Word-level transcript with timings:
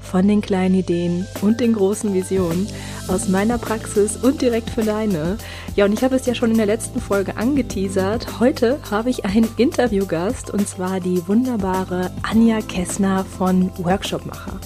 von 0.00 0.26
den 0.26 0.40
kleinen 0.40 0.74
Ideen 0.74 1.26
und 1.42 1.60
den 1.60 1.74
großen 1.74 2.12
Visionen 2.14 2.66
aus 3.08 3.28
meiner 3.28 3.58
Praxis 3.58 4.16
und 4.16 4.40
direkt 4.40 4.70
für 4.70 4.82
deine. 4.82 5.38
Ja, 5.76 5.84
und 5.84 5.92
ich 5.92 6.02
habe 6.02 6.16
es 6.16 6.26
ja 6.26 6.34
schon 6.34 6.50
in 6.50 6.56
der 6.56 6.66
letzten 6.66 7.00
Folge 7.00 7.36
angeteasert. 7.36 8.40
Heute 8.40 8.78
habe 8.90 9.10
ich 9.10 9.24
einen 9.24 9.48
Interviewgast 9.56 10.50
und 10.50 10.68
zwar 10.68 11.00
die 11.00 11.26
wunderbare 11.28 12.10
Anja 12.22 12.60
Kessner 12.60 13.24
von 13.24 13.70
Workshopmacher. 13.78 14.58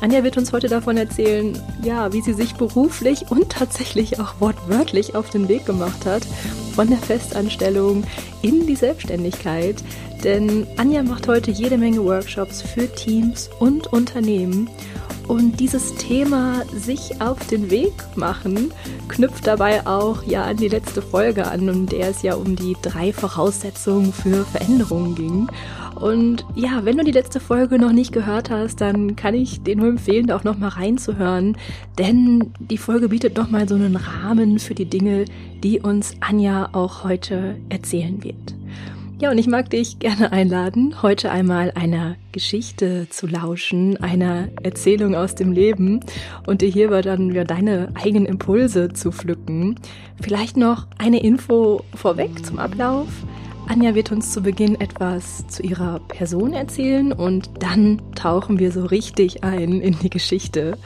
Anja 0.00 0.24
wird 0.24 0.38
uns 0.38 0.52
heute 0.52 0.68
davon 0.68 0.96
erzählen, 0.96 1.60
ja, 1.82 2.10
wie 2.12 2.22
sie 2.22 2.32
sich 2.32 2.54
beruflich 2.54 3.30
und 3.30 3.50
tatsächlich 3.50 4.18
auch 4.18 4.40
wortwörtlich 4.40 5.14
auf 5.14 5.28
den 5.28 5.48
Weg 5.48 5.66
gemacht 5.66 6.06
hat, 6.06 6.26
von 6.74 6.88
der 6.88 6.98
Festanstellung 6.98 8.04
in 8.40 8.66
die 8.66 8.76
Selbstständigkeit. 8.76 9.76
Denn 10.24 10.66
Anja 10.76 11.02
macht 11.02 11.28
heute 11.28 11.50
jede 11.50 11.78
Menge 11.78 12.04
Workshops 12.04 12.62
für 12.62 12.92
Teams 12.92 13.48
und 13.58 13.92
Unternehmen. 13.92 14.68
Und 15.30 15.60
dieses 15.60 15.94
Thema 15.94 16.64
sich 16.74 17.20
auf 17.20 17.46
den 17.46 17.70
Weg 17.70 17.92
machen 18.16 18.72
knüpft 19.06 19.46
dabei 19.46 19.86
auch 19.86 20.24
ja 20.24 20.42
an 20.42 20.56
die 20.56 20.66
letzte 20.66 21.02
Folge 21.02 21.46
an, 21.46 21.68
in 21.68 21.86
der 21.86 22.08
es 22.08 22.22
ja 22.22 22.34
um 22.34 22.56
die 22.56 22.76
drei 22.82 23.12
Voraussetzungen 23.12 24.12
für 24.12 24.44
Veränderungen 24.44 25.14
ging. 25.14 25.46
Und 25.94 26.44
ja, 26.56 26.84
wenn 26.84 26.96
du 26.96 27.04
die 27.04 27.12
letzte 27.12 27.38
Folge 27.38 27.78
noch 27.78 27.92
nicht 27.92 28.12
gehört 28.12 28.50
hast, 28.50 28.80
dann 28.80 29.14
kann 29.14 29.34
ich 29.34 29.62
dir 29.62 29.76
nur 29.76 29.88
empfehlen, 29.88 30.26
da 30.26 30.36
auch 30.36 30.44
nochmal 30.44 30.70
reinzuhören, 30.70 31.56
denn 31.96 32.52
die 32.58 32.78
Folge 32.78 33.08
bietet 33.08 33.36
nochmal 33.36 33.68
so 33.68 33.76
einen 33.76 33.96
Rahmen 33.96 34.58
für 34.58 34.74
die 34.74 34.86
Dinge, 34.86 35.26
die 35.62 35.78
uns 35.78 36.14
Anja 36.18 36.70
auch 36.72 37.04
heute 37.04 37.56
erzählen 37.68 38.24
wird. 38.24 38.59
Ja, 39.20 39.30
und 39.30 39.36
ich 39.36 39.48
mag 39.48 39.68
dich 39.68 39.98
gerne 39.98 40.32
einladen, 40.32 41.02
heute 41.02 41.30
einmal 41.30 41.72
einer 41.74 42.16
Geschichte 42.32 43.06
zu 43.10 43.26
lauschen, 43.26 43.98
einer 43.98 44.48
Erzählung 44.62 45.14
aus 45.14 45.34
dem 45.34 45.52
Leben 45.52 46.00
und 46.46 46.62
dir 46.62 46.70
hierbei 46.70 47.02
dann 47.02 47.30
ja, 47.30 47.44
deine 47.44 47.88
eigenen 48.02 48.24
Impulse 48.24 48.94
zu 48.94 49.12
pflücken. 49.12 49.78
Vielleicht 50.22 50.56
noch 50.56 50.86
eine 50.96 51.22
Info 51.22 51.84
vorweg 51.94 52.46
zum 52.46 52.58
Ablauf. 52.58 53.08
Anja 53.68 53.94
wird 53.94 54.10
uns 54.10 54.32
zu 54.32 54.40
Beginn 54.40 54.80
etwas 54.80 55.46
zu 55.48 55.62
ihrer 55.62 56.00
Person 56.08 56.54
erzählen 56.54 57.12
und 57.12 57.50
dann 57.58 58.00
tauchen 58.14 58.58
wir 58.58 58.72
so 58.72 58.86
richtig 58.86 59.44
ein 59.44 59.82
in 59.82 59.98
die 59.98 60.08
Geschichte. 60.08 60.78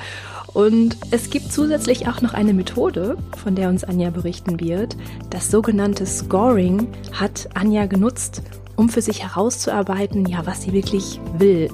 Und 0.54 0.96
es 1.10 1.30
gibt 1.30 1.52
zusätzlich 1.52 2.06
auch 2.06 2.22
noch 2.22 2.32
eine 2.32 2.54
Methode, 2.54 3.16
von 3.36 3.56
der 3.56 3.68
uns 3.68 3.82
Anja 3.82 4.10
berichten 4.10 4.60
wird. 4.60 4.96
Das 5.28 5.50
sogenannte 5.50 6.06
Scoring 6.06 6.86
hat 7.12 7.48
Anja 7.54 7.86
genutzt, 7.86 8.42
um 8.76 8.88
für 8.88 9.02
sich 9.02 9.24
herauszuarbeiten, 9.24 10.26
ja, 10.26 10.46
was 10.46 10.62
sie 10.62 10.72
wirklich 10.72 11.20
will. 11.38 11.70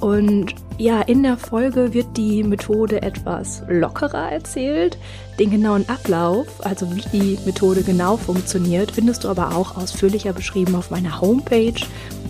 Und 0.00 0.54
ja, 0.76 1.00
in 1.02 1.22
der 1.22 1.38
Folge 1.38 1.94
wird 1.94 2.16
die 2.16 2.42
Methode 2.42 3.00
etwas 3.00 3.62
lockerer 3.68 4.30
erzählt. 4.30 4.98
Den 5.38 5.50
genauen 5.50 5.88
Ablauf, 5.88 6.46
also 6.66 6.86
wie 6.94 7.02
die 7.12 7.38
Methode 7.46 7.82
genau 7.82 8.16
funktioniert, 8.16 8.90
findest 8.90 9.24
du 9.24 9.28
aber 9.28 9.54
auch 9.56 9.76
ausführlicher 9.76 10.32
beschrieben 10.32 10.74
auf 10.74 10.90
meiner 10.90 11.20
Homepage 11.20 11.80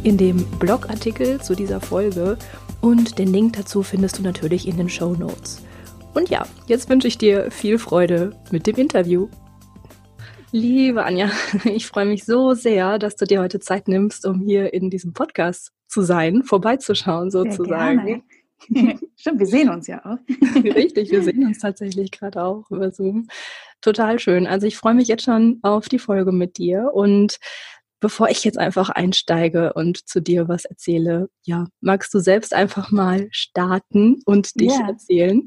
in 0.04 0.16
dem 0.16 0.44
Blogartikel 0.58 1.40
zu 1.40 1.56
dieser 1.56 1.80
Folge. 1.80 2.36
Und 2.80 3.18
den 3.18 3.32
Link 3.32 3.54
dazu 3.54 3.82
findest 3.82 4.18
du 4.18 4.22
natürlich 4.22 4.68
in 4.68 4.76
den 4.76 4.90
Show 4.90 5.14
Notes. 5.14 5.62
Und 6.16 6.30
ja, 6.30 6.46
jetzt 6.66 6.88
wünsche 6.88 7.08
ich 7.08 7.18
dir 7.18 7.50
viel 7.50 7.78
Freude 7.78 8.30
mit 8.50 8.66
dem 8.66 8.76
Interview. 8.76 9.28
Liebe 10.50 11.04
Anja, 11.04 11.30
ich 11.64 11.86
freue 11.86 12.06
mich 12.06 12.24
so 12.24 12.54
sehr, 12.54 12.98
dass 12.98 13.16
du 13.16 13.26
dir 13.26 13.42
heute 13.42 13.60
Zeit 13.60 13.86
nimmst, 13.86 14.24
um 14.24 14.40
hier 14.40 14.72
in 14.72 14.88
diesem 14.88 15.12
Podcast 15.12 15.72
zu 15.88 16.00
sein, 16.00 16.42
vorbeizuschauen 16.42 17.30
sozusagen. 17.30 18.24
Stimmt, 19.16 19.40
wir 19.40 19.46
sehen 19.46 19.68
uns 19.68 19.88
ja 19.88 20.06
auch. 20.06 20.16
Richtig, 20.64 21.10
wir 21.10 21.22
sehen 21.22 21.44
uns 21.44 21.58
tatsächlich 21.58 22.10
gerade 22.10 22.42
auch 22.42 22.64
über 22.70 22.90
Zoom. 22.90 23.28
Total 23.82 24.18
schön. 24.18 24.46
Also 24.46 24.66
ich 24.66 24.78
freue 24.78 24.94
mich 24.94 25.08
jetzt 25.08 25.24
schon 25.24 25.58
auf 25.60 25.90
die 25.90 25.98
Folge 25.98 26.32
mit 26.32 26.56
dir 26.56 26.92
und 26.94 27.36
bevor 28.00 28.30
ich 28.30 28.42
jetzt 28.42 28.58
einfach 28.58 28.88
einsteige 28.88 29.74
und 29.74 30.08
zu 30.08 30.22
dir 30.22 30.48
was 30.48 30.64
erzähle, 30.64 31.28
ja, 31.42 31.66
magst 31.82 32.14
du 32.14 32.20
selbst 32.20 32.54
einfach 32.54 32.90
mal 32.90 33.28
starten 33.32 34.22
und 34.24 34.58
dich 34.58 34.72
ja. 34.72 34.88
erzählen? 34.88 35.44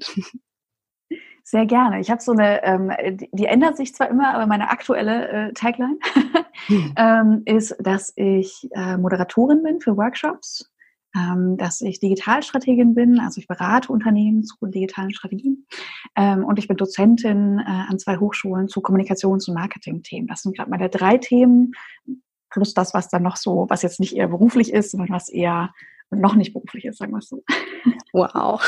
Sehr 1.50 1.66
gerne. 1.66 2.00
Ich 2.00 2.12
habe 2.12 2.22
so 2.22 2.32
eine, 2.32 2.64
ähm, 2.64 2.92
die, 3.18 3.28
die, 3.32 3.46
ändert 3.46 3.76
sich 3.76 3.96
zwar 3.96 4.08
immer, 4.08 4.36
aber 4.36 4.46
meine 4.46 4.70
aktuelle 4.70 5.30
äh, 5.30 5.54
Tagline 5.54 5.98
hm. 6.68 6.94
ähm, 6.96 7.42
ist, 7.46 7.76
dass 7.80 8.14
ich 8.18 8.70
äh, 8.76 8.98
Moderatorin 8.98 9.64
bin 9.64 9.82
für 9.82 9.98
Workshops, 9.98 10.70
ähm, 11.16 11.58
dass 11.58 11.82
ich 11.82 12.00
Digitalstrategin 12.00 12.94
bin, 12.94 13.20
also 13.20 13.40
ich 13.40 13.48
berate 13.48 13.92
Unternehmen 13.92 14.44
zu 14.44 14.58
digitalen 14.62 15.12
Strategien 15.12 15.66
ähm, 16.16 16.46
und 16.46 16.60
ich 16.60 16.68
bin 16.68 16.78
Dozentin 16.78 17.58
äh, 17.58 17.64
an 17.66 17.98
zwei 17.98 18.18
Hochschulen 18.18 18.68
zu 18.68 18.82
Kommunikations- 18.82 19.50
und 19.50 19.56
Marketing-Themen. 19.56 20.28
Das 20.28 20.44
sind 20.44 20.56
gerade 20.56 20.70
meine 20.70 20.88
drei 20.88 21.18
Themen 21.18 21.72
plus 22.52 22.76
das, 22.76 22.94
was 22.94 23.10
dann 23.10 23.24
noch 23.24 23.38
so, 23.38 23.66
was 23.70 23.82
jetzt 23.82 24.00
nicht 24.00 24.16
eher 24.16 24.28
beruflich 24.28 24.72
ist, 24.72 24.92
sondern 24.92 25.10
was 25.10 25.30
eher 25.30 25.74
noch 26.12 26.36
nicht 26.36 26.54
beruflich 26.54 26.86
ist, 26.86 26.98
sagen 26.98 27.12
wir 27.12 27.20
es 27.20 27.30
so. 27.30 27.44
Wow. 28.14 28.62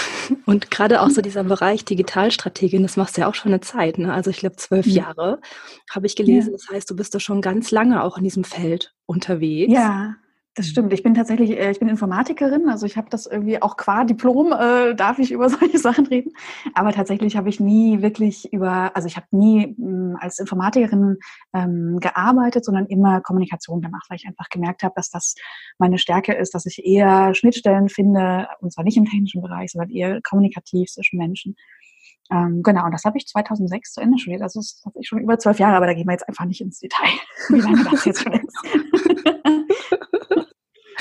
Und 0.46 0.70
gerade 0.70 1.02
auch 1.02 1.10
so 1.10 1.22
dieser 1.22 1.44
Bereich 1.44 1.84
Digitalstrategin, 1.86 2.84
das 2.84 2.98
machst 2.98 3.18
du 3.18 3.22
ja 3.22 3.28
auch 3.28 3.36
schon 3.36 3.52
eine 3.52 3.62
Zeit, 3.62 3.98
ne? 3.98 4.14
Also 4.14 4.30
ich 4.30 4.38
glaube 4.38 4.58
zwölf 4.58 4.86
ja. 4.86 5.04
Jahre 5.04 5.42
habe 5.90 6.06
ich 6.06 6.16
gelesen. 6.16 6.52
Ja. 6.52 6.58
Das 6.58 6.70
heißt, 6.70 6.90
du 6.90 6.96
bist 6.96 7.16
da 7.16 7.20
schon 7.20 7.42
ganz 7.42 7.72
lange 7.72 8.04
auch 8.04 8.18
in 8.18 8.24
diesem 8.24 8.44
Feld 8.44 8.94
unterwegs. 9.06 9.74
Ja, 9.74 10.16
das 10.56 10.68
stimmt. 10.68 10.92
Ich 10.92 11.02
bin 11.02 11.14
tatsächlich, 11.14 11.52
äh, 11.52 11.72
ich 11.72 11.80
bin 11.80 11.88
Informatikerin, 11.88 12.68
also 12.68 12.86
ich 12.86 12.98
habe 12.98 13.10
das 13.10 13.26
irgendwie 13.26 13.62
auch 13.62 13.78
qua 13.78 14.04
Diplom 14.04 14.52
äh, 14.52 14.96
darf 14.96 15.18
ich 15.18 15.32
über 15.32 15.48
solche 15.50 15.78
Sachen 15.78 16.08
reden. 16.08 16.34
Aber 16.74 16.92
tatsächlich 16.92 17.38
habe 17.38 17.48
ich 17.48 17.62
nie 17.62 18.02
wirklich 18.02 18.52
über, 18.52 18.94
also 18.96 19.08
ich 19.08 19.16
habe 19.16 19.28
nie 19.32 19.76
mh, 19.78 20.12
hm, 20.12 20.18
als 20.20 20.40
Informatikerin 20.40 21.18
ähm, 21.54 22.00
gearbeitet, 22.02 22.66
sondern 22.66 22.86
immer 22.88 23.22
Kommunikation 23.22 23.82
gemacht, 23.82 24.08
weil 24.10 24.18
ich 24.18 24.28
einfach 24.28 24.50
gemerkt 24.50 24.84
habe, 24.84 24.94
dass 24.96 25.10
das 25.10 25.36
meine 25.78 25.98
Stärke 25.98 26.34
ist, 26.34 26.54
dass 26.54 26.66
ich 26.66 26.86
eher 26.86 27.34
Schnittstellen 27.34 27.88
finde, 27.88 28.48
und 28.60 28.74
zwar 28.74 28.84
nicht 28.84 28.98
im 28.98 29.06
technischen 29.06 29.42
Bereich, 29.42 29.72
sondern 29.72 29.90
eher 29.90 30.22
kommunikativ 30.22 30.90
zwischen 30.90 31.18
Menschen. 31.18 31.56
Ähm, 32.30 32.62
genau, 32.62 32.86
und 32.86 32.92
das 32.92 33.06
habe 33.06 33.18
ich 33.18 33.26
2006 33.26 33.94
zu 33.94 34.02
Ende 34.02 34.18
studiert. 34.18 34.42
Also 34.42 34.60
das 34.60 34.68
ist 34.68 34.84
tatsächlich 34.84 35.08
schon 35.08 35.20
über 35.20 35.40
zwölf 35.40 35.60
Jahre, 35.60 35.78
aber 35.78 35.86
da 35.86 35.94
gehen 35.94 36.08
wir 36.08 36.14
jetzt 36.14 36.28
einfach 36.28 36.46
nicht 36.46 36.62
ins 36.62 36.80
Detail, 36.80 37.10
wie 37.50 37.60
lange 37.60 37.84
das 37.90 38.04
jetzt 38.04 38.22
schon 38.22 38.34
ist. 38.34 38.58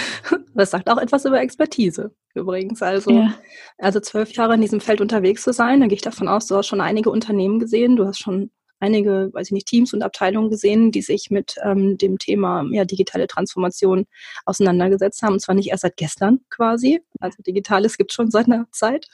Das 0.52 0.72
sagt 0.72 0.90
auch 0.90 0.98
etwas 0.98 1.24
über 1.24 1.40
Expertise 1.40 2.10
übrigens. 2.34 2.82
Also, 2.82 3.10
ja. 3.10 3.34
also 3.78 4.00
zwölf 4.00 4.32
Jahre 4.32 4.54
in 4.54 4.60
diesem 4.60 4.80
Feld 4.80 5.00
unterwegs 5.00 5.42
zu 5.42 5.52
sein, 5.52 5.80
da 5.80 5.86
gehe 5.86 5.96
ich 5.96 6.02
davon 6.02 6.28
aus, 6.28 6.46
du 6.46 6.56
hast 6.56 6.66
schon 6.66 6.80
einige 6.80 7.10
Unternehmen 7.10 7.60
gesehen, 7.60 7.96
du 7.96 8.06
hast 8.06 8.18
schon 8.18 8.50
einige, 8.80 9.30
weiß 9.32 9.48
ich 9.48 9.52
nicht, 9.52 9.68
Teams 9.68 9.92
und 9.92 10.02
Abteilungen 10.02 10.50
gesehen, 10.50 10.90
die 10.90 11.02
sich 11.02 11.30
mit 11.30 11.56
ähm, 11.62 11.98
dem 11.98 12.18
Thema 12.18 12.64
ja, 12.70 12.84
digitale 12.84 13.26
Transformation 13.26 14.06
auseinandergesetzt 14.46 15.22
haben. 15.22 15.34
Und 15.34 15.40
zwar 15.40 15.54
nicht 15.54 15.68
erst 15.68 15.82
seit 15.82 15.96
gestern 15.96 16.40
quasi. 16.48 17.00
Also 17.20 17.42
Digitales 17.42 17.98
gibt 17.98 18.10
es 18.10 18.14
schon 18.14 18.30
seit 18.30 18.46
einer 18.46 18.66
Zeit. 18.72 19.08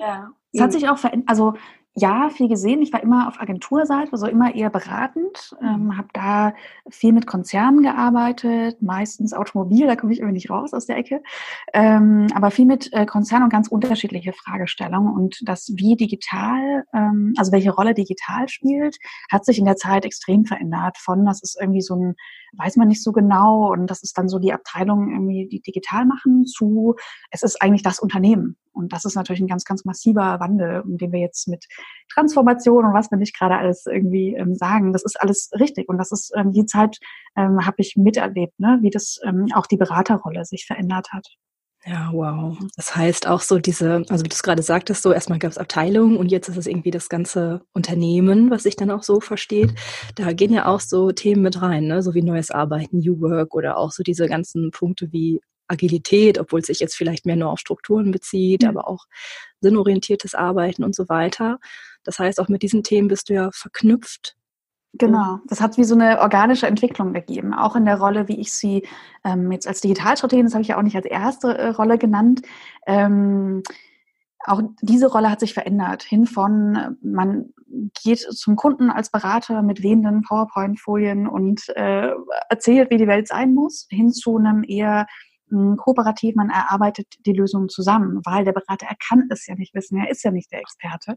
Ja. 0.00 0.30
Es 0.52 0.60
hat 0.60 0.72
sich 0.72 0.88
auch 0.88 0.98
verändert, 0.98 1.28
also 1.28 1.54
ja, 1.98 2.30
viel 2.30 2.48
gesehen. 2.48 2.80
Ich 2.82 2.92
war 2.92 3.02
immer 3.02 3.28
auf 3.28 3.40
Agenturseite, 3.40 4.12
also 4.12 4.26
immer 4.26 4.54
eher 4.54 4.70
beratend, 4.70 5.56
ähm, 5.60 5.86
mhm. 5.86 5.98
habe 5.98 6.08
da 6.12 6.54
viel 6.88 7.12
mit 7.12 7.26
Konzernen 7.26 7.82
gearbeitet, 7.82 8.80
meistens 8.80 9.32
Automobil, 9.32 9.86
da 9.86 9.96
komme 9.96 10.12
ich 10.12 10.20
irgendwie 10.20 10.34
nicht 10.34 10.50
raus 10.50 10.72
aus 10.72 10.86
der 10.86 10.96
Ecke, 10.96 11.22
ähm, 11.74 12.28
aber 12.34 12.50
viel 12.50 12.66
mit 12.66 12.92
äh, 12.92 13.06
Konzernen 13.06 13.44
und 13.44 13.50
ganz 13.50 13.68
unterschiedliche 13.68 14.32
Fragestellungen 14.32 15.12
und 15.12 15.40
das, 15.42 15.72
wie 15.76 15.96
digital, 15.96 16.84
ähm, 16.94 17.34
also 17.36 17.52
welche 17.52 17.70
Rolle 17.70 17.94
digital 17.94 18.48
spielt, 18.48 18.96
hat 19.30 19.44
sich 19.44 19.58
in 19.58 19.64
der 19.64 19.76
Zeit 19.76 20.04
extrem 20.04 20.44
verändert. 20.44 20.98
Von, 20.98 21.26
das 21.26 21.42
ist 21.42 21.58
irgendwie 21.60 21.82
so 21.82 21.96
ein, 21.96 22.14
weiß 22.56 22.76
man 22.76 22.88
nicht 22.88 23.02
so 23.02 23.12
genau 23.12 23.72
und 23.72 23.88
das 23.88 24.02
ist 24.02 24.16
dann 24.16 24.28
so 24.28 24.38
die 24.38 24.52
Abteilung 24.52 25.10
irgendwie, 25.10 25.48
die 25.48 25.60
digital 25.60 26.06
machen, 26.06 26.46
zu, 26.46 26.94
es 27.30 27.42
ist 27.42 27.60
eigentlich 27.60 27.82
das 27.82 27.98
Unternehmen. 27.98 28.56
Und 28.78 28.92
das 28.92 29.04
ist 29.04 29.16
natürlich 29.16 29.40
ein 29.40 29.48
ganz, 29.48 29.64
ganz 29.64 29.84
massiver 29.84 30.38
Wandel, 30.38 30.82
um 30.82 30.98
den 30.98 31.12
wir 31.12 31.18
jetzt 31.18 31.48
mit 31.48 31.66
Transformation 32.12 32.84
und 32.84 32.94
was 32.94 33.10
wir 33.10 33.18
nicht 33.18 33.36
gerade 33.36 33.56
alles 33.56 33.84
irgendwie 33.86 34.34
ähm, 34.34 34.54
sagen. 34.54 34.92
Das 34.92 35.04
ist 35.04 35.20
alles 35.20 35.50
richtig. 35.58 35.88
Und 35.88 35.98
das 35.98 36.12
ist 36.12 36.32
ähm, 36.36 36.52
die 36.52 36.66
Zeit, 36.66 36.98
ähm, 37.36 37.64
habe 37.64 37.76
ich 37.78 37.96
miterlebt, 37.96 38.58
ne? 38.58 38.78
wie 38.82 38.90
das 38.90 39.18
ähm, 39.24 39.46
auch 39.54 39.66
die 39.66 39.76
Beraterrolle 39.76 40.44
sich 40.44 40.66
verändert 40.66 41.08
hat. 41.12 41.26
Ja, 41.86 42.10
wow. 42.12 42.58
Das 42.76 42.96
heißt 42.96 43.28
auch 43.28 43.40
so 43.40 43.58
diese, 43.58 44.04
also 44.08 44.24
wie 44.24 44.28
du 44.28 44.34
es 44.34 44.42
gerade 44.42 44.62
sagtest, 44.62 45.02
so 45.02 45.12
erstmal 45.12 45.38
gab 45.38 45.52
es 45.52 45.58
Abteilungen 45.58 46.16
und 46.16 46.30
jetzt 46.30 46.48
ist 46.48 46.56
es 46.56 46.66
irgendwie 46.66 46.90
das 46.90 47.08
ganze 47.08 47.62
Unternehmen, 47.72 48.50
was 48.50 48.64
sich 48.64 48.76
dann 48.76 48.90
auch 48.90 49.02
so 49.02 49.20
versteht. 49.20 49.74
Da 50.16 50.32
gehen 50.32 50.52
ja 50.52 50.66
auch 50.66 50.80
so 50.80 51.12
Themen 51.12 51.42
mit 51.42 51.62
rein, 51.62 51.86
ne? 51.86 52.02
so 52.02 52.14
wie 52.14 52.22
neues 52.22 52.50
Arbeiten, 52.50 52.98
New 52.98 53.20
Work 53.20 53.54
oder 53.54 53.78
auch 53.78 53.92
so 53.92 54.02
diese 54.02 54.28
ganzen 54.28 54.70
Punkte 54.70 55.12
wie 55.12 55.40
Agilität, 55.68 56.38
obwohl 56.38 56.60
es 56.60 56.66
sich 56.66 56.80
jetzt 56.80 56.96
vielleicht 56.96 57.26
mehr 57.26 57.36
nur 57.36 57.50
auf 57.50 57.60
Strukturen 57.60 58.10
bezieht, 58.10 58.62
mhm. 58.62 58.68
aber 58.68 58.88
auch 58.88 59.06
sinnorientiertes 59.60 60.34
Arbeiten 60.34 60.84
und 60.84 60.94
so 60.94 61.08
weiter. 61.08 61.58
Das 62.04 62.18
heißt, 62.18 62.40
auch 62.40 62.48
mit 62.48 62.62
diesen 62.62 62.82
Themen 62.82 63.08
bist 63.08 63.28
du 63.28 63.34
ja 63.34 63.50
verknüpft 63.52 64.38
Genau, 64.94 65.40
das 65.46 65.60
hat 65.60 65.76
wie 65.76 65.84
so 65.84 65.94
eine 65.94 66.20
organische 66.20 66.66
Entwicklung 66.66 67.14
ergeben, 67.14 67.52
auch 67.52 67.76
in 67.76 67.84
der 67.84 67.98
Rolle, 67.98 68.26
wie 68.26 68.40
ich 68.40 68.52
sie 68.52 68.86
ähm, 69.22 69.52
jetzt 69.52 69.68
als 69.68 69.82
Digitalstrategin, 69.82 70.46
das 70.46 70.54
habe 70.54 70.62
ich 70.62 70.68
ja 70.68 70.78
auch 70.78 70.82
nicht 70.82 70.96
als 70.96 71.04
erste 71.04 71.56
äh, 71.56 71.68
Rolle 71.68 71.98
genannt. 71.98 72.42
Ähm, 72.86 73.62
auch 74.46 74.62
diese 74.80 75.08
Rolle 75.08 75.30
hat 75.30 75.40
sich 75.40 75.52
verändert, 75.52 76.02
hin 76.02 76.26
von 76.26 76.96
man 77.02 77.52
geht 78.02 78.20
zum 78.20 78.56
Kunden 78.56 78.90
als 78.90 79.10
Berater 79.10 79.62
mit 79.62 79.82
wehenden 79.82 80.22
PowerPoint-Folien 80.22 81.28
und 81.28 81.68
äh, 81.76 82.12
erzählt, 82.48 82.90
wie 82.90 82.96
die 82.96 83.06
Welt 83.06 83.28
sein 83.28 83.52
muss, 83.52 83.86
hin 83.90 84.10
zu 84.10 84.38
einem 84.38 84.64
eher 84.66 85.06
kooperativ, 85.76 86.34
man 86.34 86.50
erarbeitet 86.50 87.06
die 87.26 87.32
Lösungen 87.32 87.68
zusammen, 87.68 88.20
weil 88.24 88.44
der 88.44 88.52
Berater, 88.52 88.86
er 88.88 88.96
kann 88.96 89.28
es 89.30 89.46
ja 89.46 89.54
nicht 89.54 89.74
wissen, 89.74 89.98
er 89.98 90.10
ist 90.10 90.22
ja 90.24 90.30
nicht 90.30 90.50
der 90.52 90.60
Experte. 90.60 91.16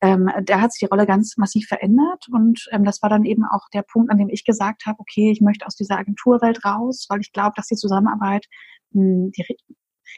Ähm, 0.00 0.30
da 0.44 0.60
hat 0.60 0.72
sich 0.72 0.80
die 0.80 0.92
Rolle 0.92 1.06
ganz 1.06 1.36
massiv 1.36 1.66
verändert 1.66 2.26
und 2.32 2.68
ähm, 2.72 2.84
das 2.84 3.02
war 3.02 3.10
dann 3.10 3.24
eben 3.24 3.44
auch 3.44 3.68
der 3.72 3.82
Punkt, 3.82 4.10
an 4.10 4.18
dem 4.18 4.28
ich 4.28 4.44
gesagt 4.44 4.86
habe, 4.86 4.98
okay, 5.00 5.30
ich 5.30 5.40
möchte 5.40 5.66
aus 5.66 5.76
dieser 5.76 5.98
Agenturwelt 5.98 6.64
raus, 6.64 7.06
weil 7.08 7.20
ich 7.20 7.32
glaube, 7.32 7.52
dass 7.56 7.66
die 7.66 7.76
Zusammenarbeit 7.76 8.46
mh, 8.92 9.30
die 9.36 9.44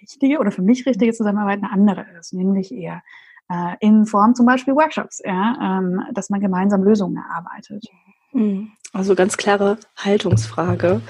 richtige 0.02 0.38
oder 0.38 0.50
für 0.50 0.62
mich 0.62 0.86
richtige 0.86 1.12
Zusammenarbeit 1.12 1.58
eine 1.62 1.72
andere 1.72 2.06
ist, 2.18 2.32
nämlich 2.32 2.72
eher 2.72 3.02
äh, 3.50 3.76
in 3.80 4.06
Form 4.06 4.34
zum 4.34 4.46
Beispiel 4.46 4.74
Workshops, 4.74 5.20
ja, 5.24 5.78
ähm, 5.78 6.02
dass 6.12 6.30
man 6.30 6.40
gemeinsam 6.40 6.82
Lösungen 6.82 7.16
erarbeitet. 7.16 7.84
Mhm. 8.32 8.72
Also 8.92 9.14
ganz 9.14 9.36
klare 9.36 9.78
Haltungsfrage. 9.96 11.00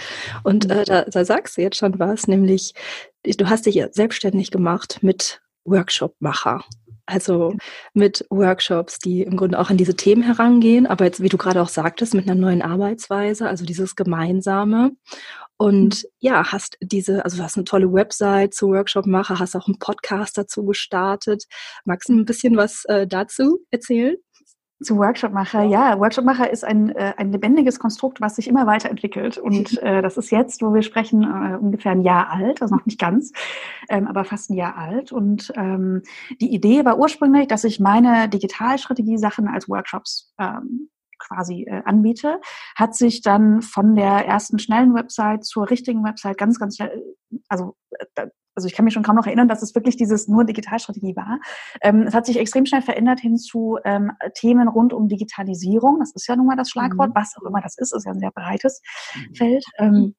Und 0.42 0.70
äh, 0.70 0.84
da, 0.84 1.04
da 1.04 1.24
sagst 1.24 1.56
du 1.56 1.62
jetzt 1.62 1.78
schon 1.78 1.98
was, 1.98 2.26
nämlich 2.26 2.74
du 3.24 3.48
hast 3.48 3.66
dich 3.66 3.82
selbstständig 3.92 4.50
gemacht 4.50 4.98
mit 5.02 5.40
Workshopmacher. 5.64 6.64
Also 7.06 7.54
mit 7.92 8.24
Workshops, 8.30 8.98
die 9.00 9.22
im 9.22 9.36
Grunde 9.36 9.58
auch 9.58 9.68
an 9.68 9.76
diese 9.76 9.96
Themen 9.96 10.22
herangehen, 10.22 10.86
aber 10.86 11.06
jetzt, 11.06 11.20
wie 11.20 11.28
du 11.28 11.38
gerade 11.38 11.60
auch 11.60 11.68
sagtest, 11.68 12.14
mit 12.14 12.28
einer 12.28 12.40
neuen 12.40 12.62
Arbeitsweise, 12.62 13.48
also 13.48 13.64
dieses 13.64 13.96
Gemeinsame. 13.96 14.92
Und 15.56 16.04
mhm. 16.04 16.08
ja, 16.20 16.52
hast 16.52 16.76
diese, 16.80 17.24
also 17.24 17.38
du 17.38 17.42
hast 17.42 17.56
eine 17.56 17.64
tolle 17.64 17.92
Website 17.92 18.54
zu 18.54 18.68
Workshopmacher, 18.68 19.40
hast 19.40 19.56
auch 19.56 19.66
einen 19.66 19.78
Podcast 19.78 20.38
dazu 20.38 20.64
gestartet. 20.64 21.44
Magst 21.84 22.08
du 22.08 22.12
ein 22.12 22.24
bisschen 22.26 22.56
was 22.56 22.84
äh, 22.84 23.08
dazu 23.08 23.58
erzählen? 23.70 24.16
Zu 24.82 24.96
Workshopmacher, 24.96 25.62
ja. 25.64 25.98
Workshopmacher 25.98 26.50
ist 26.50 26.64
ein, 26.64 26.88
äh, 26.90 27.12
ein 27.18 27.32
lebendiges 27.32 27.78
Konstrukt, 27.78 28.20
was 28.20 28.36
sich 28.36 28.48
immer 28.48 28.66
weiterentwickelt. 28.66 29.36
Und 29.36 29.78
äh, 29.82 30.00
das 30.00 30.16
ist 30.16 30.30
jetzt, 30.30 30.62
wo 30.62 30.72
wir 30.72 30.82
sprechen, 30.82 31.22
äh, 31.22 31.56
ungefähr 31.56 31.92
ein 31.92 32.00
Jahr 32.00 32.30
alt, 32.30 32.62
also 32.62 32.76
noch 32.76 32.86
nicht 32.86 32.98
ganz, 32.98 33.32
ähm, 33.90 34.06
aber 34.06 34.24
fast 34.24 34.50
ein 34.50 34.54
Jahr 34.54 34.76
alt. 34.76 35.12
Und 35.12 35.52
ähm, 35.56 36.02
die 36.40 36.54
Idee 36.54 36.84
war 36.84 36.98
ursprünglich, 36.98 37.46
dass 37.48 37.64
ich 37.64 37.78
meine 37.78 38.28
Digitalstrategie-Sachen 38.30 39.48
als 39.48 39.68
Workshops 39.68 40.32
ähm, 40.38 40.88
quasi 41.18 41.64
äh, 41.64 41.82
anbiete, 41.84 42.40
hat 42.74 42.94
sich 42.94 43.20
dann 43.20 43.60
von 43.60 43.94
der 43.94 44.26
ersten 44.26 44.58
schnellen 44.58 44.94
Website 44.94 45.44
zur 45.44 45.68
richtigen 45.68 46.02
Website 46.02 46.38
ganz, 46.38 46.58
ganz 46.58 46.76
schnell, 46.76 47.04
also 47.48 47.76
äh, 48.14 48.28
also 48.60 48.68
ich 48.68 48.74
kann 48.74 48.84
mich 48.84 48.92
schon 48.92 49.02
kaum 49.02 49.16
noch 49.16 49.26
erinnern, 49.26 49.48
dass 49.48 49.62
es 49.62 49.74
wirklich 49.74 49.96
dieses 49.96 50.28
nur 50.28 50.44
Digitalstrategie 50.44 51.16
war. 51.16 51.40
Ähm, 51.80 52.02
es 52.02 52.14
hat 52.14 52.26
sich 52.26 52.38
extrem 52.38 52.66
schnell 52.66 52.82
verändert 52.82 53.18
hin 53.20 53.38
zu 53.38 53.78
ähm, 53.84 54.12
Themen 54.34 54.68
rund 54.68 54.92
um 54.92 55.08
Digitalisierung. 55.08 55.98
Das 55.98 56.12
ist 56.14 56.26
ja 56.28 56.36
nun 56.36 56.46
mal 56.46 56.56
das 56.56 56.68
Schlagwort, 56.68 57.10
mhm. 57.10 57.14
was 57.14 57.34
auch 57.38 57.46
immer 57.48 57.62
das 57.62 57.78
ist, 57.78 57.94
ist 57.94 58.04
ja 58.04 58.12
ein 58.12 58.20
sehr 58.20 58.32
breites 58.32 58.82
mhm. 59.14 59.34
Feld. 59.34 59.64
Ähm, 59.78 60.14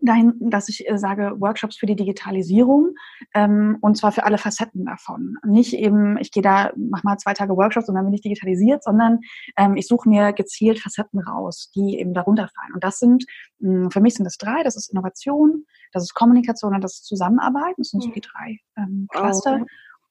dahin, 0.00 0.34
dass 0.40 0.68
ich 0.68 0.88
äh, 0.88 0.98
sage, 0.98 1.34
Workshops 1.38 1.76
für 1.76 1.86
die 1.86 1.96
Digitalisierung 1.96 2.94
ähm, 3.34 3.78
und 3.80 3.96
zwar 3.96 4.12
für 4.12 4.24
alle 4.24 4.38
Facetten 4.38 4.84
davon. 4.84 5.36
Nicht 5.44 5.74
eben, 5.74 6.18
ich 6.18 6.30
gehe 6.30 6.42
da, 6.42 6.72
mach 6.76 7.04
mal 7.04 7.18
zwei 7.18 7.34
Tage 7.34 7.56
Workshops 7.56 7.88
und 7.88 7.94
dann 7.94 8.04
bin 8.04 8.14
ich 8.14 8.22
digitalisiert, 8.22 8.82
sondern 8.82 9.20
ähm, 9.56 9.76
ich 9.76 9.86
suche 9.86 10.08
mir 10.08 10.32
gezielt 10.32 10.80
Facetten 10.80 11.20
raus, 11.20 11.70
die 11.74 11.98
eben 11.98 12.14
darunter 12.14 12.48
fallen. 12.48 12.74
Und 12.74 12.84
das 12.84 12.98
sind, 12.98 13.24
mh, 13.58 13.84
hm, 13.84 13.90
für 13.90 14.00
mich 14.00 14.14
sind 14.14 14.24
das 14.24 14.36
drei, 14.36 14.62
das 14.62 14.76
ist 14.76 14.90
Innovation, 14.90 15.64
das 15.92 16.02
ist 16.02 16.14
Kommunikation 16.14 16.74
und 16.74 16.82
das 16.82 16.94
ist 16.94 17.06
Zusammenarbeit. 17.06 17.74
Das 17.78 17.88
sind 17.88 18.02
so 18.02 18.10
die 18.10 18.20
drei 18.20 18.58
ähm, 18.76 19.06
Cluster. 19.10 19.60
Oh. 19.62 19.66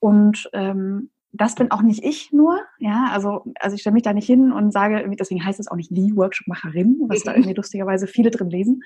Und 0.08 0.50
ähm, 0.54 1.10
das 1.38 1.56
bin 1.56 1.72
auch 1.72 1.82
nicht 1.82 2.04
ich 2.04 2.32
nur, 2.32 2.60
ja, 2.80 3.10
also, 3.12 3.44
also 3.60 3.76
ich 3.76 3.82
stelle 3.82 3.94
mich 3.94 4.04
da 4.04 4.14
nicht 4.14 4.26
hin 4.26 4.52
und 4.52 4.72
sage, 4.72 5.10
deswegen 5.20 5.44
heißt 5.44 5.60
es 5.60 5.68
auch 5.68 5.76
nicht 5.76 5.92
die 5.92 6.16
Workshopmacherin, 6.16 6.98
was 7.08 7.24
da 7.24 7.34
irgendwie 7.34 7.54
lustigerweise 7.54 8.08
viele 8.08 8.32
drin 8.32 8.50
lesen, 8.50 8.82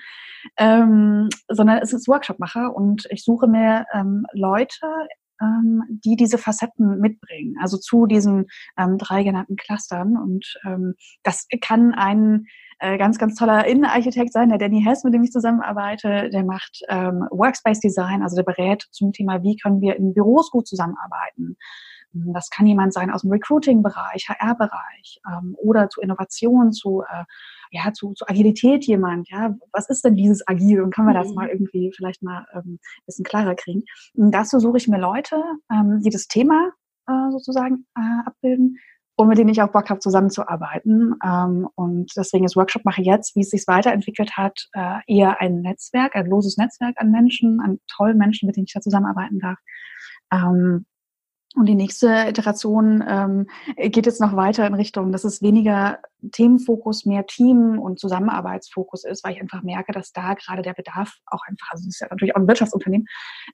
ähm, 0.56 1.28
sondern 1.48 1.78
es 1.78 1.92
ist 1.92 2.08
Workshopmacher 2.08 2.74
und 2.74 3.06
ich 3.10 3.24
suche 3.24 3.46
mir 3.46 3.86
ähm, 3.94 4.26
Leute, 4.32 4.86
ähm, 5.40 5.82
die 5.88 6.16
diese 6.16 6.38
Facetten 6.38 7.00
mitbringen, 7.00 7.56
also 7.60 7.78
zu 7.78 8.06
diesen 8.06 8.46
ähm, 8.78 8.98
drei 8.98 9.22
genannten 9.22 9.56
Clustern 9.56 10.16
und 10.16 10.44
ähm, 10.64 10.94
das 11.22 11.46
kann 11.60 11.94
ein 11.94 12.46
äh, 12.80 12.96
ganz, 12.96 13.18
ganz 13.18 13.34
toller 13.34 13.66
Innenarchitekt 13.66 14.32
sein, 14.32 14.48
der 14.48 14.58
Danny 14.58 14.82
Hess, 14.82 15.04
mit 15.04 15.12
dem 15.12 15.22
ich 15.22 15.32
zusammenarbeite. 15.32 16.30
Der 16.30 16.44
macht 16.44 16.80
ähm, 16.88 17.26
Workspace 17.30 17.80
Design, 17.80 18.22
also 18.22 18.36
der 18.36 18.42
berät 18.42 18.86
zum 18.90 19.12
Thema, 19.12 19.42
wie 19.42 19.56
können 19.56 19.82
wir 19.82 19.96
in 19.96 20.14
Büros 20.14 20.50
gut 20.50 20.66
zusammenarbeiten. 20.66 21.56
Das 22.12 22.50
kann 22.50 22.66
jemand 22.66 22.92
sein 22.92 23.10
aus 23.10 23.22
dem 23.22 23.30
Recruiting-Bereich, 23.30 24.28
HR-Bereich 24.28 25.20
ähm, 25.28 25.56
oder 25.58 25.88
zu 25.88 26.00
Innovation, 26.00 26.72
zu, 26.72 27.02
äh, 27.02 27.24
ja, 27.70 27.92
zu, 27.92 28.12
zu 28.14 28.26
Agilität 28.28 28.84
jemand. 28.86 29.28
Ja, 29.30 29.54
was 29.72 29.88
ist 29.88 30.04
denn 30.04 30.16
dieses 30.16 30.46
Agil 30.46 30.82
und 30.82 30.94
können 30.94 31.08
wir 31.08 31.14
das 31.14 31.28
mhm. 31.28 31.34
mal 31.34 31.48
irgendwie 31.48 31.92
vielleicht 31.94 32.22
mal 32.22 32.46
ähm, 32.54 32.78
bisschen 33.06 33.24
klarer 33.24 33.54
kriegen? 33.54 33.84
Und 34.14 34.32
dazu 34.32 34.58
suche 34.58 34.78
ich 34.78 34.88
mir 34.88 34.98
Leute, 34.98 35.36
ähm, 35.70 36.00
die 36.04 36.10
das 36.10 36.26
Thema 36.26 36.72
äh, 37.08 37.30
sozusagen 37.30 37.86
äh, 37.96 38.26
abbilden 38.26 38.76
und 39.20 39.28
mit 39.28 39.36
denen 39.36 39.50
ich 39.50 39.60
auch 39.60 39.70
Bock 39.70 39.90
habe, 39.90 40.00
zusammenzuarbeiten. 40.00 41.14
Ähm, 41.22 41.68
und 41.74 42.10
deswegen 42.16 42.46
ist 42.46 42.56
Workshop 42.56 42.86
mache 42.86 43.02
jetzt, 43.02 43.36
wie 43.36 43.40
es 43.40 43.50
sich 43.50 43.64
weiterentwickelt 43.66 44.36
hat, 44.38 44.68
äh, 44.72 45.00
eher 45.06 45.40
ein 45.40 45.60
Netzwerk, 45.60 46.16
ein 46.16 46.26
loses 46.26 46.56
Netzwerk 46.56 46.94
an 46.96 47.10
Menschen, 47.10 47.60
an 47.60 47.78
tollen 47.86 48.16
Menschen, 48.16 48.46
mit 48.46 48.56
denen 48.56 48.64
ich 48.64 48.72
da 48.72 48.80
zusammenarbeiten 48.80 49.38
darf. 49.38 49.58
Und 51.56 51.66
die 51.66 51.74
nächste 51.74 52.28
Iteration 52.28 53.02
ähm, 53.06 53.46
geht 53.76 54.06
jetzt 54.06 54.20
noch 54.20 54.36
weiter 54.36 54.64
in 54.66 54.74
Richtung, 54.74 55.10
dass 55.10 55.24
es 55.24 55.42
weniger 55.42 55.98
Themenfokus, 56.30 57.06
mehr 57.06 57.26
Team- 57.26 57.80
und 57.80 57.98
Zusammenarbeitsfokus 57.98 59.04
ist, 59.04 59.24
weil 59.24 59.32
ich 59.32 59.40
einfach 59.40 59.62
merke, 59.62 59.90
dass 59.90 60.12
da 60.12 60.34
gerade 60.34 60.62
der 60.62 60.74
Bedarf 60.74 61.16
auch 61.26 61.40
einfach, 61.48 61.72
also 61.72 61.82
es 61.88 61.94
ist 61.94 62.00
ja 62.00 62.06
natürlich 62.08 62.36
auch 62.36 62.40
ein 62.40 62.46
Wirtschaftsunternehmen, 62.46 63.06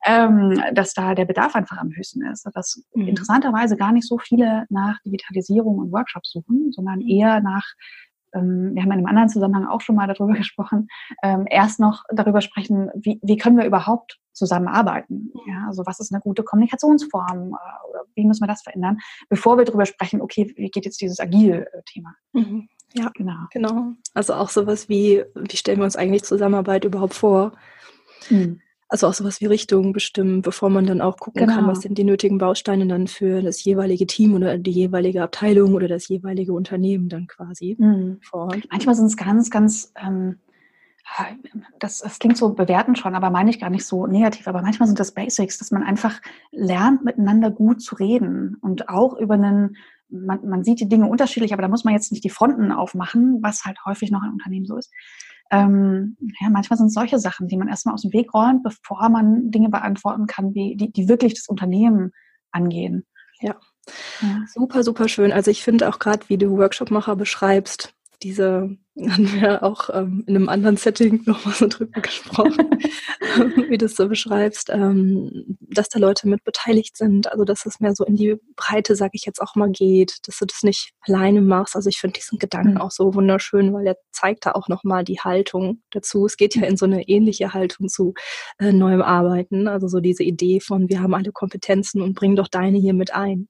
ähm, 0.04 0.60
dass 0.74 0.92
da 0.92 1.14
der 1.14 1.24
Bedarf 1.24 1.54
einfach 1.54 1.78
am 1.78 1.90
höchsten 1.94 2.22
ist. 2.26 2.46
Dass 2.52 2.82
mhm. 2.94 3.08
interessanterweise 3.08 3.76
gar 3.76 3.92
nicht 3.92 4.06
so 4.06 4.18
viele 4.18 4.66
nach 4.68 4.98
Digitalisierung 5.06 5.78
und 5.78 5.92
Workshops 5.92 6.32
suchen, 6.32 6.72
sondern 6.72 7.00
eher 7.00 7.40
nach 7.40 7.64
ähm, 8.35 8.75
wir 8.75 8.83
haben 8.83 8.92
in 8.92 8.99
einem 8.99 9.06
anderen 9.06 9.28
Zusammenhang 9.28 9.66
auch 9.66 9.80
schon 9.80 9.97
mal 9.97 10.06
darüber 10.06 10.33
gesprochen, 10.37 10.88
ähm, 11.23 11.47
erst 11.49 11.80
noch 11.80 12.04
darüber 12.11 12.40
sprechen, 12.40 12.90
wie, 12.95 13.21
wie 13.23 13.37
können 13.37 13.56
wir 13.56 13.64
überhaupt 13.64 14.21
zusammenarbeiten? 14.33 15.33
Ja, 15.47 15.66
also 15.66 15.85
was 15.87 15.99
ist 16.00 16.12
eine 16.12 16.21
gute 16.21 16.42
Kommunikationsform 16.42 17.52
äh, 17.52 17.90
oder 17.90 18.04
wie 18.14 18.25
müssen 18.26 18.42
wir 18.42 18.49
das 18.49 18.62
verändern, 18.62 18.99
bevor 19.28 19.56
wir 19.56 19.64
darüber 19.64 19.87
sprechen, 19.87 20.21
okay, 20.21 20.52
wie 20.56 20.71
geht 20.71 20.85
jetzt 20.85 21.00
dieses 21.00 21.21
Agil-Thema? 21.21 22.14
Mhm. 22.33 22.68
Ja, 22.95 23.11
genau. 23.14 23.47
genau. 23.50 23.92
Also 24.14 24.35
auch 24.35 24.49
sowas 24.49 24.88
wie, 24.88 25.25
wie 25.35 25.56
stellen 25.56 25.78
wir 25.78 25.85
uns 25.85 25.97
eigentlich 25.97 26.25
Zusammenarbeit 26.25 26.85
überhaupt 26.85 27.14
vor? 27.14 27.52
Mhm. 28.30 28.61
Also 28.88 29.08
auch 29.08 29.14
sowas 29.14 29.40
wie 29.40 29.46
Richtungen 29.46 29.92
bestimmen, 29.92 30.42
bevor 30.42 30.70
man 30.70 30.86
dann 30.86 31.00
auch 31.00 31.16
gucken 31.16 31.46
genau. 31.46 31.56
kann, 31.56 31.66
was 31.66 31.80
sind 31.80 31.98
die 31.98 32.04
nötigen 32.04 32.38
Bausteine 32.38 32.86
dann 32.86 33.08
für 33.08 33.42
das 33.42 33.64
jeweilige 33.64 34.06
Team 34.06 34.34
oder 34.34 34.58
die 34.58 34.70
jeweilige 34.70 35.22
Abteilung 35.22 35.74
oder 35.74 35.88
das 35.88 36.06
jeweilige 36.06 36.52
Unternehmen 36.52 37.08
dann 37.08 37.26
quasi 37.26 37.76
mhm. 37.78 38.18
vor 38.22 38.42
Ort. 38.42 38.62
Manchmal 38.70 38.94
sind 38.94 39.06
es 39.06 39.16
ganz, 39.16 39.50
ganz, 39.50 39.92
ähm, 40.00 40.38
das, 41.80 41.98
das 41.98 42.20
klingt 42.20 42.36
so 42.36 42.54
bewertend 42.54 42.98
schon, 42.98 43.16
aber 43.16 43.30
meine 43.30 43.50
ich 43.50 43.58
gar 43.58 43.70
nicht 43.70 43.84
so 43.84 44.06
negativ. 44.06 44.46
Aber 44.46 44.62
manchmal 44.62 44.86
sind 44.86 45.00
das 45.00 45.12
Basics, 45.12 45.58
dass 45.58 45.72
man 45.72 45.82
einfach 45.82 46.20
lernt, 46.52 47.04
miteinander 47.04 47.50
gut 47.50 47.82
zu 47.82 47.96
reden 47.96 48.56
und 48.60 48.88
auch 48.88 49.16
über 49.18 49.34
einen 49.34 49.76
man, 50.08 50.48
man 50.48 50.64
sieht 50.64 50.80
die 50.80 50.88
Dinge 50.88 51.06
unterschiedlich, 51.06 51.52
aber 51.52 51.62
da 51.62 51.68
muss 51.68 51.84
man 51.84 51.94
jetzt 51.94 52.12
nicht 52.12 52.24
die 52.24 52.30
Fronten 52.30 52.72
aufmachen, 52.72 53.38
was 53.42 53.64
halt 53.64 53.84
häufig 53.84 54.10
noch 54.10 54.22
in 54.22 54.30
Unternehmen 54.30 54.66
so 54.66 54.76
ist. 54.76 54.92
Ähm, 55.50 56.16
ja, 56.40 56.50
manchmal 56.50 56.76
sind 56.76 56.88
es 56.88 56.94
solche 56.94 57.18
Sachen, 57.18 57.48
die 57.48 57.56
man 57.56 57.68
erstmal 57.68 57.94
aus 57.94 58.02
dem 58.02 58.12
Weg 58.12 58.34
räumt, 58.34 58.62
bevor 58.62 59.08
man 59.08 59.50
Dinge 59.50 59.68
beantworten 59.68 60.26
kann, 60.26 60.54
wie, 60.54 60.76
die, 60.76 60.92
die 60.92 61.08
wirklich 61.08 61.34
das 61.34 61.48
Unternehmen 61.48 62.12
angehen. 62.50 63.06
Ja. 63.40 63.56
ja. 64.20 64.44
Super, 64.52 64.82
super 64.82 65.08
schön. 65.08 65.32
Also 65.32 65.50
ich 65.50 65.62
finde 65.62 65.88
auch 65.88 65.98
gerade, 65.98 66.28
wie 66.28 66.38
du 66.38 66.56
Workshopmacher 66.56 67.16
beschreibst, 67.16 67.94
diese 68.22 68.76
haben 69.10 69.30
wir 69.34 69.62
auch 69.62 69.90
ähm, 69.92 70.24
in 70.26 70.36
einem 70.36 70.48
anderen 70.48 70.78
Setting 70.78 71.22
nochmal 71.26 71.54
so 71.54 71.66
drüber 71.66 72.00
gesprochen, 72.00 72.70
wie 73.68 73.76
du 73.76 73.84
es 73.84 73.94
so 73.94 74.08
beschreibst, 74.08 74.70
ähm, 74.70 75.58
dass 75.60 75.90
da 75.90 75.98
Leute 75.98 76.26
mit 76.28 76.44
beteiligt 76.44 76.96
sind, 76.96 77.30
also 77.30 77.44
dass 77.44 77.66
es 77.66 77.78
mehr 77.78 77.94
so 77.94 78.04
in 78.04 78.16
die 78.16 78.36
Breite, 78.56 78.96
sag 78.96 79.10
ich 79.12 79.26
jetzt 79.26 79.42
auch 79.42 79.54
mal, 79.54 79.70
geht, 79.70 80.26
dass 80.26 80.38
du 80.38 80.46
das 80.46 80.62
nicht 80.62 80.92
alleine 81.02 81.42
machst. 81.42 81.76
Also 81.76 81.90
ich 81.90 81.98
finde 81.98 82.18
diesen 82.18 82.38
Gedanken 82.38 82.74
mhm. 82.74 82.80
auch 82.80 82.90
so 82.90 83.14
wunderschön, 83.14 83.74
weil 83.74 83.86
er 83.86 83.96
zeigt 84.12 84.46
da 84.46 84.52
auch 84.52 84.68
nochmal 84.68 85.04
die 85.04 85.20
Haltung 85.20 85.82
dazu. 85.90 86.24
Es 86.24 86.38
geht 86.38 86.54
ja 86.54 86.66
in 86.66 86.78
so 86.78 86.86
eine 86.86 87.06
ähnliche 87.06 87.52
Haltung 87.52 87.88
zu 87.88 88.14
äh, 88.58 88.72
neuem 88.72 89.02
Arbeiten, 89.02 89.68
also 89.68 89.88
so 89.88 90.00
diese 90.00 90.22
Idee 90.22 90.60
von, 90.60 90.88
wir 90.88 91.02
haben 91.02 91.12
alle 91.12 91.32
Kompetenzen 91.32 92.00
und 92.00 92.14
bring 92.14 92.34
doch 92.34 92.48
deine 92.48 92.78
hier 92.78 92.94
mit 92.94 93.12
ein. 93.12 93.48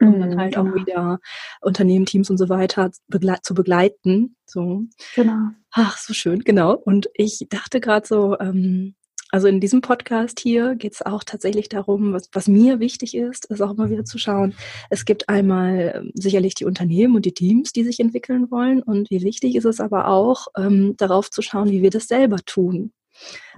Um 0.00 0.08
mhm, 0.08 0.20
dann 0.20 0.40
halt 0.40 0.54
genau. 0.54 0.70
auch 0.70 0.74
wieder 0.74 1.18
Unternehmen, 1.60 2.06
Teams 2.06 2.30
und 2.30 2.38
so 2.38 2.48
weiter 2.48 2.90
begle 3.06 3.38
zu 3.42 3.54
begleiten. 3.54 4.36
So. 4.46 4.71
Genau. 5.14 5.50
Ach, 5.70 5.96
so 5.98 6.14
schön, 6.14 6.40
genau. 6.40 6.74
Und 6.74 7.08
ich 7.14 7.46
dachte 7.48 7.80
gerade 7.80 8.06
so, 8.06 8.38
ähm, 8.38 8.94
also 9.32 9.48
in 9.48 9.60
diesem 9.60 9.80
Podcast 9.80 10.40
hier 10.40 10.74
geht 10.74 10.92
es 10.92 11.00
auch 11.00 11.24
tatsächlich 11.24 11.70
darum, 11.70 12.12
was, 12.12 12.28
was 12.32 12.48
mir 12.48 12.80
wichtig 12.80 13.16
ist, 13.16 13.46
ist 13.46 13.62
auch 13.62 13.70
immer 13.70 13.88
wieder 13.88 14.04
zu 14.04 14.18
schauen. 14.18 14.54
Es 14.90 15.06
gibt 15.06 15.30
einmal 15.30 15.92
ähm, 15.96 16.12
sicherlich 16.14 16.54
die 16.54 16.66
Unternehmen 16.66 17.16
und 17.16 17.24
die 17.24 17.32
Teams, 17.32 17.72
die 17.72 17.82
sich 17.82 17.98
entwickeln 17.98 18.50
wollen. 18.50 18.82
Und 18.82 19.10
wie 19.10 19.22
wichtig 19.22 19.56
ist 19.56 19.64
es 19.64 19.80
aber 19.80 20.08
auch, 20.08 20.48
ähm, 20.56 20.96
darauf 20.98 21.30
zu 21.30 21.40
schauen, 21.40 21.70
wie 21.70 21.80
wir 21.80 21.88
das 21.88 22.08
selber 22.08 22.40
tun. 22.44 22.92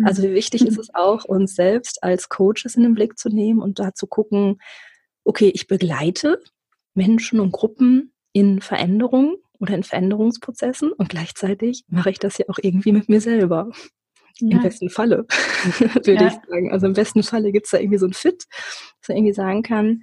Also 0.04 0.22
wie 0.22 0.34
wichtig 0.34 0.66
ist 0.66 0.78
es 0.78 0.94
auch, 0.94 1.24
uns 1.24 1.54
selbst 1.54 2.02
als 2.02 2.28
Coaches 2.28 2.76
in 2.76 2.82
den 2.82 2.94
Blick 2.94 3.18
zu 3.18 3.28
nehmen 3.28 3.60
und 3.60 3.78
da 3.78 3.94
zu 3.94 4.06
gucken, 4.06 4.60
okay, 5.24 5.50
ich 5.52 5.66
begleite 5.66 6.40
Menschen 6.94 7.40
und 7.40 7.52
Gruppen 7.52 8.12
in 8.32 8.60
Veränderungen 8.60 9.36
oder 9.58 9.74
in 9.74 9.82
Veränderungsprozessen 9.82 10.92
und 10.92 11.08
gleichzeitig 11.08 11.84
mache 11.88 12.10
ich 12.10 12.18
das 12.18 12.38
ja 12.38 12.46
auch 12.48 12.58
irgendwie 12.60 12.92
mit 12.92 13.08
mir 13.08 13.20
selber. 13.20 13.70
Ja. 14.38 14.56
Im 14.56 14.62
besten 14.62 14.90
Falle, 14.90 15.26
würde 15.78 16.14
ja. 16.14 16.26
ich 16.26 16.32
sagen. 16.32 16.72
Also 16.72 16.86
im 16.86 16.94
besten 16.94 17.22
Falle 17.22 17.52
gibt 17.52 17.66
es 17.66 17.70
da 17.70 17.78
irgendwie 17.78 17.98
so 17.98 18.06
ein 18.06 18.12
Fit, 18.12 18.44
dass 19.00 19.08
man 19.08 19.18
irgendwie 19.18 19.34
sagen 19.34 19.62
kann, 19.62 20.02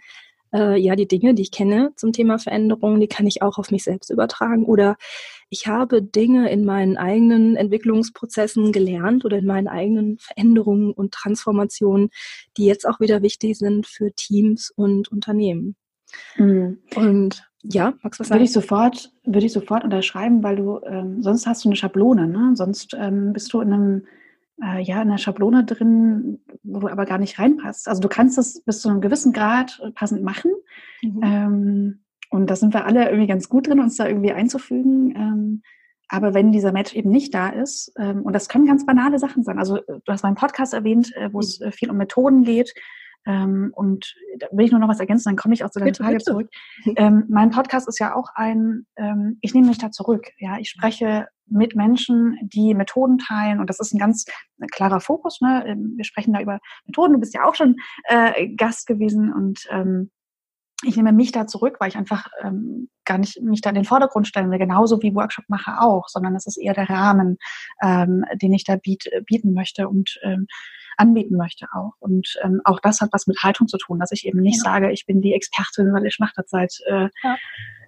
äh, 0.54 0.78
ja, 0.78 0.96
die 0.96 1.08
Dinge, 1.08 1.34
die 1.34 1.44
ich 1.44 1.52
kenne 1.52 1.92
zum 1.96 2.12
Thema 2.14 2.38
Veränderung, 2.40 3.00
die 3.00 3.08
kann 3.08 3.28
ich 3.28 3.42
auch 3.42 3.58
auf 3.58 3.72
mich 3.72 3.84
selbst 3.84 4.10
übertragen. 4.10 4.66
Oder 4.66 4.98
ich 5.50 5.68
habe 5.68 6.02
Dinge 6.02 6.50
in 6.50 6.66
meinen 6.66 6.98
eigenen 6.98 7.56
Entwicklungsprozessen 7.56 8.72
gelernt 8.72 9.26
oder 9.26 9.38
in 9.38 9.46
meinen 9.46 9.68
eigenen 9.68 10.18
Veränderungen 10.18 10.92
und 10.92 11.14
Transformationen, 11.14 12.10
die 12.58 12.66
jetzt 12.66 12.88
auch 12.88 13.00
wieder 13.00 13.22
wichtig 13.22 13.58
sind 13.58 13.88
für 13.88 14.12
Teams 14.14 14.72
und 14.76 15.12
Unternehmen. 15.12 15.76
Mhm. 16.38 16.80
Und 16.96 17.51
ja, 17.64 17.94
magst 18.02 18.20
du 18.20 18.22
was 18.22 18.28
sagen? 18.28 18.38
Würde 18.38 18.46
ich 18.46 18.54
sofort, 18.54 19.12
würde 19.24 19.46
ich 19.46 19.54
sofort 19.54 19.84
unterschreiben, 19.84 20.44
weil 20.44 20.56
du, 20.56 20.80
ähm, 20.86 21.22
sonst 21.22 21.48
hast 21.48 21.64
du 21.64 21.70
eine 21.70 21.76
Schablone, 21.76 22.28
ne? 22.28 22.52
Sonst 22.56 22.96
ähm, 22.98 23.34
bist 23.34 23.54
du 23.54 23.62
in 23.62 23.74
einem, 23.74 24.06
äh, 24.64 24.82
ja, 24.82 24.96
in 25.02 25.10
einer 25.10 25.18
Schablone 25.18 25.64
drin, 25.64 26.40
wo 26.64 26.80
du 26.80 26.88
aber 26.88 27.06
gar 27.06 27.18
nicht 27.18 27.40
reinpasst. 27.40 27.88
Also 27.88 28.02
du 28.02 28.08
kannst 28.08 28.38
es 28.38 28.62
bis 28.62 28.82
zu 28.82 28.90
einem 28.90 29.02
gewissen 29.02 29.34
Grad 29.34 29.82
passend 29.96 30.24
machen. 30.24 30.52
Mhm. 31.02 31.22
Ähm, 31.24 32.00
und 32.30 32.50
da 32.50 32.56
sind 32.56 32.74
wir 32.74 32.86
alle 32.86 33.06
irgendwie 33.06 33.28
ganz 33.28 33.50
gut 33.50 33.68
drin, 33.68 33.80
uns 33.80 33.98
da 33.98 34.08
irgendwie 34.08 34.32
einzufügen. 34.32 35.14
Ähm, 35.16 35.62
aber 36.08 36.34
wenn 36.34 36.52
dieser 36.52 36.72
Match 36.72 36.94
eben 36.94 37.10
nicht 37.10 37.34
da 37.34 37.50
ist, 37.50 37.94
ähm, 37.98 38.24
und 38.24 38.34
das 38.34 38.50
können 38.50 38.66
ganz 38.66 38.86
banale 38.86 39.20
Sachen 39.20 39.44
sein. 39.44 39.60
Also 39.60 39.78
du 39.78 40.02
hast 40.08 40.24
meinen 40.24 40.36
Podcast 40.36 40.74
erwähnt, 40.74 41.16
äh, 41.16 41.32
wo 41.32 41.38
mhm. 41.38 41.44
es 41.44 41.62
äh, 41.62 41.72
viel 41.72 41.90
um 41.90 41.98
Methoden 41.98 42.44
geht. 42.44 42.74
Ähm, 43.26 43.72
und 43.76 44.16
da 44.40 44.48
will 44.52 44.66
ich 44.66 44.72
nur 44.72 44.80
noch 44.80 44.88
was 44.88 45.00
ergänzen, 45.00 45.30
dann 45.30 45.36
komme 45.36 45.54
ich 45.54 45.64
auch 45.64 45.70
zu 45.70 45.80
deiner 45.80 45.92
bitte, 45.92 46.04
Frage 46.04 46.18
bitte. 46.18 46.32
zurück. 46.32 46.50
Ähm, 46.96 47.26
mein 47.30 47.52
Podcast 47.52 47.88
ist 47.88 48.00
ja 48.00 48.16
auch 48.16 48.30
ein, 48.36 48.86
ähm, 48.96 49.38
ich 49.42 49.54
nehme 49.54 49.68
mich 49.68 49.78
da 49.78 49.92
zurück. 49.92 50.28
Ja, 50.38 50.58
ich 50.58 50.70
spreche 50.70 51.28
mit 51.46 51.76
Menschen, 51.76 52.38
die 52.42 52.74
Methoden 52.74 53.18
teilen 53.18 53.60
und 53.60 53.70
das 53.70 53.80
ist 53.80 53.94
ein 53.94 54.00
ganz 54.00 54.26
äh, 54.60 54.68
klarer 54.68 55.00
Fokus. 55.00 55.42
Ne? 55.42 55.64
Ähm, 55.68 55.94
wir 55.98 56.06
sprechen 56.06 56.34
da 56.34 56.42
über 56.42 56.60
Methoden. 56.86 57.14
Du 57.14 57.20
bist 57.20 57.34
ja 57.34 57.46
auch 57.46 57.56
schon 57.56 57.76
äh, 58.06 58.50
Gast 58.56 58.88
gewesen 58.88 59.32
und 59.32 59.68
ähm, 59.70 60.10
ich 60.84 60.96
nehme 60.96 61.12
mich 61.12 61.32
da 61.32 61.46
zurück, 61.46 61.78
weil 61.80 61.90
ich 61.90 61.98
einfach 61.98 62.28
ähm, 62.42 62.90
gar 63.06 63.20
nicht 63.20 63.40
mich 63.42 63.62
da 63.62 63.70
in 63.70 63.76
den 63.76 63.86
Vordergrund 63.86 64.28
stellen 64.28 64.50
will, 64.50 64.58
genauso 64.58 65.02
wie 65.04 65.14
Workshop-Macher 65.14 65.82
auch, 65.82 66.08
sondern 66.08 66.36
es 66.36 66.48
ist 66.48 66.58
eher 66.58 66.74
der 66.74 66.90
Rahmen, 66.90 67.38
ähm, 67.84 68.26
den 68.42 68.54
ich 68.54 68.64
da 68.64 68.78
biet, 68.78 69.08
bieten 69.28 69.54
möchte 69.54 69.88
und 69.88 70.20
ähm, 70.24 70.48
anbieten 71.02 71.36
möchte 71.36 71.68
auch. 71.74 71.94
Und 72.00 72.38
ähm, 72.44 72.62
auch 72.64 72.80
das 72.80 73.02
hat 73.02 73.10
was 73.12 73.28
mit 73.28 73.40
Haltung 73.44 73.68
zu 73.68 73.78
tun, 73.78 74.00
dass 74.00 74.12
ich 74.12 74.26
eben 74.26 74.42
nicht 74.42 74.64
ja. 74.64 74.72
sage, 74.72 74.92
ich 74.92 75.06
bin 75.06 75.22
die 75.22 75.34
Expertin, 75.34 75.94
weil 75.94 76.06
ich 76.06 76.18
mache 76.20 76.34
das 76.36 76.50
seit 76.50 76.74
äh, 76.86 77.10
ja. 77.24 77.38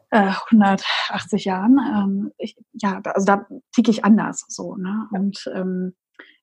äh, 0.10 0.34
180 0.52 1.46
Jahren. 1.46 1.80
Ähm, 1.80 2.32
ich, 2.38 2.58
ja, 2.74 3.02
also 3.04 3.26
da 3.26 3.46
ticke 3.74 3.92
ich 3.92 4.04
anders 4.04 4.46
so. 4.50 4.76
Ne? 4.76 5.08
Und 5.12 5.50
ähm, 5.54 5.94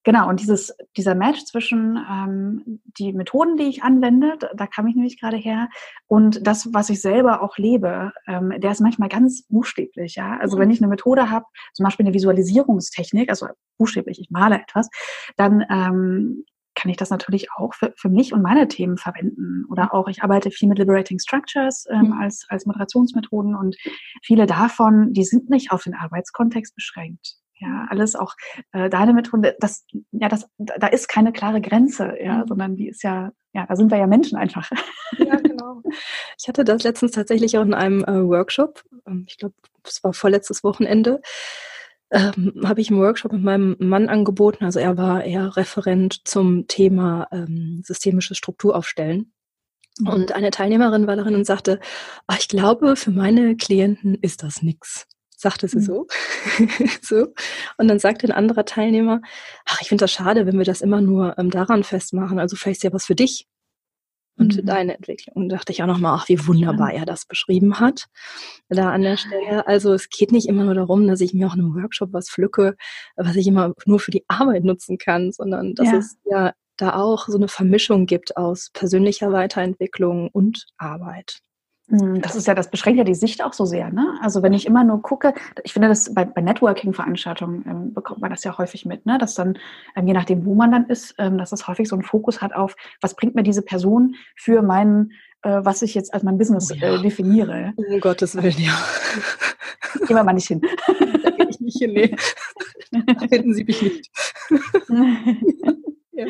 Genau, 0.02 0.30
und 0.30 0.40
dieses, 0.40 0.74
dieser 0.96 1.14
Match 1.14 1.44
zwischen 1.44 1.98
ähm, 2.10 2.80
die 2.98 3.12
Methoden, 3.12 3.58
die 3.58 3.64
ich 3.64 3.82
anwende, 3.82 4.36
da, 4.38 4.48
da 4.54 4.66
kam 4.66 4.86
ich 4.86 4.94
nämlich 4.94 5.20
gerade 5.20 5.36
her, 5.36 5.68
und 6.06 6.46
das, 6.46 6.72
was 6.72 6.88
ich 6.88 7.02
selber 7.02 7.42
auch 7.42 7.58
lebe, 7.58 8.12
ähm, 8.26 8.54
der 8.56 8.72
ist 8.72 8.80
manchmal 8.80 9.10
ganz 9.10 9.42
buchstäblich. 9.48 10.14
Ja? 10.14 10.38
Also 10.40 10.56
mhm. 10.56 10.62
wenn 10.62 10.70
ich 10.70 10.80
eine 10.80 10.88
Methode 10.88 11.28
habe, 11.28 11.44
zum 11.74 11.84
Beispiel 11.84 12.06
eine 12.06 12.14
Visualisierungstechnik, 12.14 13.28
also 13.28 13.48
buchstäblich, 13.76 14.18
ich 14.20 14.30
male 14.30 14.62
etwas, 14.62 14.88
dann 15.36 15.66
ähm, 15.70 16.44
kann 16.74 16.90
ich 16.90 16.96
das 16.96 17.10
natürlich 17.10 17.48
auch 17.52 17.74
für, 17.74 17.92
für 17.96 18.08
mich 18.08 18.32
und 18.32 18.42
meine 18.42 18.68
Themen 18.68 18.96
verwenden. 18.96 19.64
Oder 19.68 19.92
auch, 19.94 20.08
ich 20.08 20.22
arbeite 20.22 20.50
viel 20.50 20.68
mit 20.68 20.78
Liberating 20.78 21.18
Structures 21.18 21.86
ähm, 21.90 22.08
mhm. 22.08 22.12
als, 22.14 22.46
als 22.48 22.66
Moderationsmethoden 22.66 23.54
und 23.54 23.76
viele 24.22 24.46
davon, 24.46 25.12
die 25.12 25.24
sind 25.24 25.50
nicht 25.50 25.72
auf 25.72 25.82
den 25.82 25.94
Arbeitskontext 25.94 26.74
beschränkt. 26.74 27.36
Ja, 27.58 27.86
alles 27.90 28.16
auch 28.16 28.34
äh, 28.72 28.88
deine 28.88 29.12
Methode, 29.12 29.54
das, 29.60 29.84
ja, 30.12 30.28
das, 30.28 30.48
da 30.56 30.86
ist 30.86 31.08
keine 31.08 31.30
klare 31.30 31.60
Grenze, 31.60 32.14
ja, 32.18 32.38
mhm. 32.38 32.48
sondern 32.48 32.76
die 32.76 32.88
ist 32.88 33.02
ja, 33.02 33.32
ja, 33.52 33.66
da 33.66 33.76
sind 33.76 33.90
wir 33.90 33.98
ja 33.98 34.06
Menschen 34.06 34.38
einfach. 34.38 34.70
Ja, 35.18 35.36
genau. 35.36 35.82
Ich 36.40 36.48
hatte 36.48 36.64
das 36.64 36.84
letztens 36.84 37.12
tatsächlich 37.12 37.58
auch 37.58 37.62
in 37.62 37.74
einem 37.74 38.02
äh, 38.04 38.26
Workshop, 38.26 38.82
ähm, 39.06 39.26
ich 39.28 39.36
glaube, 39.36 39.54
es 39.84 40.02
war 40.02 40.14
vorletztes 40.14 40.64
Wochenende, 40.64 41.20
ähm, 42.10 42.54
habe 42.64 42.80
ich 42.80 42.90
einen 42.90 43.00
Workshop 43.00 43.32
mit 43.32 43.42
meinem 43.42 43.76
Mann 43.78 44.08
angeboten. 44.08 44.64
Also 44.64 44.80
er 44.80 44.96
war 44.96 45.24
eher 45.24 45.56
Referent 45.56 46.26
zum 46.26 46.66
Thema 46.66 47.28
ähm, 47.32 47.82
systemische 47.84 48.34
Struktur 48.34 48.76
aufstellen. 48.76 49.32
Mhm. 49.98 50.08
Und 50.08 50.32
eine 50.32 50.50
Teilnehmerin 50.50 51.06
war 51.06 51.16
darin 51.16 51.34
und 51.34 51.44
sagte, 51.44 51.80
oh, 52.28 52.34
ich 52.38 52.48
glaube, 52.48 52.96
für 52.96 53.10
meine 53.10 53.56
Klienten 53.56 54.14
ist 54.14 54.42
das 54.42 54.62
nichts 54.62 55.06
sagte 55.40 55.68
sie 55.68 55.78
mhm. 55.78 55.82
so. 55.82 56.06
so. 57.02 57.26
Und 57.78 57.88
dann 57.88 57.98
sagte 57.98 58.26
ein 58.26 58.32
anderer 58.32 58.64
Teilnehmer, 58.64 59.20
ach, 59.64 59.80
ich 59.80 59.88
finde 59.88 60.02
das 60.02 60.12
schade, 60.12 60.46
wenn 60.46 60.58
wir 60.58 60.64
das 60.64 60.82
immer 60.82 61.00
nur 61.00 61.38
ähm, 61.38 61.50
daran 61.50 61.82
festmachen. 61.82 62.38
Also 62.38 62.56
vielleicht 62.56 62.78
ist 62.78 62.84
ja 62.84 62.92
was 62.92 63.06
für 63.06 63.14
dich 63.14 63.48
und 64.40 64.48
mhm. 64.48 64.56
für 64.56 64.62
deine 64.64 64.96
Entwicklung. 64.96 65.36
Und 65.36 65.48
da 65.50 65.56
dachte 65.56 65.72
ich 65.72 65.82
auch 65.82 65.86
nochmal, 65.86 66.18
ach, 66.18 66.28
wie 66.28 66.46
wunderbar 66.46 66.92
er 66.92 67.04
das 67.04 67.26
beschrieben 67.26 67.78
hat. 67.78 68.06
Da 68.68 68.90
an 68.90 69.02
der 69.02 69.16
Stelle. 69.16 69.66
Also 69.66 69.92
es 69.92 70.08
geht 70.08 70.32
nicht 70.32 70.48
immer 70.48 70.64
nur 70.64 70.74
darum, 70.74 71.06
dass 71.06 71.20
ich 71.20 71.34
mir 71.34 71.46
auch 71.46 71.54
in 71.54 71.60
einem 71.60 71.74
Workshop 71.74 72.12
was 72.12 72.30
pflücke, 72.30 72.74
was 73.16 73.36
ich 73.36 73.46
immer 73.46 73.74
nur 73.84 74.00
für 74.00 74.10
die 74.10 74.24
Arbeit 74.28 74.64
nutzen 74.64 74.98
kann, 74.98 75.30
sondern 75.30 75.74
dass 75.74 75.88
ja. 75.88 75.98
es 75.98 76.16
ja 76.24 76.52
da 76.78 76.94
auch 76.94 77.28
so 77.28 77.36
eine 77.36 77.48
Vermischung 77.48 78.06
gibt 78.06 78.36
aus 78.38 78.70
persönlicher 78.72 79.30
Weiterentwicklung 79.32 80.28
und 80.32 80.66
Arbeit. 80.78 81.40
Hm, 81.90 82.20
das 82.20 82.36
ist 82.36 82.46
ja, 82.46 82.54
das 82.54 82.70
beschränkt 82.70 82.98
ja 82.98 83.04
die 83.04 83.14
Sicht 83.14 83.42
auch 83.42 83.52
so 83.52 83.64
sehr. 83.64 83.90
Ne? 83.90 84.18
Also 84.22 84.42
wenn 84.42 84.52
ich 84.52 84.66
immer 84.66 84.84
nur 84.84 85.02
gucke, 85.02 85.34
ich 85.64 85.72
finde 85.72 85.88
das 85.88 86.14
bei, 86.14 86.24
bei 86.24 86.40
Networking-Veranstaltungen 86.40 87.64
ähm, 87.68 87.94
bekommt 87.94 88.20
man 88.20 88.30
das 88.30 88.44
ja 88.44 88.56
häufig 88.56 88.86
mit, 88.86 89.06
ne? 89.06 89.18
dass 89.18 89.34
dann, 89.34 89.58
ähm, 89.96 90.06
je 90.06 90.14
nachdem, 90.14 90.44
wo 90.46 90.54
man 90.54 90.70
dann 90.70 90.86
ist, 90.86 91.14
ähm, 91.18 91.36
dass 91.36 91.50
das 91.50 91.66
häufig 91.66 91.88
so 91.88 91.96
einen 91.96 92.04
Fokus 92.04 92.40
hat 92.40 92.54
auf, 92.54 92.76
was 93.00 93.16
bringt 93.16 93.34
mir 93.34 93.42
diese 93.42 93.62
Person 93.62 94.14
für 94.36 94.62
meinen, 94.62 95.12
äh, 95.42 95.60
was 95.62 95.82
ich 95.82 95.94
jetzt 95.94 96.14
als 96.14 96.22
mein 96.22 96.38
Business 96.38 96.70
oh 96.70 96.74
äh, 96.74 97.02
definiere. 97.02 97.72
Um 97.76 98.00
Gottes 98.00 98.36
Willen, 98.36 98.58
ja. 98.58 98.78
Gehen 100.06 100.16
wir 100.16 100.22
mal 100.22 100.32
nicht 100.32 100.46
hin. 100.46 100.60
da 101.24 101.30
gehe 101.30 101.48
ich 101.48 101.60
nicht 101.60 101.78
hin, 101.78 101.92
nee. 101.92 102.14
Da 102.92 103.26
finden 103.26 103.54
Sie 103.54 103.64
mich 103.64 103.82
nicht. 103.82 104.10
ja. 106.12 106.26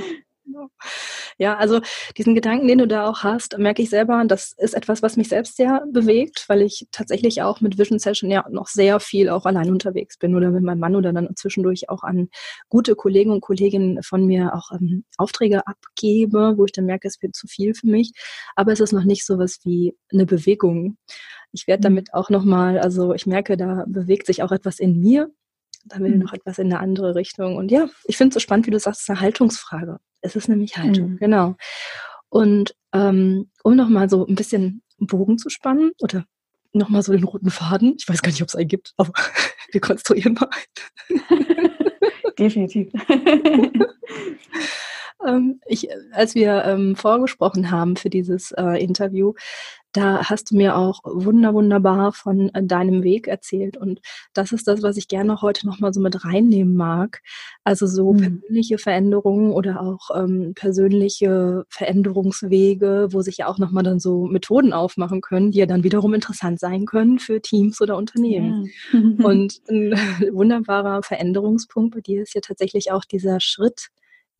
Ja, 1.40 1.56
also 1.56 1.80
diesen 2.18 2.34
Gedanken, 2.34 2.68
den 2.68 2.76
du 2.76 2.86
da 2.86 3.08
auch 3.08 3.22
hast, 3.22 3.56
merke 3.56 3.80
ich 3.80 3.88
selber, 3.88 4.22
das 4.26 4.52
ist 4.58 4.74
etwas, 4.74 5.02
was 5.02 5.16
mich 5.16 5.30
selbst 5.30 5.56
sehr 5.56 5.86
bewegt, 5.90 6.44
weil 6.48 6.60
ich 6.60 6.86
tatsächlich 6.92 7.40
auch 7.40 7.62
mit 7.62 7.78
Vision 7.78 7.98
Session 7.98 8.30
ja 8.30 8.44
noch 8.50 8.68
sehr 8.68 9.00
viel 9.00 9.30
auch 9.30 9.46
allein 9.46 9.70
unterwegs 9.70 10.18
bin 10.18 10.36
oder 10.36 10.50
mit 10.50 10.62
meinem 10.62 10.80
Mann 10.80 10.96
oder 10.96 11.14
dann 11.14 11.34
zwischendurch 11.36 11.88
auch 11.88 12.02
an 12.02 12.28
gute 12.68 12.94
Kollegen 12.94 13.30
und 13.30 13.40
Kolleginnen 13.40 14.02
von 14.02 14.26
mir 14.26 14.54
auch 14.54 14.70
ähm, 14.72 15.04
Aufträge 15.16 15.66
abgebe, 15.66 16.58
wo 16.58 16.66
ich 16.66 16.72
dann 16.72 16.84
merke, 16.84 17.08
es 17.08 17.22
wird 17.22 17.34
zu 17.34 17.46
viel 17.46 17.72
für 17.72 17.86
mich. 17.86 18.12
Aber 18.54 18.72
es 18.72 18.80
ist 18.80 18.92
noch 18.92 19.04
nicht 19.04 19.24
so 19.24 19.38
was 19.38 19.60
wie 19.64 19.96
eine 20.12 20.26
Bewegung. 20.26 20.98
Ich 21.52 21.66
werde 21.66 21.80
mhm. 21.80 21.94
damit 21.94 22.12
auch 22.12 22.28
nochmal, 22.28 22.78
also 22.78 23.14
ich 23.14 23.24
merke, 23.24 23.56
da 23.56 23.86
bewegt 23.88 24.26
sich 24.26 24.42
auch 24.42 24.52
etwas 24.52 24.78
in 24.78 25.00
mir, 25.00 25.30
da 25.86 26.00
will 26.00 26.16
mhm. 26.16 26.18
noch 26.18 26.34
etwas 26.34 26.58
in 26.58 26.66
eine 26.66 26.80
andere 26.80 27.14
Richtung. 27.14 27.56
Und 27.56 27.70
ja, 27.70 27.88
ich 28.04 28.18
finde 28.18 28.28
es 28.28 28.34
so 28.34 28.40
spannend, 28.40 28.66
wie 28.66 28.72
du 28.72 28.78
sagst, 28.78 29.00
es 29.00 29.04
ist 29.04 29.10
eine 29.10 29.20
Haltungsfrage. 29.22 30.00
Es 30.20 30.36
ist 30.36 30.48
nämlich 30.48 30.76
Haltung, 30.76 31.12
mhm. 31.12 31.16
genau. 31.18 31.56
Und 32.28 32.74
ähm, 32.92 33.50
um 33.62 33.76
nochmal 33.76 34.08
so 34.08 34.26
ein 34.26 34.34
bisschen 34.34 34.82
Bogen 34.98 35.38
zu 35.38 35.48
spannen 35.50 35.92
oder 36.00 36.24
nochmal 36.72 37.02
so 37.02 37.12
den 37.12 37.24
roten 37.24 37.50
Faden. 37.50 37.96
Ich 37.98 38.08
weiß 38.08 38.22
gar 38.22 38.30
nicht, 38.30 38.42
ob 38.42 38.48
es 38.48 38.56
einen 38.56 38.68
gibt, 38.68 38.92
aber 38.96 39.12
wir 39.72 39.80
konstruieren 39.80 40.34
mal 40.34 40.48
einen. 40.50 41.70
Definitiv. 42.38 42.92
ähm, 45.26 45.60
ich, 45.66 45.88
als 46.12 46.34
wir 46.34 46.64
ähm, 46.64 46.96
vorgesprochen 46.96 47.70
haben 47.70 47.96
für 47.96 48.10
dieses 48.10 48.52
äh, 48.52 48.82
Interview, 48.82 49.34
da 49.92 50.30
hast 50.30 50.50
du 50.50 50.56
mir 50.56 50.76
auch 50.76 51.00
wunder 51.04 51.52
wunderbar 51.52 52.12
von 52.12 52.54
äh, 52.54 52.62
deinem 52.62 53.02
Weg 53.02 53.26
erzählt 53.26 53.76
und 53.76 54.00
das 54.34 54.52
ist 54.52 54.68
das, 54.68 54.82
was 54.82 54.96
ich 54.96 55.08
gerne 55.08 55.42
heute 55.42 55.66
noch 55.66 55.80
mal 55.80 55.92
so 55.92 56.00
mit 56.00 56.24
reinnehmen 56.24 56.74
mag. 56.74 57.22
Also 57.64 57.86
so 57.86 58.12
mhm. 58.12 58.18
persönliche 58.18 58.78
Veränderungen 58.78 59.52
oder 59.52 59.80
auch 59.80 60.10
ähm, 60.14 60.52
persönliche 60.54 61.64
Veränderungswege, 61.68 63.08
wo 63.10 63.20
sich 63.22 63.38
ja 63.38 63.48
auch 63.48 63.58
noch 63.58 63.72
mal 63.72 63.82
dann 63.82 63.98
so 63.98 64.26
Methoden 64.26 64.72
aufmachen 64.72 65.20
können, 65.20 65.50
die 65.50 65.58
ja 65.58 65.66
dann 65.66 65.82
wiederum 65.82 66.14
interessant 66.14 66.60
sein 66.60 66.86
können 66.86 67.18
für 67.18 67.40
Teams 67.40 67.80
oder 67.80 67.96
Unternehmen. 67.96 68.70
Ja. 68.92 69.26
und 69.26 69.60
ein 69.68 69.92
wunderbarer 70.32 71.02
Veränderungspunkt 71.02 71.94
bei 71.94 72.00
dir 72.00 72.22
ist 72.22 72.34
ja 72.34 72.40
tatsächlich 72.40 72.92
auch 72.92 73.04
dieser 73.04 73.40
Schritt 73.40 73.88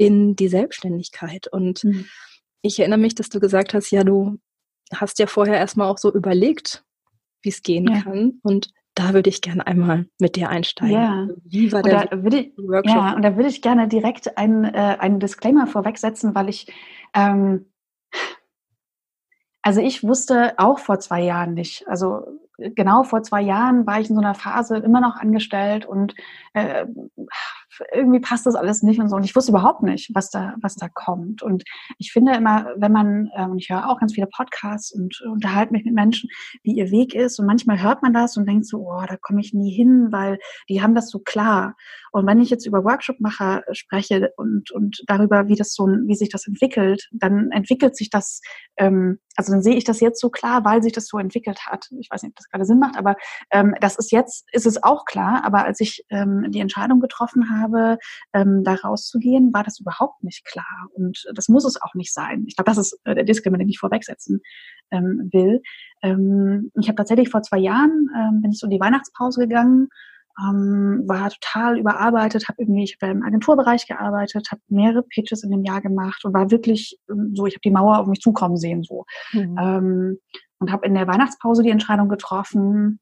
in 0.01 0.35
die 0.35 0.49
Selbstständigkeit 0.49 1.47
und 1.47 1.85
mhm. 1.85 2.07
Ich 2.63 2.79
erinnere 2.79 2.99
mich, 2.99 3.15
dass 3.15 3.29
du 3.29 3.41
gesagt 3.41 3.75
hast, 3.75 3.91
ja, 3.91 4.05
du 4.05 4.39
hast 4.95 5.19
ja 5.19 5.27
vorher 5.27 5.57
erstmal 5.57 5.89
auch 5.89 5.99
so 5.99 6.13
überlegt, 6.13 6.85
wie 7.43 7.49
es 7.49 7.63
gehen 7.63 7.87
ja. 7.89 8.03
kann. 8.03 8.41
Und 8.43 8.71
da 8.95 9.15
würde 9.15 9.31
ich 9.31 9.41
gerne 9.41 9.67
einmal 9.67 10.07
mit 10.19 10.37
dir 10.37 10.51
einsteigen. 10.51 10.95
Ja. 10.95 11.21
Also, 11.23 11.37
wie 11.45 11.73
war 11.73 11.83
der 11.83 12.13
ich, 12.13 12.53
Workshop? 12.59 12.97
Ja, 12.97 13.15
und 13.15 13.23
da 13.23 13.37
würde 13.37 13.49
ich 13.49 13.63
gerne 13.63 13.89
direkt 13.89 14.37
einen, 14.37 14.65
äh, 14.65 14.97
einen 14.99 15.21
Disclaimer 15.21 15.67
vorwegsetzen, 15.67 16.35
weil 16.35 16.49
ich, 16.49 16.71
ähm, 17.15 17.73
also 19.63 19.81
ich 19.81 20.03
wusste 20.03 20.59
auch 20.59 20.79
vor 20.79 21.01
zwei 21.01 21.23
Jahren 21.23 21.55
nicht, 21.55 21.87
also 21.89 22.27
genau 22.59 23.05
vor 23.05 23.23
zwei 23.23 23.41
Jahren 23.41 23.87
war 23.87 24.01
ich 24.01 24.11
in 24.11 24.17
so 24.17 24.23
einer 24.23 24.35
Phase 24.35 24.77
immer 24.79 25.01
noch 25.01 25.17
angestellt 25.17 25.87
und 25.87 26.15
äh, 26.53 26.87
irgendwie 27.93 28.21
passt 28.21 28.47
das 28.47 28.55
alles 28.55 28.83
nicht 28.83 29.01
und 29.01 29.09
so. 29.09 29.17
Und 29.17 29.25
ich 29.25 29.35
wusste 29.35 29.53
überhaupt 29.53 29.83
nicht, 29.83 30.11
was 30.15 30.31
da, 30.31 30.55
was 30.61 30.75
da 30.77 30.89
kommt. 30.89 31.43
Und 31.43 31.65
ich 31.99 32.13
finde 32.13 32.35
immer, 32.35 32.73
wenn 32.77 32.93
man, 32.93 33.31
äh, 33.35 33.45
und 33.45 33.59
ich 33.59 33.71
höre 33.71 33.89
auch 33.89 33.99
ganz 33.99 34.15
viele 34.15 34.27
Podcasts 34.27 34.93
und 34.93 35.21
unterhalte 35.23 35.73
mich 35.73 35.85
mit 35.85 35.95
Menschen, 35.95 36.31
wie 36.63 36.73
ihr 36.73 36.91
Weg 36.91 37.15
ist. 37.15 37.39
Und 37.39 37.47
manchmal 37.47 37.83
hört 37.83 38.03
man 38.03 38.13
das 38.13 38.37
und 38.37 38.49
denkt 38.49 38.67
so, 38.67 38.79
oh, 38.79 39.05
da 39.09 39.17
komme 39.17 39.41
ich 39.41 39.55
nie 39.55 39.73
hin, 39.73 40.09
weil 40.11 40.39
die 40.69 40.83
haben 40.83 40.95
das 40.95 41.11
so 41.11 41.19
klar. 41.21 41.75
Und 42.13 42.27
wenn 42.27 42.41
ich 42.41 42.51
jetzt 42.51 42.67
über 42.67 42.85
Workshopmacher 42.85 43.63
spreche 43.73 44.33
und, 44.37 44.71
und 44.71 45.03
darüber, 45.07 45.49
wie 45.49 45.57
das 45.57 45.75
so, 45.75 45.87
wie 45.87 46.15
sich 46.15 46.29
das 46.29 46.47
entwickelt, 46.47 47.09
dann 47.13 47.51
entwickelt 47.53 47.97
sich 47.97 48.11
das, 48.11 48.41
ähm, 48.77 49.19
also 49.37 49.53
dann 49.53 49.63
sehe 49.63 49.77
ich 49.77 49.85
das 49.85 50.01
jetzt 50.01 50.21
so 50.21 50.29
klar, 50.29 50.65
weil 50.65 50.83
sich 50.83 50.93
das 50.93 51.07
so 51.07 51.19
entwickelt 51.19 51.67
hat. 51.67 51.89
Ich 52.01 52.11
weiß 52.11 52.23
nicht, 52.23 52.33
ob 52.33 52.37
das 52.37 52.49
gerade 52.49 52.65
Sinn 52.65 52.79
macht, 52.79 52.97
aber 52.97 53.17
ähm, 53.51 53.75
das 53.81 53.97
ist 53.97 54.11
jetzt, 54.13 54.49
ist 54.53 54.67
es 54.67 54.83
auch 54.83 55.05
klar. 55.05 55.45
Aber 55.45 55.65
als 55.65 55.81
ich 55.81 56.05
ähm, 56.11 56.47
die 56.51 56.61
Entscheidung 56.61 57.01
getroffen 57.01 57.51
habe, 57.51 57.60
ähm, 58.33 58.63
da 58.65 58.75
rauszugehen, 58.75 59.53
war 59.53 59.65
das 59.65 59.81
überhaupt 59.81 60.23
nicht 60.23 60.45
klar. 60.45 60.89
Und 60.95 61.25
das 61.35 61.49
muss 61.49 61.65
es 61.65 61.81
auch 61.81 61.95
nicht 61.95 62.13
sein. 62.13 62.45
Ich 62.47 62.57
glaube, 62.57 62.71
das 62.71 62.79
ist 62.79 62.99
äh, 63.05 63.15
der 63.15 63.25
Disclaimer, 63.25 63.59
den 63.59 63.69
ich 63.69 63.79
vorwegsetzen 63.79 64.41
ähm, 64.91 65.29
will. 65.33 65.63
Ähm, 66.03 66.71
ich 66.81 66.89
habe 66.89 66.97
tatsächlich 66.97 67.31
vor 67.31 67.43
zwei 67.43 67.59
Jahren, 67.59 68.09
ähm, 68.17 68.43
bin 68.43 68.53
ich 68.53 68.59
so 68.59 68.67
in 68.67 68.71
die 68.71 68.81
Weihnachtspause 68.81 69.41
gegangen 69.41 69.89
ähm, 70.41 71.05
war 71.07 71.31
total 71.31 71.79
überarbeitet, 71.79 72.49
habe 72.49 72.63
irgendwie, 72.63 72.85
ich 72.85 72.97
habe 73.01 73.13
im 73.13 73.23
Agenturbereich 73.23 73.87
gearbeitet, 73.87 74.51
habe 74.51 74.61
mehrere 74.69 75.03
Pitches 75.03 75.43
in 75.43 75.51
dem 75.51 75.65
Jahr 75.65 75.81
gemacht 75.81 76.25
und 76.25 76.35
war 76.35 76.51
wirklich 76.51 76.99
ähm, 77.11 77.33
so, 77.35 77.47
ich 77.47 77.55
habe 77.55 77.63
die 77.65 77.71
Mauer 77.71 77.99
auf 77.99 78.07
mich 78.07 78.21
zukommen 78.21 78.57
sehen 78.57 78.83
so 78.83 79.05
mhm. 79.33 79.57
ähm, 79.59 80.19
und 80.59 80.73
habe 80.73 80.87
in 80.87 80.95
der 80.95 81.07
Weihnachtspause 81.07 81.63
die 81.63 81.71
Entscheidung 81.71 82.09
getroffen, 82.09 83.01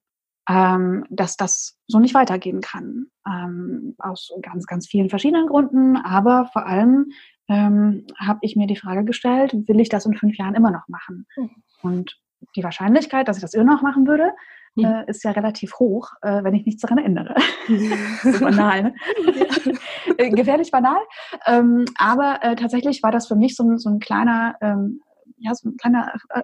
ähm, 0.49 1.05
dass 1.11 1.37
das 1.37 1.79
so 1.87 1.99
nicht 1.99 2.15
weitergehen 2.15 2.61
kann 2.61 3.07
ähm, 3.27 3.95
aus 3.99 4.31
ganz 4.43 4.67
ganz 4.67 4.87
vielen 4.87 5.11
verschiedenen 5.11 5.47
Gründen, 5.47 5.97
aber 5.97 6.49
vor 6.53 6.67
allem 6.67 7.11
ähm, 7.49 8.07
habe 8.19 8.41
ich 8.43 8.57
mir 8.57 8.67
die 8.67 8.77
Frage 8.77 9.05
gestellt, 9.05 9.55
will 9.69 9.81
ich 9.81 9.89
das 9.89 10.07
in 10.07 10.15
fünf 10.15 10.37
Jahren 10.37 10.55
immer 10.55 10.71
noch 10.71 10.87
machen? 10.89 11.27
Mhm. 11.37 11.51
Und 11.83 12.21
die 12.57 12.63
Wahrscheinlichkeit, 12.63 13.27
dass 13.27 13.39
ich 13.39 13.43
das 13.43 13.55
immer 13.55 13.75
noch 13.75 13.83
machen 13.83 14.07
würde, 14.07 14.33
äh, 14.77 15.11
ist 15.11 15.25
ja 15.25 15.33
relativ 15.33 15.79
hoch, 15.79 16.13
äh, 16.23 16.43
wenn 16.45 16.55
ich 16.55 16.65
nichts 16.65 16.83
daran 16.83 16.99
ändere. 16.99 17.35
so 18.23 18.41
banal, 18.41 18.83
ne? 18.83 18.95
Äh, 20.17 20.31
gefährlich 20.31 20.71
banal. 20.71 20.99
Ähm, 21.47 21.85
aber 21.97 22.39
äh, 22.43 22.57
tatsächlich 22.57 23.03
war 23.03 23.13
das 23.13 23.29
für 23.29 23.37
mich 23.37 23.55
so, 23.55 23.77
so 23.77 23.89
ein 23.91 24.01
kleiner, 24.01 24.57
ähm, 24.61 25.01
ja, 25.37 25.55
so 25.55 25.69
ein 25.69 25.77
kleiner 25.77 26.13
äh, 26.31 26.43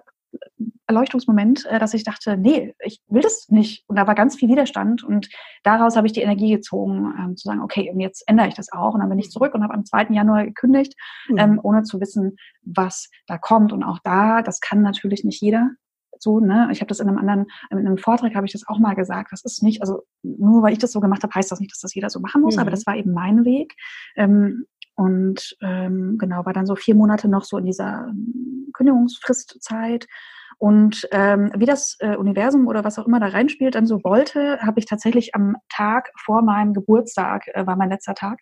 Erleuchtungsmoment, 0.87 1.65
äh, 1.65 1.79
dass 1.79 1.93
ich 1.93 2.03
dachte, 2.03 2.37
nee, 2.37 2.73
ich 2.79 3.01
will 3.07 3.21
das 3.21 3.49
nicht. 3.49 3.83
Und 3.87 3.97
da 3.97 4.07
war 4.07 4.15
ganz 4.15 4.35
viel 4.35 4.49
Widerstand 4.49 5.03
und 5.03 5.29
daraus 5.63 5.95
habe 5.95 6.07
ich 6.07 6.13
die 6.13 6.21
Energie 6.21 6.51
gezogen, 6.51 7.13
ähm, 7.19 7.35
zu 7.35 7.47
sagen, 7.47 7.61
okay, 7.61 7.89
und 7.91 7.99
jetzt 7.99 8.23
ändere 8.27 8.47
ich 8.47 8.53
das 8.53 8.71
auch. 8.71 8.93
Und 8.93 8.99
dann 8.99 9.09
bin 9.09 9.19
ich 9.19 9.31
zurück 9.31 9.53
und 9.53 9.63
habe 9.63 9.73
am 9.73 9.85
2. 9.85 10.07
Januar 10.11 10.45
gekündigt, 10.45 10.93
mhm. 11.29 11.37
ähm, 11.37 11.59
ohne 11.63 11.83
zu 11.83 11.99
wissen, 11.99 12.37
was 12.61 13.09
da 13.27 13.37
kommt. 13.37 13.73
Und 13.73 13.83
auch 13.83 13.99
da, 14.03 14.41
das 14.41 14.59
kann 14.59 14.81
natürlich 14.81 15.23
nicht 15.23 15.41
jeder 15.41 15.71
so, 16.17 16.39
ne? 16.39 16.69
Ich 16.71 16.79
habe 16.79 16.87
das 16.87 16.99
in 16.99 17.09
einem 17.09 17.17
anderen, 17.17 17.47
in 17.71 17.77
einem 17.77 17.97
Vortrag 17.97 18.35
habe 18.35 18.45
ich 18.45 18.53
das 18.53 18.67
auch 18.67 18.79
mal 18.79 18.93
gesagt. 18.93 19.31
Das 19.31 19.43
ist 19.43 19.61
nicht, 19.61 19.81
also 19.81 20.03
nur 20.23 20.63
weil 20.63 20.73
ich 20.73 20.79
das 20.79 20.91
so 20.91 21.01
gemacht 21.01 21.23
habe, 21.23 21.33
heißt 21.33 21.51
das 21.51 21.59
nicht, 21.59 21.71
dass 21.71 21.81
das 21.81 21.93
jeder 21.93 22.09
so 22.09 22.19
machen 22.19 22.41
muss, 22.41 22.55
mhm. 22.55 22.61
aber 22.61 22.71
das 22.71 22.85
war 22.85 22.95
eben 22.95 23.11
mein 23.11 23.43
Weg. 23.43 23.75
Ähm, 24.15 24.65
und 24.95 25.57
ähm, 25.61 26.17
genau, 26.17 26.45
war 26.45 26.53
dann 26.53 26.65
so 26.65 26.75
vier 26.75 26.95
Monate 26.95 27.27
noch 27.27 27.43
so 27.43 27.57
in 27.57 27.65
dieser 27.65 28.07
ähm, 28.09 28.69
Kündigungsfristzeit. 28.73 30.07
Und 30.57 31.07
ähm, 31.11 31.51
wie 31.55 31.65
das 31.65 31.97
äh, 31.99 32.15
Universum 32.15 32.67
oder 32.67 32.83
was 32.83 32.97
auch 32.97 33.07
immer 33.07 33.19
da 33.19 33.27
reinspielt, 33.27 33.75
dann 33.75 33.85
so 33.85 34.03
wollte, 34.03 34.59
habe 34.61 34.79
ich 34.79 34.85
tatsächlich 34.85 35.35
am 35.35 35.57
Tag 35.69 36.11
vor 36.17 36.41
meinem 36.41 36.73
Geburtstag, 36.73 37.47
äh, 37.53 37.65
war 37.65 37.75
mein 37.75 37.89
letzter 37.89 38.15
Tag, 38.15 38.39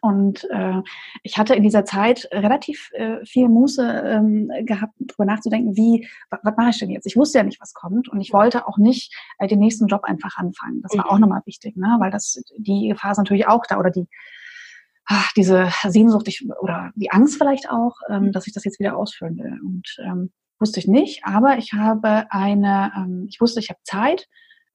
und 0.00 0.44
äh, 0.50 0.82
ich 1.22 1.38
hatte 1.38 1.54
in 1.54 1.62
dieser 1.62 1.84
Zeit 1.84 2.28
relativ 2.32 2.90
äh, 2.92 3.24
viel 3.24 3.48
Muße 3.48 3.82
ähm, 4.06 4.50
gehabt, 4.62 4.94
darüber 4.98 5.24
nachzudenken, 5.24 5.76
wie, 5.76 6.08
was, 6.30 6.56
mache 6.56 6.70
ich 6.70 6.78
denn 6.78 6.90
jetzt? 6.90 7.06
Ich 7.06 7.16
wusste 7.16 7.38
ja 7.38 7.44
nicht, 7.44 7.60
was 7.60 7.74
kommt 7.74 8.08
und 8.08 8.20
ich 8.20 8.32
wollte 8.32 8.66
auch 8.66 8.78
nicht 8.78 9.14
äh, 9.38 9.46
den 9.46 9.58
nächsten 9.58 9.86
Job 9.86 10.04
einfach 10.04 10.36
anfangen. 10.36 10.82
Das 10.82 10.96
war 10.96 11.04
mhm. 11.06 11.10
auch 11.10 11.18
nochmal 11.18 11.42
wichtig, 11.46 11.76
ne? 11.76 11.96
weil 11.98 12.10
das 12.10 12.42
die 12.58 12.88
Gefahr 12.88 13.12
ist 13.12 13.18
natürlich 13.18 13.46
auch 13.46 13.64
da 13.68 13.78
oder 13.78 13.90
die 13.90 14.06
ach, 15.06 15.32
diese 15.36 15.68
Sehnsucht 15.86 16.28
ich, 16.28 16.46
oder 16.60 16.90
die 16.94 17.10
Angst 17.10 17.36
vielleicht 17.36 17.70
auch, 17.70 17.96
ähm, 18.08 18.24
mhm. 18.24 18.32
dass 18.32 18.46
ich 18.46 18.52
das 18.52 18.64
jetzt 18.64 18.78
wieder 18.78 18.96
ausführen 18.96 19.36
will. 19.36 19.58
Und 19.62 19.96
ähm, 20.02 20.32
wusste 20.58 20.80
ich 20.80 20.86
nicht, 20.86 21.24
aber 21.24 21.58
ich 21.58 21.72
habe 21.72 22.26
eine, 22.30 22.92
ähm, 22.96 23.26
ich 23.28 23.40
wusste, 23.40 23.60
ich 23.60 23.70
habe 23.70 23.80
Zeit 23.84 24.28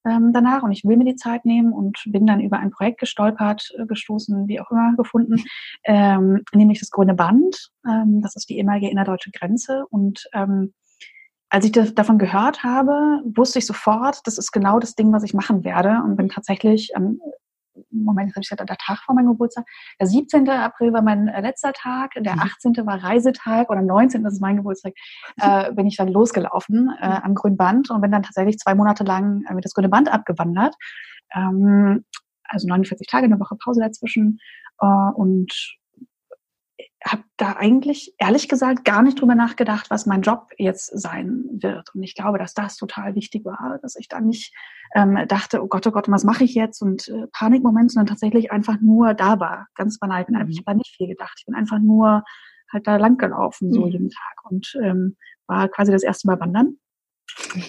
ähm, 0.05 0.31
danach 0.33 0.63
und 0.63 0.71
ich 0.71 0.85
will 0.85 0.97
mir 0.97 1.05
die 1.05 1.15
Zeit 1.15 1.45
nehmen 1.45 1.73
und 1.73 1.97
bin 2.05 2.25
dann 2.25 2.39
über 2.39 2.59
ein 2.59 2.71
Projekt 2.71 2.99
gestolpert, 2.99 3.69
äh, 3.77 3.85
gestoßen, 3.85 4.47
wie 4.47 4.59
auch 4.59 4.71
immer 4.71 4.95
gefunden, 4.95 5.43
ähm, 5.85 6.43
nämlich 6.53 6.79
das 6.79 6.89
Grüne 6.89 7.15
Band. 7.15 7.71
Ähm, 7.87 8.21
das 8.21 8.35
ist 8.35 8.49
die 8.49 8.57
ehemalige 8.57 8.89
innerdeutsche 8.89 9.31
Grenze 9.31 9.85
und 9.89 10.27
ähm, 10.33 10.73
als 11.51 11.65
ich 11.65 11.71
davon 11.71 12.19
gehört 12.19 12.63
habe, 12.63 13.23
wusste 13.25 13.57
ich 13.57 13.65
sofort, 13.65 14.19
das 14.25 14.37
ist 14.37 14.51
genau 14.51 14.77
das 14.79 14.93
Ding, 14.93 15.11
was 15.11 15.23
ich 15.23 15.33
machen 15.33 15.63
werde 15.63 16.01
und 16.05 16.15
bin 16.15 16.29
tatsächlich 16.29 16.91
ähm, 16.95 17.19
Moment, 17.91 18.29
jetzt 18.29 18.35
habe 18.35 18.43
ich 18.43 18.67
der 18.67 18.77
Tag 18.77 18.99
vor 19.05 19.15
meinem 19.15 19.27
Geburtstag. 19.27 19.65
Der 19.99 20.07
17. 20.07 20.47
April 20.49 20.93
war 20.93 21.01
mein 21.01 21.27
äh, 21.27 21.41
letzter 21.41 21.73
Tag, 21.73 22.11
der 22.17 22.33
18. 22.33 22.71
Mhm. 22.71 22.85
war 22.85 23.03
Reisetag 23.03 23.69
und 23.69 23.77
am 23.77 23.85
19. 23.85 24.23
das 24.23 24.33
ist 24.33 24.41
mein 24.41 24.57
Geburtstag, 24.57 24.93
äh, 25.41 25.71
bin 25.73 25.87
ich 25.87 25.97
dann 25.97 26.07
losgelaufen 26.07 26.91
äh, 27.01 27.07
mhm. 27.07 27.13
am 27.23 27.35
Grünen 27.35 27.57
Band 27.57 27.89
und 27.89 28.01
bin 28.01 28.11
dann 28.11 28.23
tatsächlich 28.23 28.57
zwei 28.57 28.75
Monate 28.75 29.03
lang 29.03 29.43
äh, 29.49 29.53
mit 29.53 29.65
das 29.65 29.73
Grüne 29.73 29.89
Band 29.89 30.11
abgewandert. 30.11 30.75
Ähm, 31.33 32.05
also 32.43 32.67
49 32.67 33.07
Tage, 33.07 33.25
eine 33.25 33.39
Woche 33.39 33.55
Pause 33.55 33.81
dazwischen 33.81 34.39
äh, 34.81 34.85
und 34.85 35.78
habe 37.05 37.23
da 37.38 37.53
eigentlich 37.53 38.13
ehrlich 38.17 38.49
gesagt 38.49 38.83
gar 38.83 39.01
nicht 39.01 39.21
drüber 39.21 39.35
nachgedacht, 39.35 39.89
was 39.89 40.05
mein 40.05 40.21
Job 40.21 40.49
jetzt 40.57 40.88
sein 40.99 41.45
wird. 41.51 41.95
Und 41.95 42.03
ich 42.03 42.13
glaube, 42.13 42.38
dass 42.38 42.53
das 42.53 42.75
total 42.75 43.15
wichtig 43.15 43.45
war, 43.45 43.79
dass 43.81 43.95
ich 43.95 44.09
da 44.09 44.19
nicht 44.19 44.53
ähm, 44.95 45.17
dachte, 45.27 45.63
oh 45.63 45.67
Gott, 45.67 45.88
oh 45.88 45.91
Gott, 45.91 46.09
was 46.09 46.25
mache 46.25 46.43
ich 46.43 46.55
jetzt? 46.55 46.81
Und 46.81 47.07
äh, 47.07 47.27
Panikmoment, 47.31 47.91
sondern 47.91 48.07
tatsächlich 48.07 48.51
einfach 48.51 48.81
nur 48.81 49.13
da 49.13 49.39
war. 49.39 49.67
Ganz 49.75 49.97
banal. 49.97 50.21
Ich, 50.21 50.27
bin 50.27 50.35
einfach, 50.35 50.49
ich 50.49 50.63
habe 50.65 50.77
nicht 50.77 50.95
viel 50.95 51.07
gedacht. 51.07 51.35
Ich 51.38 51.45
bin 51.45 51.55
einfach 51.55 51.79
nur 51.79 52.23
halt 52.71 52.85
da 52.85 52.97
lang 52.97 53.17
gelaufen, 53.17 53.71
so 53.71 53.85
mhm. 53.85 53.91
jeden 53.91 54.09
Tag. 54.09 54.51
Und 54.51 54.77
ähm, 54.83 55.15
war 55.47 55.69
quasi 55.69 55.91
das 55.91 56.03
erste 56.03 56.27
Mal 56.27 56.39
wandern. 56.39 56.77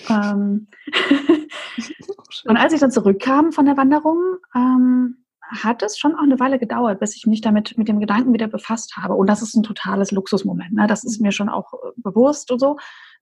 ähm, 0.08 0.66
und 2.46 2.56
als 2.56 2.72
ich 2.72 2.80
dann 2.80 2.90
zurückkam 2.90 3.52
von 3.52 3.64
der 3.64 3.76
Wanderung, 3.76 4.18
ähm, 4.56 5.19
hat 5.50 5.82
es 5.82 5.98
schon 5.98 6.14
auch 6.14 6.22
eine 6.22 6.38
Weile 6.38 6.58
gedauert, 6.58 7.00
bis 7.00 7.16
ich 7.16 7.26
mich 7.26 7.40
damit 7.40 7.76
mit 7.76 7.88
dem 7.88 8.00
Gedanken 8.00 8.32
wieder 8.32 8.46
befasst 8.46 8.96
habe. 8.96 9.14
Und 9.14 9.26
das 9.28 9.42
ist 9.42 9.54
ein 9.54 9.62
totales 9.62 10.12
Luxusmoment. 10.12 10.72
Ne? 10.72 10.86
Das 10.86 11.04
ist 11.04 11.20
mir 11.20 11.32
schon 11.32 11.48
auch 11.48 11.72
äh, 11.74 11.90
bewusst 11.96 12.50
und 12.50 12.60
so. 12.60 12.76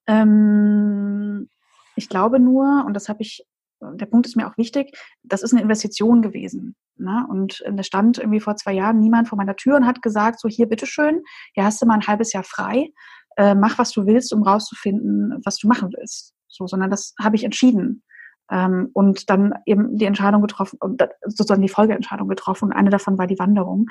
Ähm, 0.07 1.49
ich 1.97 2.09
glaube 2.09 2.39
nur, 2.39 2.85
und 2.87 2.95
das 2.95 3.09
habe 3.09 3.23
ich, 3.23 3.45
der 3.81 4.07
Punkt 4.07 4.27
ist 4.27 4.37
mir 4.37 4.47
auch 4.47 4.57
wichtig, 4.59 4.97
das 5.23 5.43
ist 5.43 5.53
eine 5.53 5.63
Investition 5.63 6.23
gewesen. 6.23 6.77
Ne? 6.97 7.27
Und 7.29 7.63
da 7.71 7.83
stand 7.83 8.19
irgendwie 8.19 8.41
vor 8.41 8.57
zwei 8.57 8.73
Jahren 8.73 8.99
niemand 8.99 9.29
vor 9.29 9.39
meiner 9.39 9.57
Tür 9.57 9.77
und 9.77 9.87
hat 9.87 10.03
gesagt, 10.03 10.41
so 10.41 10.49
hier, 10.49 10.69
bitteschön, 10.69 11.23
hier 11.55 11.65
hast 11.65 11.81
du 11.81 11.87
mal 11.87 11.95
ein 11.95 12.07
halbes 12.07 12.33
Jahr 12.33 12.45
frei, 12.45 12.91
äh, 13.37 13.55
mach, 13.55 13.79
was 13.79 13.93
du 13.93 14.07
willst, 14.07 14.33
um 14.33 14.43
rauszufinden, 14.43 15.41
was 15.45 15.57
du 15.57 15.69
machen 15.69 15.93
willst. 15.97 16.35
so, 16.49 16.67
sondern 16.67 16.91
das 16.91 17.15
habe 17.21 17.37
ich 17.37 17.45
entschieden. 17.45 18.03
Ähm, 18.51 18.91
und 18.93 19.31
dann 19.31 19.55
eben 19.67 19.97
die 19.97 20.05
Entscheidung 20.05 20.43
getroffen, 20.43 20.79
sozusagen 21.25 21.63
die 21.63 21.69
Folgeentscheidung 21.69 22.29
getroffen. 22.29 22.67
Und 22.67 22.73
eine 22.73 22.91
davon 22.91 23.19
war 23.19 23.27
die 23.27 23.39
Wanderung. 23.39 23.87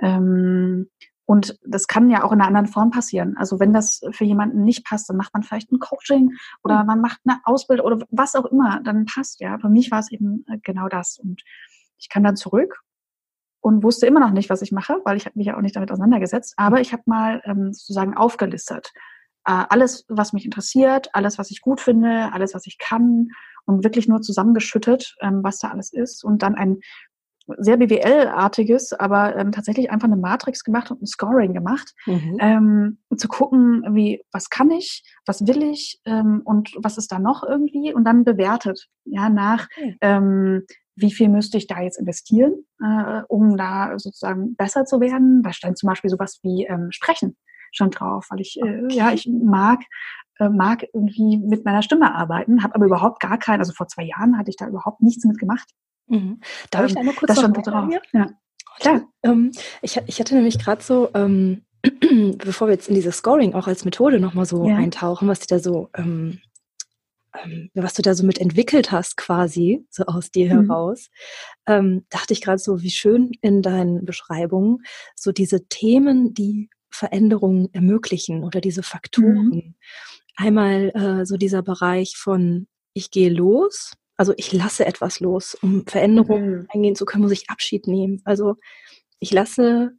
Ähm, 0.00 0.88
und 1.26 1.58
das 1.66 1.88
kann 1.88 2.08
ja 2.08 2.22
auch 2.22 2.30
in 2.30 2.40
einer 2.40 2.46
anderen 2.46 2.68
Form 2.68 2.90
passieren. 2.90 3.36
Also 3.36 3.58
wenn 3.58 3.72
das 3.72 4.00
für 4.12 4.24
jemanden 4.24 4.62
nicht 4.62 4.84
passt, 4.84 5.10
dann 5.10 5.16
macht 5.16 5.34
man 5.34 5.42
vielleicht 5.42 5.72
ein 5.72 5.80
Coaching 5.80 6.32
oder 6.62 6.84
man 6.84 7.00
macht 7.00 7.20
eine 7.26 7.40
Ausbildung 7.44 7.84
oder 7.86 8.06
was 8.10 8.36
auch 8.36 8.44
immer, 8.44 8.80
dann 8.84 9.06
passt 9.06 9.40
ja. 9.40 9.58
Für 9.58 9.68
mich 9.68 9.90
war 9.90 9.98
es 9.98 10.12
eben 10.12 10.44
äh, 10.48 10.58
genau 10.62 10.88
das. 10.88 11.18
Und 11.18 11.42
ich 11.98 12.08
kam 12.08 12.22
dann 12.22 12.36
zurück 12.36 12.80
und 13.60 13.82
wusste 13.82 14.06
immer 14.06 14.20
noch 14.20 14.30
nicht, 14.30 14.50
was 14.50 14.62
ich 14.62 14.70
mache, 14.70 15.00
weil 15.04 15.16
ich 15.16 15.26
habe 15.26 15.36
mich 15.36 15.48
ja 15.48 15.56
auch 15.56 15.62
nicht 15.62 15.74
damit 15.74 15.90
auseinandergesetzt. 15.90 16.54
Aber 16.56 16.80
ich 16.80 16.92
habe 16.92 17.02
mal 17.06 17.42
ähm, 17.44 17.72
sozusagen 17.72 18.16
aufgelistet. 18.16 18.92
Äh, 19.46 19.64
alles, 19.68 20.04
was 20.08 20.32
mich 20.32 20.44
interessiert, 20.44 21.08
alles, 21.12 21.38
was 21.38 21.50
ich 21.50 21.60
gut 21.60 21.80
finde, 21.80 22.32
alles, 22.32 22.52
was 22.54 22.66
ich 22.66 22.78
kann 22.78 23.28
und 23.64 23.84
wirklich 23.84 24.08
nur 24.08 24.20
zusammengeschüttet, 24.20 25.16
ähm, 25.20 25.40
was 25.42 25.58
da 25.58 25.68
alles 25.68 25.92
ist 25.92 26.24
und 26.24 26.42
dann 26.42 26.56
ein 26.56 26.80
sehr 27.58 27.76
BWL-artiges, 27.76 28.92
aber 28.92 29.36
ähm, 29.36 29.52
tatsächlich 29.52 29.90
einfach 29.90 30.08
eine 30.08 30.16
Matrix 30.16 30.64
gemacht 30.64 30.90
und 30.90 31.00
ein 31.00 31.06
Scoring 31.06 31.54
gemacht, 31.54 31.94
mhm. 32.06 32.36
ähm, 32.40 32.98
zu 33.16 33.28
gucken, 33.28 33.84
wie, 33.94 34.20
was 34.32 34.50
kann 34.50 34.72
ich, 34.72 35.04
was 35.26 35.46
will 35.46 35.62
ich 35.62 36.00
ähm, 36.06 36.42
und 36.44 36.74
was 36.78 36.98
ist 36.98 37.12
da 37.12 37.20
noch 37.20 37.44
irgendwie 37.44 37.94
und 37.94 38.04
dann 38.04 38.24
bewertet, 38.24 38.88
ja, 39.04 39.28
nach, 39.28 39.68
ähm, 40.00 40.64
wie 40.96 41.12
viel 41.12 41.28
müsste 41.28 41.58
ich 41.58 41.68
da 41.68 41.80
jetzt 41.82 42.00
investieren, 42.00 42.64
äh, 42.82 43.22
um 43.28 43.56
da 43.56 43.96
sozusagen 43.96 44.56
besser 44.56 44.84
zu 44.84 44.98
werden. 44.98 45.42
Da 45.44 45.52
stand 45.52 45.78
zum 45.78 45.88
Beispiel 45.88 46.10
sowas 46.10 46.40
wie 46.42 46.64
ähm, 46.64 46.88
Sprechen 46.90 47.36
schon 47.72 47.90
drauf, 47.90 48.26
weil 48.30 48.40
ich, 48.40 48.60
äh, 48.62 48.86
ja, 48.94 49.12
ich 49.12 49.28
mag 49.28 49.80
äh, 50.38 50.48
mag 50.48 50.84
irgendwie 50.92 51.38
mit 51.38 51.64
meiner 51.64 51.82
Stimme 51.82 52.14
arbeiten, 52.14 52.62
habe 52.62 52.74
aber 52.74 52.86
überhaupt 52.86 53.20
gar 53.20 53.38
keinen, 53.38 53.60
also 53.60 53.72
vor 53.72 53.88
zwei 53.88 54.04
Jahren 54.04 54.36
hatte 54.38 54.50
ich 54.50 54.56
da 54.56 54.66
überhaupt 54.66 55.02
nichts 55.02 55.24
mit 55.24 55.38
gemacht. 55.38 55.68
Mhm. 56.08 56.40
Darf 56.70 56.82
ähm, 56.82 56.86
ich 56.88 56.94
da 56.94 57.02
nur 57.02 57.14
kurz 57.14 57.34
das 57.34 57.48
noch 57.48 57.62
drauf? 57.62 57.94
Ja. 58.12 58.30
Klar. 58.78 59.08
Ähm, 59.22 59.52
ich, 59.82 60.00
ich 60.06 60.20
hatte 60.20 60.34
nämlich 60.34 60.58
gerade 60.58 60.82
so, 60.82 61.08
ähm, 61.14 61.62
bevor 62.38 62.68
wir 62.68 62.74
jetzt 62.74 62.88
in 62.88 62.94
dieses 62.94 63.16
Scoring 63.16 63.54
auch 63.54 63.66
als 63.66 63.84
Methode 63.84 64.20
nochmal 64.20 64.44
so 64.44 64.68
ja. 64.68 64.76
eintauchen, 64.76 65.28
was 65.28 65.40
du 65.40 65.46
da 65.48 65.58
so, 65.58 65.88
ähm, 65.96 66.40
ähm, 67.42 67.70
was 67.74 67.94
du 67.94 68.02
da 68.02 68.14
so 68.14 68.24
mit 68.24 68.38
entwickelt 68.38 68.92
hast, 68.92 69.16
quasi, 69.16 69.86
so 69.90 70.04
aus 70.04 70.30
dir 70.30 70.54
mhm. 70.54 70.66
heraus, 70.66 71.08
ähm, 71.66 72.04
dachte 72.10 72.32
ich 72.32 72.42
gerade 72.42 72.58
so, 72.58 72.82
wie 72.82 72.90
schön 72.90 73.32
in 73.40 73.62
deinen 73.62 74.04
Beschreibungen 74.04 74.82
so 75.14 75.32
diese 75.32 75.66
Themen, 75.68 76.34
die 76.34 76.68
Veränderungen 76.96 77.68
ermöglichen 77.72 78.42
oder 78.44 78.60
diese 78.60 78.82
Faktoren. 78.82 79.48
Mhm. 79.48 79.74
Einmal 80.36 80.90
äh, 80.94 81.26
so 81.26 81.36
dieser 81.36 81.62
Bereich 81.62 82.16
von 82.16 82.66
ich 82.92 83.10
gehe 83.10 83.30
los, 83.30 83.92
also 84.16 84.32
ich 84.36 84.52
lasse 84.52 84.86
etwas 84.86 85.20
los, 85.20 85.54
um 85.60 85.86
Veränderungen 85.86 86.60
mhm. 86.60 86.66
eingehen 86.70 86.96
zu 86.96 87.04
können, 87.04 87.22
muss 87.22 87.32
ich 87.32 87.50
Abschied 87.50 87.86
nehmen. 87.86 88.22
Also 88.24 88.56
ich 89.20 89.32
lasse 89.32 89.92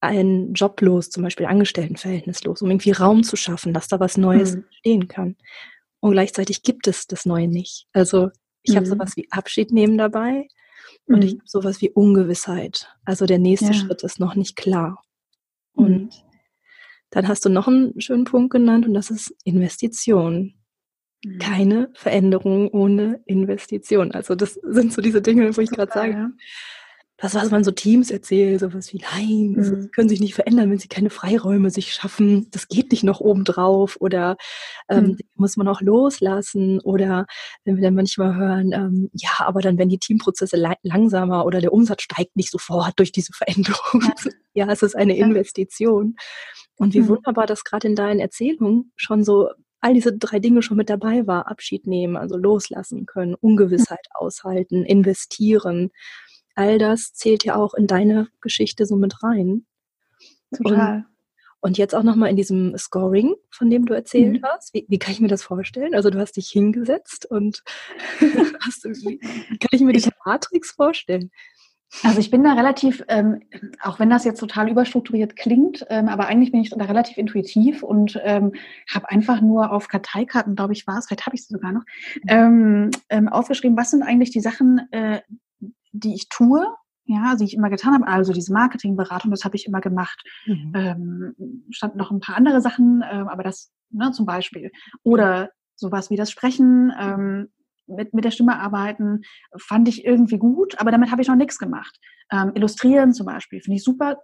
einen 0.00 0.54
Job 0.54 0.80
los, 0.80 1.10
zum 1.10 1.22
Beispiel 1.22 1.46
Angestelltenverhältnis 1.46 2.42
los, 2.44 2.62
um 2.62 2.70
irgendwie 2.70 2.92
Raum 2.92 3.22
zu 3.22 3.36
schaffen, 3.36 3.72
dass 3.72 3.88
da 3.88 4.00
was 4.00 4.16
Neues 4.16 4.56
mhm. 4.56 4.64
entstehen 4.64 5.08
kann. 5.08 5.36
Und 6.00 6.12
gleichzeitig 6.12 6.62
gibt 6.62 6.88
es 6.88 7.06
das 7.06 7.26
Neue 7.26 7.48
nicht. 7.48 7.86
Also 7.92 8.30
ich 8.62 8.72
mhm. 8.72 8.76
habe 8.76 8.86
sowas 8.86 9.16
wie 9.16 9.30
Abschied 9.30 9.70
nehmen 9.72 9.98
dabei 9.98 10.48
und 11.06 11.16
mhm. 11.16 11.22
ich 11.22 11.32
habe 11.34 11.42
sowas 11.44 11.80
wie 11.80 11.90
Ungewissheit. 11.90 12.88
Also 13.04 13.26
der 13.26 13.38
nächste 13.38 13.66
ja. 13.66 13.74
Schritt 13.74 14.02
ist 14.02 14.18
noch 14.18 14.34
nicht 14.34 14.56
klar. 14.56 15.02
Mhm. 15.74 15.84
Und 15.84 16.24
dann 17.10 17.28
hast 17.28 17.44
du 17.44 17.48
noch 17.48 17.68
einen 17.68 18.00
schönen 18.00 18.24
Punkt 18.24 18.52
genannt 18.52 18.86
und 18.86 18.94
das 18.94 19.10
ist 19.10 19.34
Investition. 19.44 20.54
Mhm. 21.24 21.38
keine 21.38 21.90
Veränderung 21.94 22.68
ohne 22.68 23.20
Investition. 23.26 24.12
Also 24.12 24.34
das 24.34 24.54
sind 24.54 24.92
so 24.92 25.02
diese 25.02 25.20
Dinge, 25.20 25.54
wo 25.56 25.60
ich 25.60 25.70
gerade 25.70 25.92
sage, 25.92 26.12
ja. 26.12 26.30
Das, 27.20 27.34
was 27.34 27.50
man 27.50 27.64
so 27.64 27.70
Teams 27.70 28.10
erzählt, 28.10 28.60
sowas 28.60 28.92
wie, 28.92 29.02
nein, 29.12 29.52
mhm. 29.52 29.62
sie 29.62 29.88
können 29.88 30.08
sich 30.08 30.20
nicht 30.20 30.34
verändern, 30.34 30.70
wenn 30.70 30.78
sie 30.78 30.88
keine 30.88 31.10
Freiräume 31.10 31.70
sich 31.70 31.92
schaffen, 31.92 32.48
das 32.50 32.68
geht 32.68 32.90
nicht 32.90 33.04
noch 33.04 33.20
obendrauf 33.20 33.98
oder 34.00 34.36
ähm, 34.88 35.04
mhm. 35.04 35.18
muss 35.34 35.56
man 35.56 35.68
auch 35.68 35.82
loslassen 35.82 36.80
oder 36.80 37.26
wenn 37.64 37.76
wir 37.76 37.82
dann 37.82 37.94
manchmal 37.94 38.36
hören, 38.36 38.72
ähm, 38.72 39.10
ja, 39.12 39.30
aber 39.38 39.60
dann 39.60 39.76
werden 39.76 39.90
die 39.90 39.98
Teamprozesse 39.98 40.56
langsamer 40.82 41.44
oder 41.44 41.60
der 41.60 41.74
Umsatz 41.74 42.02
steigt 42.02 42.36
nicht 42.36 42.50
sofort 42.50 42.98
durch 42.98 43.12
diese 43.12 43.32
Veränderung. 43.32 44.02
Ja, 44.02 44.14
ja 44.54 44.72
es 44.72 44.82
ist 44.82 44.96
eine 44.96 45.16
ja. 45.16 45.26
Investition. 45.26 46.16
Und 46.78 46.94
wie 46.94 47.00
mhm. 47.00 47.08
wunderbar 47.08 47.46
das 47.46 47.64
gerade 47.64 47.86
in 47.86 47.94
deinen 47.94 48.20
Erzählungen 48.20 48.92
schon 48.96 49.22
so 49.22 49.50
all 49.80 49.94
diese 49.94 50.16
drei 50.16 50.38
Dinge 50.38 50.62
schon 50.62 50.76
mit 50.76 50.90
dabei 50.90 51.26
war. 51.26 51.48
Abschied 51.48 51.86
nehmen, 51.86 52.16
also 52.16 52.36
loslassen 52.36 53.06
können, 53.06 53.34
Ungewissheit 53.34 54.06
aushalten, 54.14 54.84
investieren. 54.84 55.90
All 56.54 56.78
das 56.78 57.12
zählt 57.12 57.44
ja 57.44 57.56
auch 57.56 57.74
in 57.74 57.86
deine 57.86 58.28
Geschichte 58.40 58.86
so 58.86 58.96
mit 58.96 59.22
rein. 59.22 59.66
Total. 60.54 60.96
Und, 60.96 61.04
und 61.60 61.78
jetzt 61.78 61.94
auch 61.94 62.02
nochmal 62.02 62.30
in 62.30 62.36
diesem 62.36 62.76
Scoring, 62.76 63.34
von 63.50 63.70
dem 63.70 63.86
du 63.86 63.94
erzählt 63.94 64.40
mhm. 64.40 64.46
hast. 64.46 64.74
Wie, 64.74 64.86
wie, 64.88 64.98
kann 64.98 65.12
ich 65.12 65.20
mir 65.20 65.28
das 65.28 65.42
vorstellen? 65.42 65.94
Also 65.94 66.10
du 66.10 66.18
hast 66.18 66.36
dich 66.36 66.48
hingesetzt 66.48 67.26
und 67.26 67.62
hast, 68.60 68.84
wie 68.84 69.18
kann 69.18 69.68
ich 69.72 69.80
mir 69.80 69.92
diese 69.92 70.10
Matrix 70.24 70.72
vorstellen? 70.72 71.30
Also 72.04 72.20
ich 72.20 72.30
bin 72.30 72.44
da 72.44 72.52
relativ, 72.52 73.02
ähm, 73.08 73.40
auch 73.82 73.98
wenn 73.98 74.10
das 74.10 74.24
jetzt 74.24 74.38
total 74.38 74.70
überstrukturiert 74.70 75.34
klingt, 75.34 75.84
ähm, 75.90 76.08
aber 76.08 76.28
eigentlich 76.28 76.52
bin 76.52 76.60
ich 76.60 76.70
da 76.70 76.84
relativ 76.84 77.18
intuitiv 77.18 77.82
und 77.82 78.18
ähm, 78.22 78.52
habe 78.92 79.10
einfach 79.10 79.40
nur 79.40 79.72
auf 79.72 79.88
Karteikarten, 79.88 80.54
glaube 80.54 80.72
ich, 80.72 80.86
war 80.86 80.98
es, 80.98 81.06
vielleicht 81.06 81.26
habe 81.26 81.34
ich 81.34 81.44
sie 81.44 81.52
sogar 81.52 81.72
noch, 81.72 81.82
ähm, 82.28 82.90
ähm, 83.08 83.28
aufgeschrieben, 83.28 83.76
was 83.76 83.90
sind 83.90 84.04
eigentlich 84.04 84.30
die 84.30 84.40
Sachen, 84.40 84.80
äh, 84.92 85.20
die 85.92 86.14
ich 86.14 86.28
tue, 86.28 86.66
ja, 87.04 87.34
die 87.36 87.44
ich 87.44 87.54
immer 87.54 87.70
getan 87.70 87.94
habe. 87.94 88.06
Also 88.06 88.32
diese 88.32 88.52
Marketingberatung, 88.52 89.30
das 89.30 89.44
habe 89.44 89.56
ich 89.56 89.66
immer 89.66 89.80
gemacht. 89.80 90.22
Mhm. 90.46 90.72
Ähm, 90.74 91.66
standen 91.70 91.98
noch 91.98 92.10
ein 92.10 92.20
paar 92.20 92.36
andere 92.36 92.60
Sachen, 92.60 93.02
äh, 93.02 93.24
aber 93.28 93.42
das 93.42 93.72
ne, 93.90 94.12
zum 94.12 94.26
Beispiel. 94.26 94.70
Oder 95.02 95.50
sowas 95.76 96.10
wie 96.10 96.16
das 96.16 96.30
Sprechen, 96.30 96.92
ähm, 96.98 97.48
mit, 97.86 98.14
mit 98.14 98.24
der 98.24 98.30
Stimme 98.30 98.58
arbeiten, 98.60 99.22
fand 99.58 99.88
ich 99.88 100.04
irgendwie 100.04 100.38
gut, 100.38 100.80
aber 100.80 100.90
damit 100.90 101.10
habe 101.10 101.22
ich 101.22 101.28
noch 101.28 101.36
nichts 101.36 101.58
gemacht. 101.58 101.98
Ähm, 102.30 102.52
illustrieren 102.54 103.12
zum 103.12 103.26
Beispiel, 103.26 103.60
finde 103.60 103.76
ich 103.76 103.84
super, 103.84 104.18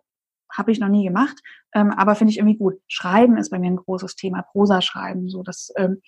habe 0.52 0.70
ich 0.70 0.79
noch 0.79 0.88
nie 0.88 1.05
gemacht, 1.05 1.40
ähm, 1.74 1.90
aber 1.90 2.14
finde 2.14 2.31
ich 2.31 2.38
irgendwie 2.38 2.57
gut. 2.59 2.74
Schreiben 2.87 3.37
ist 3.37 3.50
bei 3.50 3.59
mir 3.59 3.70
ein 3.70 3.76
großes 3.76 4.14
Thema, 4.14 4.42
Prosa 4.42 4.81
schreiben, 4.81 5.29
so 5.29 5.42
das, 5.42 5.72
ähm, 5.76 6.00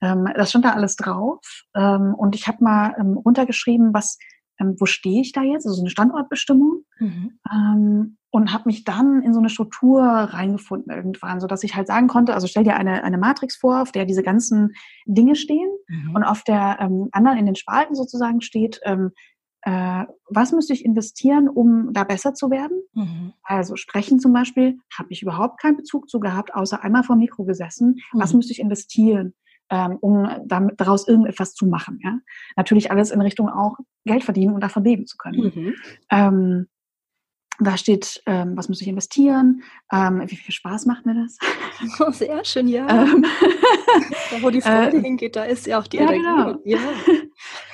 ähm, 0.00 0.28
das 0.34 0.50
stand 0.50 0.64
da 0.64 0.72
alles 0.72 0.96
drauf. 0.96 1.40
Ähm, 1.76 2.14
und 2.14 2.34
ich 2.34 2.48
habe 2.48 2.64
mal 2.64 2.96
ähm, 2.98 3.16
runtergeschrieben, 3.16 3.94
was 3.94 4.18
ähm, 4.60 4.76
wo 4.78 4.86
stehe 4.86 5.20
ich 5.20 5.32
da 5.32 5.42
jetzt, 5.42 5.66
also 5.66 5.76
so 5.76 5.82
eine 5.82 5.90
Standortbestimmung 5.90 6.84
mhm. 6.98 7.38
ähm, 7.52 8.16
und 8.30 8.52
habe 8.52 8.64
mich 8.66 8.84
dann 8.84 9.22
in 9.22 9.32
so 9.32 9.40
eine 9.40 9.48
Struktur 9.48 10.02
reingefunden 10.02 10.92
irgendwann, 10.92 11.40
so 11.40 11.46
dass 11.46 11.62
ich 11.62 11.74
halt 11.74 11.86
sagen 11.86 12.08
konnte, 12.08 12.34
also 12.34 12.46
stell 12.46 12.64
dir 12.64 12.76
eine, 12.76 13.04
eine 13.04 13.18
Matrix 13.18 13.56
vor, 13.56 13.82
auf 13.82 13.92
der 13.92 14.04
diese 14.04 14.22
ganzen 14.22 14.72
Dinge 15.06 15.36
stehen 15.36 15.70
mhm. 15.88 16.14
und 16.14 16.24
auf 16.24 16.42
der 16.42 16.78
ähm, 16.80 17.08
anderen 17.12 17.38
in 17.38 17.46
den 17.46 17.56
Spalten 17.56 17.94
sozusagen 17.94 18.40
steht, 18.40 18.80
ähm, 18.84 19.12
äh, 19.62 20.04
was 20.28 20.52
müsste 20.52 20.74
ich 20.74 20.84
investieren, 20.84 21.48
um 21.48 21.92
da 21.92 22.04
besser 22.04 22.34
zu 22.34 22.50
werden? 22.50 22.82
Mhm. 22.92 23.32
Also 23.42 23.76
sprechen 23.76 24.20
zum 24.20 24.32
Beispiel, 24.32 24.78
habe 24.96 25.08
ich 25.10 25.22
überhaupt 25.22 25.60
keinen 25.60 25.76
Bezug 25.76 26.10
zu 26.10 26.20
gehabt, 26.20 26.54
außer 26.54 26.82
einmal 26.84 27.02
vor 27.02 27.16
Mikro 27.16 27.44
gesessen. 27.44 27.96
Was 28.12 28.32
mhm. 28.32 28.38
müsste 28.38 28.52
ich 28.52 28.60
investieren? 28.60 29.34
Ähm, 29.70 29.98
um 30.00 30.28
damit, 30.44 30.80
daraus 30.80 31.08
irgendetwas 31.08 31.54
zu 31.54 31.66
machen. 31.66 31.98
Ja? 32.02 32.18
Natürlich 32.56 32.90
alles 32.90 33.10
in 33.10 33.20
Richtung 33.20 33.48
auch 33.48 33.76
Geld 34.04 34.24
verdienen 34.24 34.54
und 34.54 34.62
davon 34.62 34.84
leben 34.84 35.06
zu 35.06 35.16
können. 35.16 35.52
Mhm. 35.54 35.74
Ähm, 36.10 36.66
da 37.60 37.76
steht, 37.76 38.20
ähm, 38.26 38.56
was 38.56 38.68
muss 38.68 38.80
ich 38.80 38.88
investieren, 38.88 39.62
ähm, 39.92 40.22
wie 40.26 40.36
viel 40.36 40.52
Spaß 40.52 40.86
macht 40.86 41.06
mir 41.06 41.14
das? 41.14 41.38
Oh, 41.98 42.10
sehr 42.12 42.44
schön, 42.44 42.68
ja. 42.68 42.86
Ähm, 42.88 43.24
da, 44.30 44.42
wo 44.42 44.50
die 44.50 44.60
Freude 44.60 44.96
äh, 44.96 45.00
hingeht, 45.00 45.34
da 45.34 45.42
ist 45.42 45.66
ja 45.66 45.80
auch 45.80 45.86
die 45.88 45.96
ja, 45.96 46.10
Energie. 46.10 46.76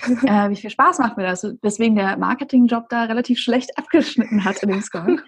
Genau. 0.09 0.25
Ja. 0.25 0.47
äh, 0.47 0.51
wie 0.51 0.57
viel 0.57 0.71
Spaß 0.71 1.01
macht 1.01 1.19
mir 1.19 1.25
das? 1.25 1.47
Deswegen 1.63 1.97
der 1.97 2.17
Marketingjob 2.17 2.89
da 2.89 3.05
relativ 3.05 3.39
schlecht 3.39 3.77
abgeschnitten 3.77 4.43
hat 4.43 4.63
in 4.63 4.71
dem 4.71 4.81
Score. 4.81 5.19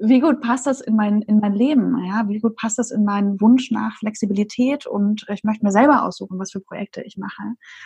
Ähm, 0.00 0.08
wie 0.08 0.20
gut 0.20 0.40
passt 0.40 0.66
das 0.66 0.80
in 0.80 0.96
mein, 0.96 1.22
in 1.22 1.40
mein 1.40 1.54
Leben? 1.54 2.04
Ja? 2.04 2.28
Wie 2.28 2.38
gut 2.38 2.56
passt 2.56 2.78
das 2.78 2.90
in 2.90 3.04
meinen 3.04 3.40
Wunsch 3.40 3.70
nach 3.70 3.96
Flexibilität? 3.98 4.86
Und 4.86 5.26
ich 5.28 5.44
möchte 5.44 5.64
mir 5.64 5.72
selber 5.72 6.04
aussuchen, 6.04 6.38
was 6.38 6.52
für 6.52 6.60
Projekte 6.60 7.02
ich 7.02 7.16
mache. 7.16 7.42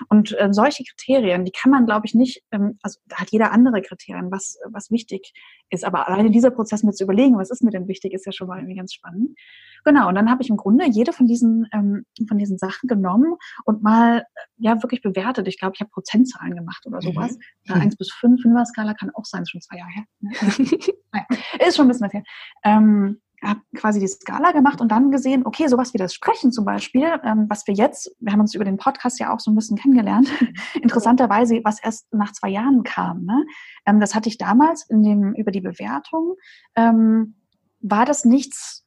Und 0.09 0.39
äh, 0.39 0.49
solche 0.53 0.85
Kriterien, 0.85 1.45
die 1.45 1.53
kann 1.53 1.71
man, 1.71 1.87
glaube 1.87 2.07
ich, 2.07 2.15
nicht, 2.15 2.43
ähm, 2.53 2.79
also 2.83 3.01
da 3.07 3.17
hat 3.17 3.31
jeder 3.31 3.53
andere 3.53 3.83
Kriterien, 3.83 4.31
was, 4.31 4.59
was 4.71 4.91
wichtig 4.91 5.33
ist. 5.71 5.85
Aber 5.85 6.09
alleine 6.09 6.31
dieser 6.31 6.51
Prozess 6.51 6.83
mir 6.83 6.93
zu 6.93 7.05
überlegen, 7.05 7.39
was 7.39 7.51
ist 7.51 7.63
mir 7.63 7.71
denn 7.71 7.89
wichtig, 7.89 8.13
ist 8.13 8.27
ja 8.27 8.33
schon 8.33 8.49
mal 8.49 8.59
irgendwie 8.59 8.77
ganz 8.77 8.93
spannend. 8.93 9.37
Genau, 9.85 10.09
und 10.09 10.15
dann 10.15 10.31
habe 10.31 10.43
ich 10.43 10.49
im 10.49 10.57
Grunde 10.57 10.87
jede 10.89 11.13
von 11.13 11.27
diesen, 11.27 11.67
ähm, 11.73 12.07
von 12.27 12.39
diesen 12.39 12.57
Sachen 12.57 12.89
genommen 12.89 13.35
und 13.65 13.83
mal 13.83 14.25
ja 14.57 14.83
wirklich 14.83 15.03
bewertet. 15.03 15.47
Ich 15.47 15.59
glaube, 15.59 15.73
ich 15.75 15.81
habe 15.81 15.91
Prozentzahlen 15.91 16.57
gemacht 16.57 16.87
oder 16.87 17.03
sowas. 17.03 17.37
Mhm. 17.67 17.75
Eins 17.75 17.97
bis 17.97 18.11
fünf, 18.11 18.41
Fünfer-Skala 18.41 18.95
kann 18.95 19.11
auch 19.15 19.25
sein, 19.25 19.45
schon 19.47 19.61
zwei 19.61 19.79
Jahre 19.79 19.91
her. 19.91 20.05
Naja, 21.13 21.27
ist 21.65 21.77
schon 21.77 21.85
ein 21.85 21.89
bisschen 21.89 22.04
was 22.05 22.13
her. 22.13 22.23
Ähm, 22.65 23.21
habe 23.43 23.61
quasi 23.77 24.01
die 24.01 24.09
Skala 24.09 24.53
gemacht 24.53 24.81
und 24.81 24.91
dann 24.91 25.11
gesehen, 25.11 25.47
okay, 25.47 25.67
sowas 25.69 25.95
wie 25.95 25.99
das 25.99 26.15
Sprechen 26.15 26.53
zum 26.53 26.65
Beispiel, 26.65 27.21
ähm, 27.25 27.47
was 27.49 27.67
wir 27.67 27.75
jetzt, 27.75 28.15
wir 28.21 28.33
haben 28.33 28.41
uns 28.41 28.55
über 28.55 28.65
den 28.65 28.77
Podcast 28.77 29.21
ja 29.21 29.33
auch 29.33 29.41
so 29.41 29.51
ein 29.51 29.55
bisschen 29.55 29.77
kennengelernt, 29.77 30.29
interessanterweise, 30.83 31.61
was 31.65 31.83
erst 31.83 32.13
nach 32.13 32.33
zwei 32.33 32.49
Jahren 32.49 32.83
kam. 32.83 33.25
Ne? 33.25 33.45
Ähm, 33.87 34.01
das 34.01 34.15
hatte 34.15 34.29
ich 34.29 34.39
damals 34.39 34.89
in 34.89 35.03
dem, 35.03 35.35
über 35.35 35.51
die 35.51 35.61
Bewertung, 35.61 36.35
ähm, 36.75 37.37
war 37.81 38.07
das 38.07 38.25
nichts 38.25 38.84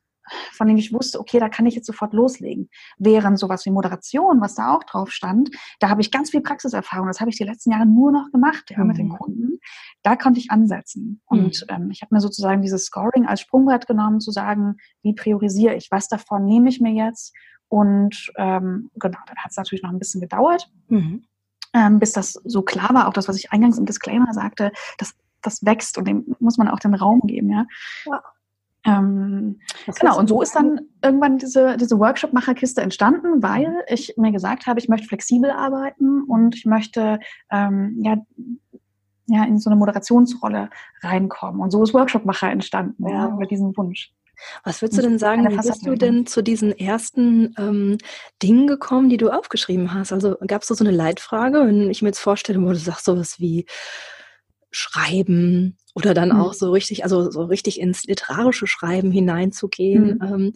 von 0.52 0.68
dem 0.68 0.78
ich 0.78 0.94
wusste, 0.94 1.20
okay, 1.20 1.40
da 1.40 1.50
kann 1.50 1.66
ich 1.66 1.76
jetzt 1.76 1.88
sofort 1.88 2.14
loslegen. 2.14 2.70
Während 2.98 3.40
sowas 3.40 3.66
wie 3.66 3.72
Moderation, 3.72 4.42
was 4.42 4.56
da 4.56 4.74
auch 4.74 4.84
drauf 4.84 5.12
stand, 5.12 5.50
da 5.80 5.90
habe 5.90 6.02
ich 6.02 6.12
ganz 6.12 6.32
viel 6.32 6.42
Praxiserfahrung. 6.42 7.08
Das 7.08 7.20
habe 7.20 7.30
ich 7.30 7.38
die 7.38 7.44
letzten 7.44 7.72
Jahre 7.72 7.86
nur 7.86 8.12
noch 8.12 8.32
gemacht 8.32 8.70
ja, 8.70 8.80
mhm. 8.80 8.88
mit 8.88 8.98
den 8.98 9.08
mhm. 9.08 9.18
Kunden. 9.18 9.60
Da 10.04 10.16
konnte 10.16 10.40
ich 10.40 10.52
ansetzen. 10.52 11.22
Mhm. 11.30 11.40
Und 11.40 11.66
ähm, 11.70 11.92
ich 11.92 12.02
habe 12.02 12.14
mir 12.14 12.22
sozusagen 12.22 12.62
dieses 12.62 12.86
Scoring 12.86 13.26
als 13.26 13.42
Sprungbrett 13.42 13.88
genommen, 13.88 14.20
zu 14.20 14.32
sagen, 14.32 14.78
wie 15.02 15.14
priorisiere 15.14 15.76
ich, 15.76 15.90
was 15.92 16.08
davon 16.08 16.46
nehme 16.46 16.70
ich 16.70 16.80
mir 16.80 16.94
jetzt? 16.94 17.34
Und 17.70 18.32
ähm, 18.38 18.90
genau, 18.96 19.20
dann 19.28 19.38
hat 19.38 19.52
es 19.52 19.58
natürlich 19.58 19.84
noch 19.84 19.92
ein 19.92 20.00
bisschen 20.00 20.22
gedauert. 20.22 20.70
Mhm. 20.88 21.24
Ähm, 21.74 22.00
bis 22.00 22.14
das 22.14 22.34
so 22.46 22.62
klar 22.62 22.94
war, 22.94 23.08
auch 23.08 23.14
das, 23.14 23.28
was 23.28 23.38
ich 23.38 23.52
eingangs 23.52 23.78
im 23.78 23.86
Disclaimer 23.86 24.34
sagte, 24.34 24.72
das, 24.98 25.14
das 25.42 25.66
wächst 25.66 25.98
und 25.98 26.08
dem 26.08 26.36
muss 26.40 26.58
man 26.58 26.70
auch 26.70 26.80
den 26.80 26.94
Raum 26.94 27.22
geben, 27.26 27.52
ja. 27.52 27.66
ja. 28.06 28.24
Ähm, 28.88 29.60
genau, 30.00 30.18
und 30.18 30.30
so 30.30 30.42
ist 30.42 30.56
dann 30.56 30.80
irgendwann 31.04 31.38
diese, 31.38 31.76
diese 31.76 32.00
Workshop-Macherkiste 32.00 32.82
entstanden, 32.82 33.44
weil 33.44 33.68
mhm. 33.68 33.82
ich 33.88 34.14
mir 34.18 34.32
gesagt 34.32 34.66
habe, 34.66 34.80
ich 34.80 34.88
möchte 34.88 35.08
flexibel 35.08 35.52
arbeiten 35.52 36.24
und 36.24 36.56
ich 36.56 36.66
möchte 36.66 37.20
ähm, 37.52 38.00
ja, 38.02 38.18
ja 39.28 39.44
in 39.44 39.60
so 39.60 39.70
eine 39.70 39.78
Moderationsrolle 39.78 40.70
reinkommen. 41.02 41.62
Und 41.62 41.72
so 41.72 41.84
ist 41.84 41.94
Workshop-Macher 41.94 42.50
entstanden, 42.50 43.08
ja, 43.08 43.28
ja, 43.28 43.30
über 43.30 43.46
diesen 43.46 43.76
Wunsch. 43.76 44.14
Was 44.64 44.82
würdest 44.82 45.00
du 45.00 45.02
denn 45.02 45.20
sagen, 45.20 45.50
wie 45.50 45.56
bist 45.56 45.86
du 45.86 45.96
denn 45.96 46.26
zu 46.26 46.42
diesen 46.44 46.72
ersten 46.72 47.56
ähm, 47.58 47.98
Dingen 48.42 48.68
gekommen, 48.68 49.10
die 49.10 49.18
du 49.18 49.30
aufgeschrieben 49.30 49.94
hast? 49.94 50.14
Also 50.14 50.38
gab 50.46 50.62
es 50.62 50.68
so 50.68 50.84
eine 50.84 50.96
Leitfrage, 50.96 51.66
wenn 51.66 51.90
ich 51.90 52.02
mir 52.02 52.10
jetzt 52.10 52.20
vorstelle, 52.20 52.62
wo 52.62 52.70
du 52.70 52.76
sagst 52.76 53.06
sowas 53.06 53.40
wie 53.40 53.66
Schreiben 54.72 55.78
oder 55.98 56.14
dann 56.14 56.30
mhm. 56.30 56.42
auch 56.42 56.54
so 56.54 56.72
richtig, 56.72 57.04
also 57.04 57.32
so 57.32 57.46
richtig 57.46 57.80
ins 57.80 58.06
literarische 58.06 58.68
Schreiben 58.68 59.10
hineinzugehen. 59.10 60.20
Mhm. 60.20 60.22
Ähm, 60.22 60.54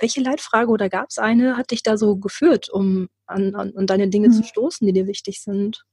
welche 0.00 0.20
Leitfrage 0.20 0.70
oder 0.70 0.88
gab 0.88 1.08
es 1.10 1.18
eine, 1.18 1.56
hat 1.56 1.72
dich 1.72 1.82
da 1.82 1.96
so 1.96 2.16
geführt, 2.16 2.68
um 2.68 3.08
an, 3.26 3.56
an, 3.56 3.72
an 3.76 3.86
deine 3.88 4.08
Dinge 4.08 4.28
mhm. 4.28 4.32
zu 4.32 4.44
stoßen, 4.44 4.86
die 4.86 4.92
dir 4.92 5.08
wichtig 5.08 5.42
sind? 5.42 5.84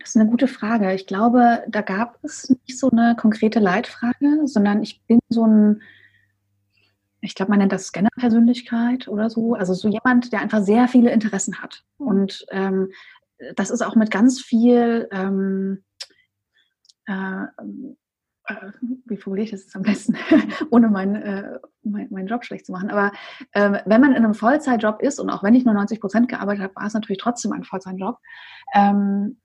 Das 0.00 0.10
ist 0.10 0.16
eine 0.16 0.28
gute 0.28 0.48
Frage. 0.48 0.92
Ich 0.94 1.06
glaube, 1.06 1.62
da 1.68 1.82
gab 1.82 2.18
es 2.24 2.50
nicht 2.50 2.76
so 2.76 2.90
eine 2.90 3.14
konkrete 3.16 3.60
Leitfrage, 3.60 4.40
sondern 4.46 4.82
ich 4.82 5.00
bin 5.06 5.20
so 5.28 5.46
ein, 5.46 5.80
ich 7.20 7.36
glaube, 7.36 7.50
man 7.50 7.60
nennt 7.60 7.70
das 7.70 7.86
Scanner-Persönlichkeit 7.86 9.06
oder 9.06 9.30
so. 9.30 9.54
Also 9.54 9.74
so 9.74 9.88
jemand, 9.88 10.32
der 10.32 10.40
einfach 10.40 10.64
sehr 10.64 10.88
viele 10.88 11.12
Interessen 11.12 11.62
hat. 11.62 11.84
Mhm. 11.98 12.06
Und 12.08 12.46
ähm, 12.50 12.88
das 13.54 13.70
ist 13.70 13.82
auch 13.82 13.94
mit 13.94 14.10
ganz 14.10 14.40
viel 14.40 15.08
ähm, 15.12 15.84
äh, 17.10 17.44
äh, 18.46 18.72
wie 19.06 19.16
formuliere 19.16 19.44
ich 19.44 19.50
das 19.50 19.62
jetzt 19.62 19.76
am 19.76 19.82
besten, 19.82 20.16
ohne 20.70 20.88
meinen 20.88 21.16
äh, 21.16 21.58
mein, 21.82 22.08
mein 22.10 22.26
Job 22.26 22.44
schlecht 22.44 22.66
zu 22.66 22.72
machen. 22.72 22.90
Aber 22.90 23.12
äh, 23.52 23.82
wenn 23.86 24.00
man 24.00 24.10
in 24.10 24.24
einem 24.24 24.34
Vollzeitjob 24.34 25.02
ist 25.02 25.18
und 25.18 25.30
auch 25.30 25.42
wenn 25.42 25.54
ich 25.54 25.64
nur 25.64 25.74
90 25.74 26.00
Prozent 26.00 26.28
gearbeitet 26.28 26.62
habe, 26.62 26.76
war 26.76 26.86
es 26.86 26.94
natürlich 26.94 27.20
trotzdem 27.20 27.52
ein 27.52 27.64
Vollzeitjob, 27.64 28.18
ähm, 28.74 29.40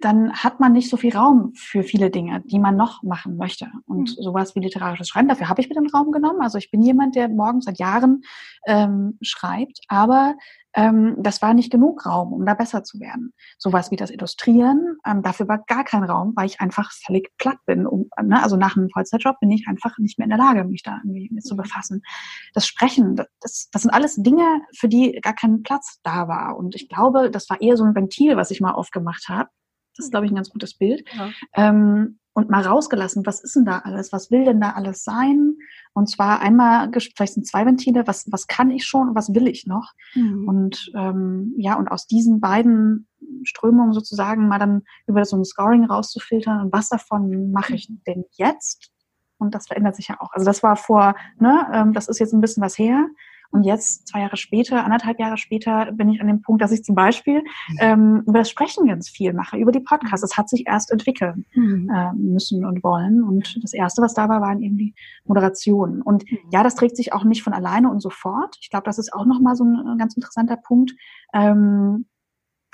dann 0.00 0.32
hat 0.32 0.60
man 0.60 0.72
nicht 0.72 0.88
so 0.88 0.96
viel 0.96 1.16
Raum 1.16 1.52
für 1.56 1.82
viele 1.82 2.10
Dinge, 2.10 2.42
die 2.46 2.60
man 2.60 2.76
noch 2.76 3.02
machen 3.02 3.36
möchte. 3.36 3.66
Und 3.86 4.16
mhm. 4.16 4.22
sowas 4.22 4.54
wie 4.54 4.60
literarisches 4.60 5.08
Schreiben, 5.08 5.28
dafür 5.28 5.48
habe 5.48 5.60
ich 5.60 5.68
mir 5.68 5.74
den 5.74 5.90
Raum 5.90 6.12
genommen. 6.12 6.42
Also 6.42 6.58
ich 6.58 6.70
bin 6.70 6.80
jemand, 6.80 7.16
der 7.16 7.28
morgens 7.28 7.64
seit 7.64 7.78
Jahren 7.80 8.22
ähm, 8.66 9.18
schreibt, 9.20 9.80
aber 9.88 10.36
ähm, 10.74 11.16
das 11.18 11.42
war 11.42 11.54
nicht 11.54 11.70
genug 11.70 12.06
Raum, 12.06 12.32
um 12.32 12.46
da 12.46 12.54
besser 12.54 12.84
zu 12.84 13.00
werden. 13.00 13.32
Sowas 13.58 13.90
wie 13.90 13.96
das 13.96 14.10
Illustrieren, 14.10 14.98
ähm, 15.06 15.22
dafür 15.22 15.48
war 15.48 15.58
gar 15.66 15.84
kein 15.84 16.04
Raum, 16.04 16.32
weil 16.36 16.46
ich 16.46 16.60
einfach 16.60 16.92
völlig 16.92 17.30
platt 17.38 17.58
bin. 17.66 17.86
Um, 17.86 18.08
ne? 18.22 18.42
Also 18.42 18.56
nach 18.56 18.76
einem 18.76 18.88
Vollzeitjob 18.90 19.40
bin 19.40 19.50
ich 19.50 19.66
einfach 19.68 19.98
nicht 19.98 20.18
mehr 20.18 20.26
in 20.26 20.30
der 20.30 20.38
Lage, 20.38 20.64
mich 20.64 20.82
da 20.82 20.98
irgendwie 20.98 21.28
mit 21.32 21.44
zu 21.44 21.56
befassen. 21.56 22.02
Das 22.54 22.66
Sprechen, 22.66 23.16
das, 23.40 23.68
das 23.72 23.82
sind 23.82 23.90
alles 23.90 24.16
Dinge, 24.16 24.62
für 24.76 24.88
die 24.88 25.18
gar 25.22 25.34
kein 25.34 25.62
Platz 25.62 25.98
da 26.02 26.28
war. 26.28 26.56
Und 26.56 26.74
ich 26.74 26.88
glaube, 26.88 27.30
das 27.30 27.50
war 27.50 27.60
eher 27.60 27.76
so 27.76 27.84
ein 27.84 27.94
Ventil, 27.94 28.36
was 28.36 28.50
ich 28.50 28.60
mal 28.60 28.72
aufgemacht 28.72 29.28
habe 29.28 29.50
ist, 30.04 30.10
glaube 30.10 30.26
ich, 30.26 30.32
ein 30.32 30.36
ganz 30.36 30.50
gutes 30.50 30.74
Bild. 30.74 31.04
Ja. 31.16 31.30
Ähm, 31.54 32.18
und 32.32 32.48
mal 32.48 32.62
rausgelassen, 32.62 33.26
was 33.26 33.42
ist 33.42 33.56
denn 33.56 33.64
da 33.64 33.78
alles? 33.78 34.12
Was 34.12 34.30
will 34.30 34.44
denn 34.44 34.60
da 34.60 34.70
alles 34.70 35.02
sein? 35.02 35.56
Und 35.92 36.08
zwar 36.08 36.40
einmal, 36.40 36.90
vielleicht 36.92 37.34
sind 37.34 37.46
zwei 37.46 37.66
Ventile, 37.66 38.06
was, 38.06 38.30
was 38.30 38.46
kann 38.46 38.70
ich 38.70 38.84
schon 38.84 39.08
und 39.08 39.14
was 39.14 39.34
will 39.34 39.48
ich 39.48 39.66
noch? 39.66 39.92
Mhm. 40.14 40.48
Und 40.48 40.92
ähm, 40.94 41.54
ja, 41.56 41.74
und 41.74 41.88
aus 41.88 42.06
diesen 42.06 42.40
beiden 42.40 43.08
Strömungen 43.42 43.92
sozusagen 43.92 44.48
mal 44.48 44.58
dann 44.58 44.82
über 45.06 45.24
so 45.24 45.36
ein 45.36 45.44
Scoring 45.44 45.84
rauszufiltern 45.84 46.60
und 46.60 46.72
was 46.72 46.88
davon 46.88 47.50
mache 47.50 47.74
ich 47.74 47.88
denn 48.06 48.24
jetzt? 48.32 48.92
Und 49.38 49.54
das 49.54 49.66
verändert 49.66 49.96
sich 49.96 50.08
ja 50.08 50.20
auch. 50.20 50.32
Also 50.32 50.44
das 50.44 50.62
war 50.62 50.76
vor, 50.76 51.14
ne, 51.38 51.66
ähm, 51.72 51.92
das 51.92 52.08
ist 52.08 52.20
jetzt 52.20 52.32
ein 52.32 52.40
bisschen 52.40 52.62
was 52.62 52.78
her. 52.78 53.08
Und 53.52 53.64
jetzt, 53.64 54.06
zwei 54.06 54.20
Jahre 54.20 54.36
später, 54.36 54.84
anderthalb 54.84 55.18
Jahre 55.18 55.36
später, 55.36 55.90
bin 55.92 56.08
ich 56.08 56.20
an 56.20 56.28
dem 56.28 56.40
Punkt, 56.40 56.62
dass 56.62 56.70
ich 56.70 56.84
zum 56.84 56.94
Beispiel 56.94 57.40
mhm. 57.68 57.76
ähm, 57.80 58.22
über 58.26 58.38
das 58.38 58.50
Sprechen 58.50 58.86
ganz 58.86 59.08
viel 59.08 59.32
mache, 59.32 59.56
über 59.56 59.72
die 59.72 59.80
Podcasts. 59.80 60.20
Das 60.20 60.36
hat 60.36 60.48
sich 60.48 60.66
erst 60.66 60.92
entwickeln 60.92 61.44
mhm. 61.54 61.90
äh, 61.90 62.12
müssen 62.14 62.64
und 62.64 62.84
wollen. 62.84 63.22
Und 63.22 63.58
das 63.62 63.72
Erste, 63.72 64.02
was 64.02 64.14
da 64.14 64.28
war, 64.28 64.40
waren 64.40 64.62
eben 64.62 64.76
die 64.76 64.94
Moderationen. 65.24 66.00
Und 66.00 66.30
mhm. 66.30 66.38
ja, 66.52 66.62
das 66.62 66.76
trägt 66.76 66.96
sich 66.96 67.12
auch 67.12 67.24
nicht 67.24 67.42
von 67.42 67.52
alleine 67.52 67.90
und 67.90 68.00
sofort. 68.00 68.56
Ich 68.60 68.70
glaube, 68.70 68.84
das 68.84 68.98
ist 68.98 69.12
auch 69.12 69.26
nochmal 69.26 69.56
so 69.56 69.64
ein 69.64 69.98
ganz 69.98 70.14
interessanter 70.14 70.56
Punkt. 70.56 70.92
Ähm, 71.34 72.06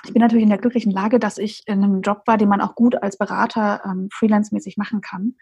ich 0.04 0.12
bin 0.12 0.20
natürlich 0.20 0.44
in 0.44 0.50
der 0.50 0.58
glücklichen 0.58 0.92
Lage, 0.92 1.18
dass 1.18 1.38
ich 1.38 1.62
in 1.66 1.82
einem 1.82 2.02
Job 2.02 2.22
war, 2.26 2.36
den 2.36 2.48
man 2.48 2.60
auch 2.60 2.74
gut 2.74 3.02
als 3.02 3.16
Berater 3.16 3.80
ähm, 3.84 4.08
freelance-mäßig 4.12 4.76
machen 4.76 5.00
kann, 5.00 5.34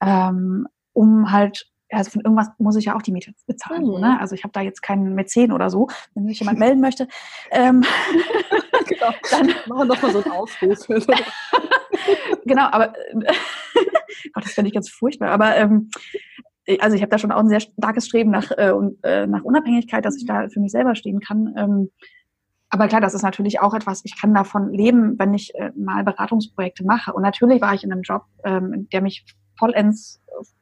ähm, 0.00 0.66
um 0.92 1.30
halt 1.30 1.70
also 1.90 2.10
von 2.10 2.22
irgendwas 2.22 2.48
muss 2.58 2.76
ich 2.76 2.86
ja 2.86 2.96
auch 2.96 3.02
die 3.02 3.12
Miete 3.12 3.32
bezahlen. 3.46 3.84
Mhm. 3.84 4.00
ne? 4.00 4.20
Also 4.20 4.34
ich 4.34 4.44
habe 4.44 4.52
da 4.52 4.60
jetzt 4.60 4.82
keinen 4.82 5.14
Mäzen 5.14 5.52
oder 5.52 5.70
so. 5.70 5.88
Wenn 6.14 6.26
sich 6.26 6.40
jemand 6.40 6.58
melden 6.60 6.80
möchte, 6.80 7.08
ähm, 7.50 7.84
genau. 8.86 9.12
dann 9.30 9.46
machen 9.66 9.88
wir 9.88 9.94
doch 9.94 10.02
mal 10.02 10.12
so 10.12 10.22
einen 10.22 10.32
Aufruf. 10.32 10.86
genau, 12.44 12.68
aber 12.70 12.92
Gott, 14.32 14.44
das 14.44 14.52
fände 14.52 14.68
ich 14.68 14.74
ganz 14.74 14.88
furchtbar. 14.88 15.30
Aber 15.30 15.56
ähm, 15.56 15.90
also 16.80 16.96
ich 16.96 17.02
habe 17.02 17.10
da 17.10 17.18
schon 17.18 17.32
auch 17.32 17.40
ein 17.40 17.48
sehr 17.48 17.60
starkes 17.60 18.06
Streben 18.06 18.30
nach, 18.30 18.50
äh, 18.50 18.72
äh, 19.02 19.26
nach 19.26 19.42
Unabhängigkeit, 19.42 20.04
dass 20.04 20.16
ich 20.16 20.26
da 20.26 20.48
für 20.48 20.60
mich 20.60 20.72
selber 20.72 20.94
stehen 20.94 21.20
kann. 21.20 21.54
Ähm, 21.56 21.90
aber 22.70 22.88
klar, 22.88 23.00
das 23.00 23.14
ist 23.14 23.22
natürlich 23.22 23.60
auch 23.60 23.72
etwas, 23.72 24.02
ich 24.04 24.20
kann 24.20 24.34
davon 24.34 24.72
leben, 24.74 25.18
wenn 25.18 25.32
ich 25.32 25.54
äh, 25.54 25.72
mal 25.74 26.04
Beratungsprojekte 26.04 26.84
mache. 26.84 27.14
Und 27.14 27.22
natürlich 27.22 27.62
war 27.62 27.72
ich 27.72 27.82
in 27.82 27.92
einem 27.92 28.02
Job, 28.02 28.24
ähm, 28.44 28.88
der 28.92 29.00
mich 29.00 29.24
vollends 29.58 30.20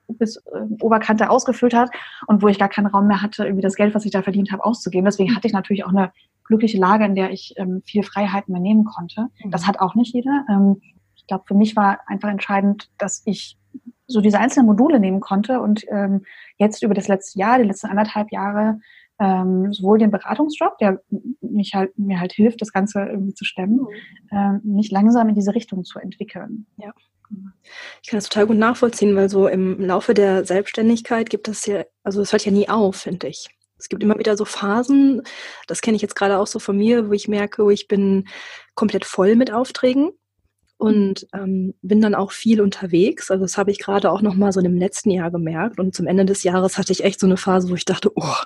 bis 0.08 0.36
äh, 0.36 0.60
Oberkante 0.80 1.30
ausgefüllt 1.30 1.74
hat 1.74 1.90
und 2.26 2.42
wo 2.42 2.48
ich 2.48 2.58
gar 2.58 2.68
keinen 2.68 2.86
Raum 2.86 3.06
mehr 3.06 3.22
hatte, 3.22 3.44
irgendwie 3.44 3.62
das 3.62 3.76
Geld, 3.76 3.94
was 3.94 4.04
ich 4.04 4.10
da 4.10 4.22
verdient 4.22 4.52
habe, 4.52 4.64
auszugeben. 4.64 5.04
Deswegen 5.04 5.34
hatte 5.34 5.46
ich 5.46 5.52
natürlich 5.52 5.84
auch 5.84 5.90
eine 5.90 6.12
glückliche 6.44 6.78
Lage, 6.78 7.04
in 7.04 7.14
der 7.14 7.30
ich 7.30 7.54
ähm, 7.56 7.82
viel 7.84 8.02
Freiheiten 8.02 8.52
mehr 8.52 8.60
nehmen 8.60 8.84
konnte. 8.84 9.28
Mhm. 9.42 9.50
Das 9.50 9.66
hat 9.66 9.80
auch 9.80 9.94
nicht 9.94 10.14
jeder. 10.14 10.44
Ähm, 10.48 10.80
ich 11.16 11.26
glaube, 11.26 11.44
für 11.46 11.54
mich 11.54 11.76
war 11.76 12.00
einfach 12.06 12.28
entscheidend, 12.28 12.90
dass 12.98 13.22
ich 13.24 13.58
so 14.06 14.20
diese 14.20 14.38
einzelnen 14.38 14.66
Module 14.66 15.00
nehmen 15.00 15.20
konnte 15.20 15.60
und 15.60 15.84
ähm, 15.90 16.24
jetzt 16.58 16.82
über 16.82 16.94
das 16.94 17.08
letzte 17.08 17.40
Jahr, 17.40 17.58
die 17.58 17.64
letzten 17.64 17.88
anderthalb 17.88 18.30
Jahre, 18.30 18.78
ähm, 19.18 19.72
sowohl 19.72 19.98
den 19.98 20.10
Beratungsjob, 20.10 20.78
der 20.78 21.00
mich 21.40 21.74
halt, 21.74 21.98
mir 21.98 22.20
halt 22.20 22.32
hilft, 22.32 22.60
das 22.60 22.72
Ganze 22.72 23.00
irgendwie 23.00 23.34
zu 23.34 23.44
stemmen, 23.44 23.80
mhm. 23.80 23.88
ähm, 24.30 24.60
mich 24.62 24.90
langsam 24.90 25.28
in 25.28 25.34
diese 25.34 25.54
Richtung 25.54 25.84
zu 25.84 25.98
entwickeln. 25.98 26.66
Ja. 26.76 26.92
Ich 28.02 28.10
kann 28.10 28.18
das 28.18 28.28
total 28.28 28.46
gut 28.46 28.56
nachvollziehen, 28.56 29.16
weil 29.16 29.28
so 29.28 29.48
im 29.48 29.80
Laufe 29.80 30.14
der 30.14 30.44
Selbstständigkeit 30.44 31.30
gibt 31.30 31.48
es 31.48 31.66
ja, 31.66 31.84
also 32.02 32.20
es 32.20 32.32
hört 32.32 32.44
ja 32.44 32.52
nie 32.52 32.68
auf, 32.68 32.96
finde 32.96 33.28
ich. 33.28 33.48
Es 33.78 33.88
gibt 33.88 34.02
immer 34.02 34.18
wieder 34.18 34.36
so 34.36 34.44
Phasen, 34.44 35.22
das 35.66 35.82
kenne 35.82 35.96
ich 35.96 36.02
jetzt 36.02 36.16
gerade 36.16 36.38
auch 36.38 36.46
so 36.46 36.58
von 36.58 36.76
mir, 36.76 37.08
wo 37.08 37.12
ich 37.12 37.28
merke, 37.28 37.64
wo 37.64 37.70
ich 37.70 37.88
bin 37.88 38.26
komplett 38.74 39.04
voll 39.04 39.36
mit 39.36 39.52
Aufträgen 39.52 40.12
und 40.78 41.26
ähm, 41.32 41.74
bin 41.82 42.00
dann 42.00 42.14
auch 42.14 42.32
viel 42.32 42.60
unterwegs. 42.60 43.30
Also 43.30 43.44
das 43.44 43.56
habe 43.58 43.70
ich 43.70 43.78
gerade 43.78 44.10
auch 44.10 44.22
noch 44.22 44.34
mal 44.34 44.52
so 44.52 44.60
im 44.60 44.76
letzten 44.76 45.10
Jahr 45.10 45.30
gemerkt. 45.30 45.78
Und 45.78 45.94
zum 45.94 46.06
Ende 46.06 46.24
des 46.24 46.42
Jahres 46.42 46.78
hatte 46.78 46.92
ich 46.92 47.04
echt 47.04 47.20
so 47.20 47.26
eine 47.26 47.36
Phase, 47.36 47.70
wo 47.70 47.74
ich 47.74 47.84
dachte, 47.84 48.10
oh, 48.14 48.36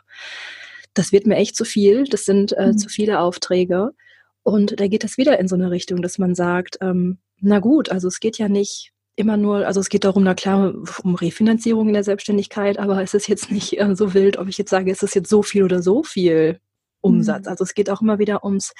das 0.94 1.12
wird 1.12 1.26
mir 1.26 1.36
echt 1.36 1.56
zu 1.56 1.64
viel. 1.64 2.04
Das 2.04 2.24
sind 2.24 2.52
äh, 2.52 2.68
mhm. 2.68 2.78
zu 2.78 2.88
viele 2.88 3.20
Aufträge. 3.20 3.92
Und 4.42 4.80
da 4.80 4.86
geht 4.86 5.04
das 5.04 5.16
wieder 5.16 5.38
in 5.38 5.48
so 5.48 5.56
eine 5.56 5.70
Richtung, 5.70 6.02
dass 6.02 6.18
man 6.18 6.34
sagt, 6.34 6.78
ähm, 6.80 7.18
na 7.40 7.58
gut, 7.58 7.90
also 7.90 8.08
es 8.08 8.20
geht 8.20 8.38
ja 8.38 8.48
nicht 8.48 8.92
immer 9.16 9.36
nur, 9.36 9.66
also 9.66 9.80
es 9.80 9.88
geht 9.88 10.04
darum, 10.04 10.24
na 10.24 10.34
klar, 10.34 10.74
um 11.02 11.14
Refinanzierung 11.14 11.88
in 11.88 11.94
der 11.94 12.04
Selbstständigkeit, 12.04 12.78
aber 12.78 13.02
es 13.02 13.14
ist 13.14 13.28
jetzt 13.28 13.50
nicht 13.50 13.78
äh, 13.78 13.94
so 13.94 14.14
wild, 14.14 14.38
ob 14.38 14.48
ich 14.48 14.58
jetzt 14.58 14.70
sage, 14.70 14.90
es 14.90 15.02
ist 15.02 15.14
jetzt 15.14 15.28
so 15.28 15.42
viel 15.42 15.64
oder 15.64 15.82
so 15.82 16.02
viel 16.02 16.58
Umsatz. 17.00 17.44
Mhm. 17.44 17.50
Also 17.50 17.64
es 17.64 17.74
geht 17.74 17.90
auch 17.90 18.00
immer 18.00 18.18
wieder 18.18 18.44
ums 18.44 18.72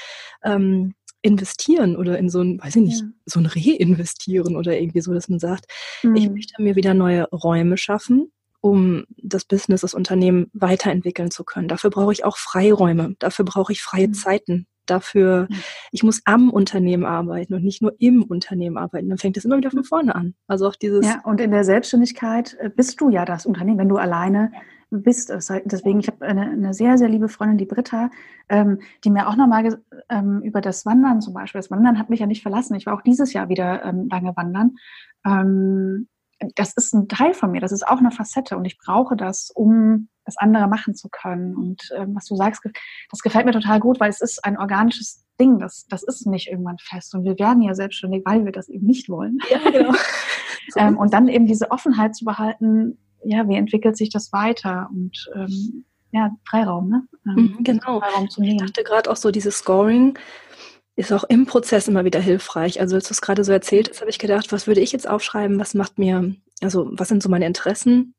ähm, 0.43 0.95
Investieren 1.23 1.97
oder 1.97 2.19
in 2.19 2.31
so 2.31 2.41
ein, 2.41 2.59
weiß 2.63 2.77
ich 2.77 2.83
nicht, 2.83 3.01
ja. 3.03 3.09
so 3.27 3.41
ein 3.41 3.47
Reinvestieren 3.47 4.57
oder 4.57 4.79
irgendwie 4.79 5.03
so, 5.03 5.13
dass 5.13 5.29
man 5.29 5.39
sagt, 5.39 5.67
mhm. 6.03 6.17
ich 6.17 6.31
möchte 6.31 6.63
mir 6.63 6.77
wieder 6.77 6.95
neue 6.95 7.25
Räume 7.31 7.77
schaffen 7.77 8.33
um 8.63 9.05
das 9.17 9.45
Business, 9.47 9.81
das 9.81 9.95
Unternehmen 9.95 10.51
weiterentwickeln 10.53 11.31
zu 11.31 11.45
können. 11.45 11.69
Dafür 11.69 11.91
brauche 11.91 12.13
ich 12.13 12.25
auch 12.25 12.37
Freiräume, 12.37 13.15
dafür 13.19 13.45
brauche 13.45 13.73
ich 13.73 13.83
freie 13.83 14.09
mhm. 14.09 14.15
Zeiten, 14.15 14.67
dafür, 14.91 15.49
ich 15.93 16.03
muss 16.03 16.23
am 16.25 16.51
Unternehmen 16.51 17.05
arbeiten 17.05 17.55
und 17.55 17.65
nicht 17.65 17.83
nur 17.83 17.95
im 17.99 18.23
Unternehmen 18.23 18.77
arbeiten. 18.77 19.09
Dann 19.09 19.19
fängt 19.19 19.37
es 19.37 19.45
immer 19.45 19.57
wieder 19.57 19.71
von 19.71 19.85
vorne 19.85 20.15
an. 20.15 20.35
Also 20.47 20.67
auch 20.67 20.77
dieses. 20.77 21.07
Ja, 21.07 21.21
und 21.25 21.41
in 21.41 21.51
der 21.51 21.65
Selbstständigkeit 21.65 22.57
äh, 22.61 22.71
bist 22.71 23.01
du 23.01 23.11
ja 23.11 23.25
das 23.25 23.47
Unternehmen, 23.47 23.79
wenn 23.79 23.89
du 23.89 23.97
alleine 23.97 24.53
bist. 24.91 25.31
Deswegen, 25.31 26.01
ich 26.01 26.09
habe 26.09 26.27
eine, 26.27 26.51
eine 26.51 26.75
sehr, 26.75 26.99
sehr 26.99 27.09
liebe 27.09 27.29
Freundin, 27.29 27.59
die 27.59 27.65
Britta, 27.65 28.11
ähm, 28.49 28.81
die 29.05 29.11
mir 29.11 29.29
auch 29.29 29.37
nochmal 29.37 29.81
ähm, 30.09 30.43
über 30.43 30.61
das 30.61 30.85
Wandern 30.85 31.21
zum 31.21 31.33
Beispiel, 31.33 31.61
das 31.61 31.71
Wandern 31.71 31.99
hat 31.99 32.11
mich 32.11 32.21
ja 32.21 32.27
nicht 32.27 32.43
verlassen. 32.43 32.75
Ich 32.75 32.87
war 32.87 32.95
auch 32.95 33.03
dieses 33.03 33.33
Jahr 33.33 33.49
wieder 33.49 33.85
ähm, 33.85 34.09
lange 34.11 34.37
wandern. 34.37 34.77
Ähm, 35.25 36.09
das 36.57 36.73
ist 36.73 36.95
ein 36.95 37.07
Teil 37.09 37.35
von 37.35 37.51
mir, 37.51 37.61
das 37.61 37.73
ist 37.73 37.87
auch 37.87 37.99
eine 37.99 38.11
Facette 38.11 38.57
und 38.57 38.65
ich 38.65 38.79
brauche 38.79 39.15
das, 39.15 39.51
um 39.55 40.09
das 40.31 40.39
andere 40.39 40.69
machen 40.69 40.95
zu 40.95 41.09
können. 41.09 41.57
Und 41.57 41.91
ähm, 41.97 42.15
was 42.15 42.27
du 42.27 42.37
sagst, 42.37 42.63
das 43.11 43.21
gefällt 43.21 43.47
mir 43.47 43.53
total 43.53 43.81
gut, 43.81 44.01
weil 44.01 44.11
es 44.11 44.21
ist 44.21 44.45
ein 44.45 44.59
organisches 44.59 45.25
Ding, 45.39 45.59
das, 45.59 45.87
das 45.89 46.03
ist 46.03 46.27
nicht 46.27 46.49
irgendwann 46.49 46.79
fest. 46.79 47.15
Und 47.15 47.25
wir 47.25 47.39
werden 47.39 47.63
ja 47.63 47.75
selbstständig, 47.75 48.23
weil 48.25 48.45
wir 48.45 48.53
das 48.53 48.69
eben 48.69 48.87
nicht 48.87 49.09
wollen. 49.09 49.39
Ja, 49.51 49.59
genau. 49.71 49.95
ähm, 50.77 50.99
und 50.99 51.13
dann 51.13 51.29
eben 51.29 51.47
diese 51.47 51.71
Offenheit 51.71 52.15
zu 52.15 52.25
behalten, 52.25 52.99
ja, 53.25 53.49
wie 53.49 53.57
entwickelt 53.57 53.97
sich 53.97 54.11
das 54.11 54.33
weiter? 54.33 54.89
Und 54.91 55.31
ähm, 55.35 55.85
ja, 56.13 56.31
Freiraum, 56.49 56.89
ne? 56.89 57.07
Ähm, 57.27 57.57
mhm, 57.59 57.65
genau. 57.65 58.01
Freiraum 58.01 58.29
zu 58.31 58.41
nehmen. 58.41 58.57
Ich 58.57 58.63
dachte 58.63 58.85
gerade 58.85 59.11
auch 59.11 59.17
so, 59.17 59.31
dieses 59.31 59.59
Scoring 59.59 60.19
ist 60.97 61.13
auch 61.13 61.25
im 61.25 61.47
Prozess 61.47 61.89
immer 61.89 62.05
wieder 62.05 62.21
hilfreich. 62.21 62.81
Also 62.81 62.97
als 62.97 63.09
du 63.09 63.13
es 63.13 63.23
gerade 63.23 63.45
so 63.45 63.53
erzählt 63.53 63.89
hast, 63.89 64.01
habe 64.01 64.11
ich 64.11 64.19
gedacht, 64.19 64.53
was 64.53 64.67
würde 64.67 64.81
ich 64.81 64.93
jetzt 64.93 65.09
aufschreiben, 65.09 65.59
was 65.59 65.75
macht 65.75 65.99
mir, 65.99 66.35
also 66.61 66.89
was 66.93 67.09
sind 67.09 67.23
so 67.23 67.29
meine 67.29 67.47
Interessen? 67.47 68.15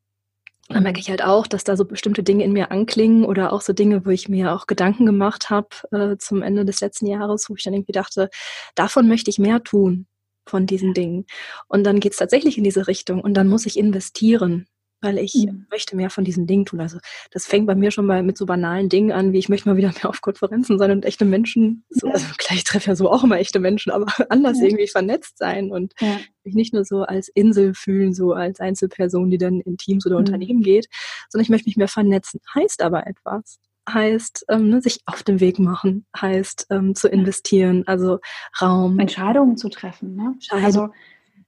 Dann 0.74 0.84
merke 0.84 1.00
ich 1.00 1.10
halt 1.10 1.24
auch, 1.24 1.48
dass 1.48 1.64
da 1.64 1.76
so 1.76 1.86
bestimmte 1.86 2.24
Dinge 2.24 2.44
in 2.44 2.52
mir 2.52 2.72
anklingen 2.72 3.26
oder 3.26 3.54
auch 3.54 3.62
so 3.62 3.74
Dinge, 3.74 4.06
wo 4.06 4.10
ich 4.10 4.30
mir 4.30 4.54
auch 4.54 4.68
Gedanken 4.68 5.06
gemacht 5.06 5.50
habe 5.50 5.70
äh, 5.92 6.18
zum 6.18 6.42
Ende 6.42 6.66
des 6.66 6.82
letzten 6.82 7.08
Jahres, 7.08 7.50
wo 7.50 7.56
ich 7.56 7.64
dann 7.64 7.74
irgendwie 7.74 7.92
dachte, 7.92 8.30
davon 8.76 9.08
möchte 9.08 9.30
ich 9.30 9.40
mehr 9.40 9.64
tun 9.64 10.08
von 10.48 10.66
diesen 10.66 10.94
Dingen. 10.94 11.26
Und 11.68 11.84
dann 11.84 12.00
geht 12.00 12.14
es 12.14 12.18
tatsächlich 12.18 12.58
in 12.58 12.64
diese 12.64 12.88
Richtung 12.88 13.22
und 13.22 13.36
dann 13.36 13.48
muss 13.48 13.66
ich 13.66 13.78
investieren 13.78 14.68
weil 15.02 15.18
ich 15.18 15.34
mhm. 15.34 15.66
möchte 15.70 15.96
mehr 15.96 16.10
von 16.10 16.24
diesen 16.24 16.48
Dingen 16.48 16.66
tun. 16.66 16.80
Also 16.80 17.00
das 17.32 17.46
fängt 17.46 17.68
bei 17.68 17.76
mir 17.76 17.92
schon 17.92 18.06
mal 18.06 18.24
mit 18.24 18.38
so 18.38 18.46
banalen 18.46 18.88
Dingen 18.88 19.12
an, 19.12 19.34
wie 19.34 19.40
ich 19.40 19.50
möchte 19.50 19.68
mal 19.68 19.78
wieder 19.78 19.92
mehr 19.92 20.10
auf 20.10 20.22
Konferenzen 20.22 20.78
sein 20.78 20.92
und 20.92 21.06
echte 21.06 21.26
Menschen, 21.26 21.84
so, 21.90 22.08
ja. 22.08 22.14
also 22.14 22.26
klar, 22.38 22.58
ich 22.58 22.64
treffe 22.64 22.90
ja 22.90 22.96
so 22.96 23.10
auch 23.10 23.24
immer 23.24 23.40
echte 23.40 23.60
Menschen, 23.60 23.92
aber 23.92 24.06
anders 24.30 24.60
ja. 24.60 24.66
irgendwie 24.66 24.88
vernetzt 24.88 25.38
sein 25.38 25.72
und 25.72 25.94
ja. 26.00 26.20
mich 26.44 26.56
nicht 26.56 26.74
nur 26.74 26.86
so 26.86 27.02
als 27.02 27.30
Insel 27.30 27.74
fühlen, 27.74 28.14
so 28.14 28.34
als 28.34 28.60
Einzelperson, 28.60 29.30
die 29.30 29.38
dann 29.38 29.60
in 29.62 29.78
Teams 29.78 30.06
oder 30.06 30.16
mhm. 30.16 30.26
Unternehmen 30.26 30.62
geht, 30.62 30.88
sondern 31.30 31.44
ich 31.44 31.50
möchte 31.50 31.68
mich 31.68 31.78
mehr 31.78 31.88
vernetzen. 31.88 32.40
Heißt 32.54 32.82
aber 32.82 33.08
etwas 33.08 33.60
heißt 33.90 34.46
ähm, 34.50 34.70
ne, 34.70 34.82
sich 34.82 35.00
auf 35.08 35.24
den 35.24 35.40
Weg 35.40 35.58
machen, 35.58 36.06
heißt 36.16 36.68
ähm, 36.70 36.94
zu 36.94 37.10
investieren, 37.10 37.84
also 37.88 38.20
Raum. 38.62 39.00
Entscheidungen 39.00 39.58
zu 39.58 39.70
treffen. 39.70 40.16
Ne? 40.16 40.36
Also 40.52 40.90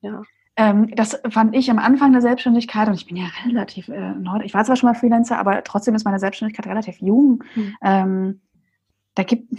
ja. 0.02 0.24
Ähm, 0.56 0.94
das 0.96 1.20
fand 1.30 1.56
ich 1.56 1.72
am 1.72 1.80
Anfang 1.80 2.12
der 2.12 2.22
Selbstständigkeit 2.22 2.88
und 2.88 2.94
ich 2.94 3.08
bin 3.08 3.18
ja 3.18 3.26
relativ 3.46 3.88
äh, 3.90 4.14
neu. 4.14 4.40
Ich 4.44 4.54
war 4.54 4.64
zwar 4.64 4.76
schon 4.76 4.88
mal 4.88 4.96
Freelancer, 4.96 5.40
aber 5.40 5.64
trotzdem 5.64 5.96
ist 5.96 6.06
meine 6.06 6.20
Selbstständigkeit 6.20 6.68
relativ 6.68 7.00
jung. 7.00 7.44
Mhm. 7.56 7.76
Ähm, 7.82 8.42
da 9.16 9.24
gibt, 9.24 9.52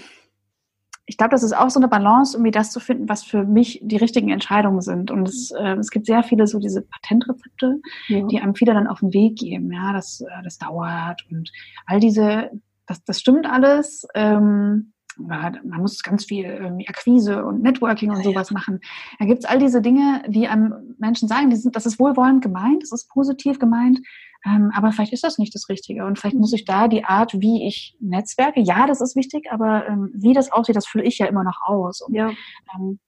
ich 1.06 1.16
glaube, 1.16 1.32
das 1.32 1.42
ist 1.42 1.52
auch 1.52 1.70
so 1.70 1.80
eine 1.80 1.88
Balance, 1.88 2.36
irgendwie 2.36 2.52
das 2.52 2.70
zu 2.70 2.78
finden, 2.78 3.08
was 3.08 3.24
für 3.24 3.44
mich 3.44 3.80
die 3.82 3.96
richtigen 3.96 4.30
Entscheidungen 4.30 4.80
sind. 4.82 5.10
Und 5.10 5.28
es, 5.28 5.50
äh, 5.50 5.74
es 5.74 5.90
gibt 5.90 6.06
sehr 6.06 6.22
viele 6.22 6.46
so 6.46 6.60
diese 6.60 6.82
Patentrezepte, 6.82 7.80
ja. 8.08 8.26
die 8.26 8.40
einem 8.40 8.54
viele 8.54 8.72
dann 8.72 8.86
auf 8.86 9.00
den 9.00 9.12
Weg 9.12 9.36
geben. 9.36 9.72
Ja, 9.72 9.92
das, 9.92 10.20
äh, 10.20 10.42
das 10.44 10.58
dauert 10.58 11.26
und 11.30 11.50
all 11.86 11.98
diese, 11.98 12.50
das, 12.86 13.02
das 13.04 13.18
stimmt 13.18 13.46
alles. 13.46 14.06
Ähm, 14.14 14.93
man 15.16 15.80
muss 15.80 16.02
ganz 16.02 16.24
viel 16.24 16.44
irgendwie 16.44 16.88
Akquise 16.88 17.44
und 17.44 17.62
Networking 17.62 18.10
und 18.10 18.24
sowas 18.24 18.50
machen. 18.50 18.80
Da 19.18 19.26
gibt 19.26 19.40
es 19.40 19.44
all 19.44 19.58
diese 19.58 19.80
Dinge, 19.80 20.22
die 20.28 20.48
einem 20.48 20.94
Menschen 20.98 21.28
sagen, 21.28 21.50
die 21.50 21.56
sind, 21.56 21.76
das 21.76 21.86
ist 21.86 21.98
wohlwollend 21.98 22.42
gemeint, 22.42 22.82
das 22.82 22.92
ist 22.92 23.08
positiv 23.08 23.58
gemeint, 23.58 24.00
ähm, 24.46 24.70
aber 24.74 24.92
vielleicht 24.92 25.12
ist 25.12 25.24
das 25.24 25.38
nicht 25.38 25.54
das 25.54 25.68
Richtige. 25.68 26.04
Und 26.04 26.18
vielleicht 26.18 26.36
muss 26.36 26.52
ich 26.52 26.64
da 26.64 26.88
die 26.88 27.04
Art, 27.04 27.32
wie 27.34 27.66
ich 27.66 27.96
netzwerke, 28.00 28.60
ja, 28.60 28.86
das 28.86 29.00
ist 29.00 29.16
wichtig, 29.16 29.46
aber 29.50 29.86
ähm, 29.88 30.10
wie 30.14 30.34
das 30.34 30.52
aussieht, 30.52 30.76
das 30.76 30.86
fülle 30.86 31.04
ich 31.04 31.18
ja 31.18 31.26
immer 31.26 31.44
noch 31.44 31.62
aus. 31.62 32.02
Und, 32.02 32.14
ja. 32.14 32.30
Ähm, 32.74 32.98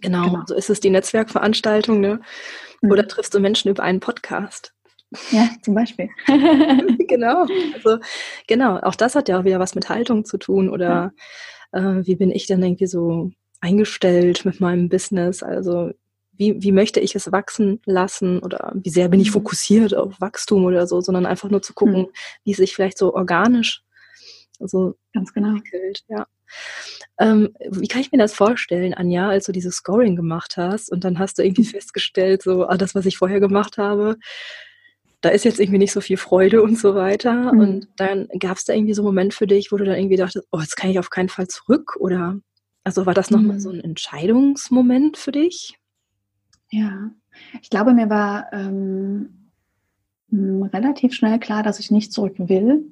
genau. 0.00 0.30
genau, 0.30 0.42
so 0.46 0.54
ist 0.54 0.70
es 0.70 0.80
die 0.80 0.90
Netzwerkveranstaltung, 0.90 2.00
ne? 2.00 2.20
Oder 2.82 3.02
mhm. 3.02 3.08
triffst 3.08 3.34
du 3.34 3.40
Menschen 3.40 3.70
über 3.70 3.82
einen 3.82 4.00
Podcast? 4.00 4.72
Ja, 5.30 5.48
zum 5.62 5.74
Beispiel. 5.74 6.08
genau. 7.08 7.46
Also, 7.74 7.98
genau. 8.46 8.78
Auch 8.78 8.94
das 8.94 9.14
hat 9.14 9.28
ja 9.28 9.40
auch 9.40 9.44
wieder 9.44 9.58
was 9.58 9.74
mit 9.74 9.88
Haltung 9.88 10.24
zu 10.24 10.38
tun 10.38 10.68
oder 10.68 11.12
ja. 11.72 11.98
äh, 11.98 12.06
wie 12.06 12.16
bin 12.16 12.30
ich 12.30 12.46
denn 12.46 12.62
irgendwie 12.62 12.86
so 12.86 13.30
eingestellt 13.60 14.44
mit 14.44 14.60
meinem 14.60 14.88
Business? 14.88 15.42
Also, 15.42 15.90
wie, 16.32 16.62
wie 16.62 16.72
möchte 16.72 17.00
ich 17.00 17.14
es 17.14 17.30
wachsen 17.32 17.80
lassen 17.84 18.38
oder 18.38 18.72
wie 18.74 18.90
sehr 18.90 19.08
bin 19.08 19.20
ich 19.20 19.28
mhm. 19.28 19.34
fokussiert 19.34 19.94
auf 19.94 20.20
Wachstum 20.20 20.64
oder 20.64 20.86
so, 20.86 21.00
sondern 21.00 21.26
einfach 21.26 21.50
nur 21.50 21.60
zu 21.60 21.74
gucken, 21.74 22.02
mhm. 22.02 22.08
wie 22.44 22.52
es 22.52 22.56
sich 22.56 22.74
vielleicht 22.74 22.96
so 22.96 23.14
organisch 23.14 23.82
so 24.58 24.96
ganz 25.12 25.32
genau 25.32 25.50
entwickelt. 25.50 26.02
Ja. 26.08 26.26
Ähm, 27.18 27.54
wie 27.70 27.88
kann 27.88 28.00
ich 28.00 28.12
mir 28.12 28.18
das 28.18 28.34
vorstellen, 28.34 28.94
Anja, 28.94 29.28
als 29.28 29.46
du 29.46 29.52
dieses 29.52 29.76
Scoring 29.76 30.16
gemacht 30.16 30.56
hast 30.56 30.90
und 30.90 31.04
dann 31.04 31.18
hast 31.18 31.38
du 31.38 31.42
irgendwie 31.42 31.62
mhm. 31.62 31.66
festgestellt, 31.66 32.42
so, 32.42 32.66
ah, 32.66 32.76
das, 32.76 32.94
was 32.94 33.06
ich 33.06 33.18
vorher 33.18 33.40
gemacht 33.40 33.78
habe, 33.78 34.16
da 35.20 35.28
ist 35.28 35.44
jetzt 35.44 35.60
irgendwie 35.60 35.78
nicht 35.78 35.92
so 35.92 36.00
viel 36.00 36.16
Freude 36.16 36.62
und 36.62 36.78
so 36.78 36.94
weiter. 36.94 37.52
Mhm. 37.52 37.60
Und 37.60 37.88
dann 37.96 38.28
gab 38.38 38.56
es 38.56 38.64
da 38.64 38.72
irgendwie 38.72 38.94
so 38.94 39.02
einen 39.02 39.06
Moment 39.06 39.34
für 39.34 39.46
dich, 39.46 39.70
wo 39.70 39.76
du 39.76 39.84
dann 39.84 39.96
irgendwie 39.96 40.16
dachtest, 40.16 40.46
oh, 40.50 40.60
jetzt 40.60 40.76
kann 40.76 40.90
ich 40.90 40.98
auf 40.98 41.10
keinen 41.10 41.28
Fall 41.28 41.48
zurück? 41.48 41.96
Oder 42.00 42.40
also 42.84 43.06
war 43.06 43.14
das 43.14 43.30
nochmal 43.30 43.56
mhm. 43.56 43.60
so 43.60 43.70
ein 43.70 43.80
Entscheidungsmoment 43.80 45.16
für 45.16 45.32
dich? 45.32 45.78
Ja, 46.70 47.10
ich 47.60 47.70
glaube, 47.70 47.92
mir 47.92 48.08
war 48.08 48.46
ähm, 48.52 49.50
relativ 50.32 51.14
schnell 51.14 51.38
klar, 51.38 51.62
dass 51.62 51.80
ich 51.80 51.90
nicht 51.90 52.12
zurück 52.12 52.36
will. 52.38 52.84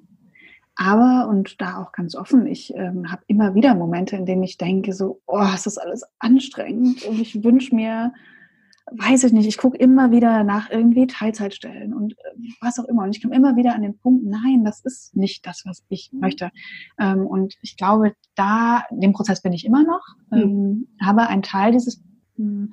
Aber, 0.81 1.29
und 1.29 1.61
da 1.61 1.83
auch 1.83 1.91
ganz 1.91 2.15
offen, 2.15 2.47
ich 2.47 2.73
ähm, 2.75 3.11
habe 3.11 3.23
immer 3.27 3.55
wieder 3.55 3.75
Momente, 3.75 4.15
in 4.15 4.27
denen 4.27 4.45
ich 4.45 4.59
denke, 4.59 4.93
so, 4.93 5.21
oh, 5.27 5.47
es 5.53 5.67
ist 5.67 5.79
alles 5.79 6.05
anstrengend 6.21 7.05
und 7.05 7.21
ich 7.21 7.43
wünsche 7.43 7.75
mir 7.75 8.13
weiß 8.93 9.25
ich 9.25 9.33
nicht, 9.33 9.47
ich 9.47 9.59
gucke 9.59 9.77
immer 9.77 10.11
wieder 10.11 10.45
nach 10.45 10.71
irgendwie 10.71 11.07
Teilzeitstellen 11.07 11.95
und 11.95 12.13
äh, 12.13 12.55
was 12.61 12.79
auch 12.79 12.85
immer. 12.85 13.05
Und 13.05 13.17
ich 13.17 13.23
komme 13.23 13.35
immer 13.35 13.57
wieder 13.57 13.75
an 13.75 13.83
den 13.83 13.99
Punkt, 13.99 14.25
nein, 14.25 14.65
das 14.65 14.81
ist 14.85 15.17
nicht 15.17 15.47
das, 15.47 15.63
was 15.65 15.85
ich 15.89 16.11
möchte. 16.13 16.51
Ähm, 16.99 17.27
und 17.27 17.55
ich 17.63 17.77
glaube, 17.77 18.15
da, 18.35 18.85
dem 18.91 19.13
Prozess 19.13 19.43
bin 19.43 19.53
ich 19.53 19.65
immer 19.65 19.83
noch. 19.83 20.03
Mhm. 20.31 20.39
Ähm, 20.39 20.89
aber 21.01 21.29
ein 21.29 21.43
Teil 21.43 21.73
dieses, 21.73 22.03
hm, 22.37 22.73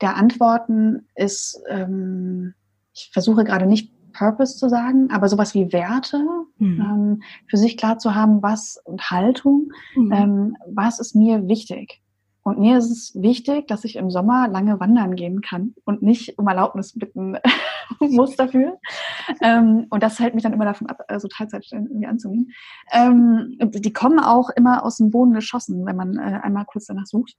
der 0.00 0.16
Antworten 0.16 1.06
ist, 1.14 1.60
ähm, 1.68 2.54
ich 2.94 3.10
versuche 3.12 3.44
gerade 3.44 3.66
nicht 3.66 3.92
Purpose 4.12 4.56
zu 4.56 4.68
sagen, 4.68 5.10
aber 5.10 5.28
sowas 5.28 5.54
wie 5.54 5.72
Werte, 5.72 6.24
mhm. 6.58 6.80
ähm, 6.80 7.22
für 7.48 7.56
sich 7.56 7.76
klar 7.76 7.98
zu 7.98 8.14
haben, 8.14 8.42
was 8.42 8.80
und 8.84 9.10
Haltung, 9.10 9.70
mhm. 9.94 10.12
ähm, 10.12 10.56
was 10.66 10.98
ist 11.00 11.14
mir 11.14 11.48
wichtig. 11.48 12.00
Und 12.46 12.60
mir 12.60 12.78
ist 12.78 12.92
es 12.92 13.20
wichtig, 13.20 13.66
dass 13.66 13.82
ich 13.82 13.96
im 13.96 14.08
Sommer 14.08 14.46
lange 14.46 14.78
wandern 14.78 15.16
gehen 15.16 15.40
kann 15.40 15.74
und 15.84 16.02
nicht 16.02 16.38
um 16.38 16.46
Erlaubnis 16.46 16.92
bitten 16.96 17.36
muss 17.98 18.36
dafür. 18.36 18.78
Ähm, 19.42 19.88
und 19.90 20.00
das 20.00 20.20
hält 20.20 20.34
mich 20.34 20.44
dann 20.44 20.52
immer 20.52 20.64
davon 20.64 20.88
ab, 20.88 21.02
also 21.08 21.26
Teilzeitstellen 21.26 21.88
irgendwie 21.88 22.06
anzunehmen. 22.06 22.52
Ähm, 22.92 23.56
die 23.58 23.92
kommen 23.92 24.20
auch 24.20 24.50
immer 24.50 24.84
aus 24.84 24.98
dem 24.98 25.10
Boden 25.10 25.32
geschossen, 25.32 25.84
wenn 25.86 25.96
man 25.96 26.18
äh, 26.18 26.38
einmal 26.40 26.66
kurz 26.66 26.86
danach 26.86 27.06
sucht. 27.06 27.34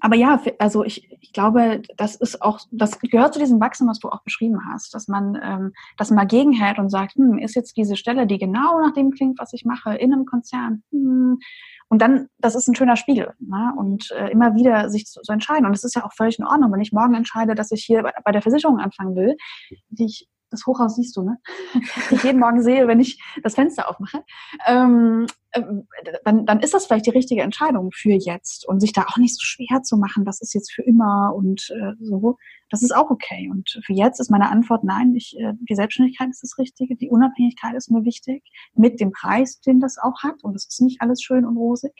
Aber 0.00 0.16
ja, 0.16 0.40
also 0.58 0.82
ich, 0.84 1.10
ich 1.20 1.32
glaube, 1.32 1.82
das 1.96 2.16
ist 2.16 2.42
auch, 2.42 2.60
das 2.70 2.98
gehört 3.00 3.34
zu 3.34 3.40
diesem 3.40 3.60
Wachstum, 3.60 3.88
was 3.88 3.98
du 3.98 4.08
auch 4.08 4.22
beschrieben 4.22 4.60
hast, 4.72 4.94
dass 4.94 5.08
man 5.08 5.38
ähm, 5.42 5.72
das 5.96 6.10
mal 6.10 6.26
gegenhält 6.26 6.78
und 6.78 6.88
sagt, 6.88 7.14
hm, 7.14 7.38
ist 7.38 7.54
jetzt 7.54 7.76
diese 7.76 7.96
Stelle, 7.96 8.26
die 8.26 8.38
genau 8.38 8.80
nach 8.80 8.92
dem 8.94 9.10
klingt, 9.10 9.38
was 9.38 9.52
ich 9.52 9.64
mache, 9.64 9.94
in 9.94 10.12
einem 10.12 10.24
Konzern, 10.24 10.82
hm, 10.90 11.38
und 11.90 12.02
dann, 12.02 12.28
das 12.38 12.54
ist 12.54 12.68
ein 12.68 12.74
schöner 12.74 12.96
Spiegel. 12.96 13.32
Ne? 13.38 13.72
Und 13.76 14.10
äh, 14.10 14.30
immer 14.30 14.54
wieder 14.54 14.90
sich 14.90 15.06
zu, 15.06 15.22
zu 15.22 15.32
entscheiden. 15.32 15.66
Und 15.66 15.72
es 15.72 15.84
ist 15.84 15.96
ja 15.96 16.04
auch 16.04 16.12
völlig 16.12 16.38
in 16.38 16.46
Ordnung, 16.46 16.70
wenn 16.72 16.80
ich 16.80 16.92
morgen 16.92 17.14
entscheide, 17.14 17.54
dass 17.54 17.70
ich 17.70 17.82
hier 17.84 18.02
bei, 18.02 18.12
bei 18.24 18.32
der 18.32 18.42
Versicherung 18.42 18.78
anfangen 18.78 19.16
will, 19.16 19.36
die 19.88 20.04
ich 20.04 20.28
das 20.50 20.66
Hochhaus 20.66 20.96
siehst 20.96 21.16
du, 21.16 21.22
ne? 21.22 21.38
Ich 22.10 22.22
jeden 22.22 22.40
Morgen 22.40 22.62
sehe, 22.62 22.86
wenn 22.88 23.00
ich 23.00 23.22
das 23.42 23.54
Fenster 23.54 23.88
aufmache. 23.88 24.24
Ähm, 24.66 25.26
äh, 25.52 25.62
dann, 26.24 26.46
dann 26.46 26.60
ist 26.60 26.74
das 26.74 26.86
vielleicht 26.86 27.06
die 27.06 27.10
richtige 27.10 27.42
Entscheidung 27.42 27.90
für 27.92 28.12
jetzt 28.12 28.66
und 28.68 28.80
sich 28.80 28.92
da 28.92 29.02
auch 29.02 29.16
nicht 29.16 29.36
so 29.36 29.42
schwer 29.42 29.82
zu 29.82 29.96
machen, 29.96 30.24
das 30.24 30.40
ist 30.40 30.54
jetzt 30.54 30.72
für 30.72 30.82
immer 30.82 31.32
und 31.34 31.70
äh, 31.70 31.92
so. 32.00 32.36
Das 32.70 32.82
ist 32.82 32.94
auch 32.94 33.10
okay. 33.10 33.48
Und 33.50 33.80
für 33.84 33.94
jetzt 33.94 34.20
ist 34.20 34.30
meine 34.30 34.50
Antwort 34.50 34.84
nein, 34.84 35.14
ich, 35.14 35.36
äh, 35.38 35.54
die 35.68 35.74
Selbstständigkeit 35.74 36.28
ist 36.28 36.42
das 36.42 36.58
Richtige, 36.58 36.96
die 36.96 37.08
Unabhängigkeit 37.08 37.74
ist 37.74 37.90
mir 37.90 38.04
wichtig, 38.04 38.42
mit 38.74 39.00
dem 39.00 39.10
Preis, 39.10 39.60
den 39.60 39.80
das 39.80 39.96
auch 39.98 40.22
hat. 40.22 40.42
Und 40.42 40.54
es 40.54 40.66
ist 40.66 40.82
nicht 40.82 41.00
alles 41.00 41.22
schön 41.22 41.46
und 41.46 41.56
rosig. 41.56 41.94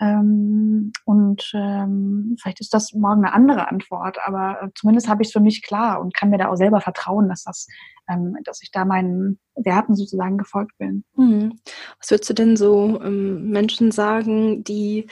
Ähm, 0.00 0.92
und 1.04 1.50
ähm, 1.54 2.36
vielleicht 2.40 2.60
ist 2.60 2.74
das 2.74 2.92
morgen 2.92 3.24
eine 3.24 3.34
andere 3.34 3.68
Antwort, 3.68 4.18
aber 4.24 4.62
äh, 4.62 4.68
zumindest 4.74 5.08
habe 5.08 5.22
ich 5.22 5.28
es 5.28 5.32
für 5.32 5.40
mich 5.40 5.62
klar 5.62 6.00
und 6.00 6.14
kann 6.14 6.30
mir 6.30 6.38
da 6.38 6.48
auch 6.48 6.56
selber 6.56 6.80
vertrauen, 6.80 7.28
dass 7.28 7.44
das, 7.44 7.66
ähm, 8.08 8.36
dass 8.44 8.62
ich 8.62 8.70
da 8.70 8.84
meinen 8.84 9.38
Werten 9.54 9.94
sozusagen 9.94 10.38
gefolgt 10.38 10.76
bin. 10.78 11.04
Mhm. 11.16 11.58
Was 11.98 12.10
würdest 12.10 12.30
du 12.30 12.34
denn 12.34 12.56
so 12.56 13.00
ähm, 13.02 13.50
Menschen 13.50 13.90
sagen, 13.92 14.64
die 14.64 15.06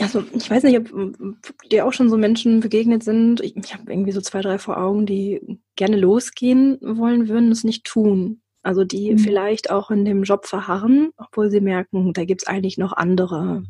also 0.00 0.24
ich 0.32 0.50
weiß 0.50 0.62
nicht, 0.62 0.78
ob 0.78 1.36
dir 1.70 1.86
auch 1.86 1.92
schon 1.92 2.08
so 2.08 2.16
Menschen 2.16 2.60
begegnet 2.60 3.02
sind. 3.02 3.40
Ich, 3.40 3.54
ich 3.56 3.74
habe 3.74 3.92
irgendwie 3.92 4.12
so 4.12 4.22
zwei, 4.22 4.40
drei 4.40 4.58
vor 4.58 4.78
Augen, 4.78 5.04
die 5.04 5.60
gerne 5.76 5.96
losgehen 5.96 6.78
wollen 6.80 7.28
würden, 7.28 7.52
es 7.52 7.64
nicht 7.64 7.84
tun. 7.84 8.40
Also 8.62 8.84
die 8.84 9.12
mhm. 9.12 9.18
vielleicht 9.18 9.70
auch 9.70 9.90
in 9.90 10.04
dem 10.04 10.22
Job 10.22 10.46
verharren, 10.46 11.10
obwohl 11.16 11.50
sie 11.50 11.60
merken, 11.60 12.12
da 12.12 12.24
gibt 12.24 12.42
es 12.42 12.48
eigentlich 12.48 12.78
noch 12.78 12.92
andere 12.92 13.60
mhm. 13.60 13.66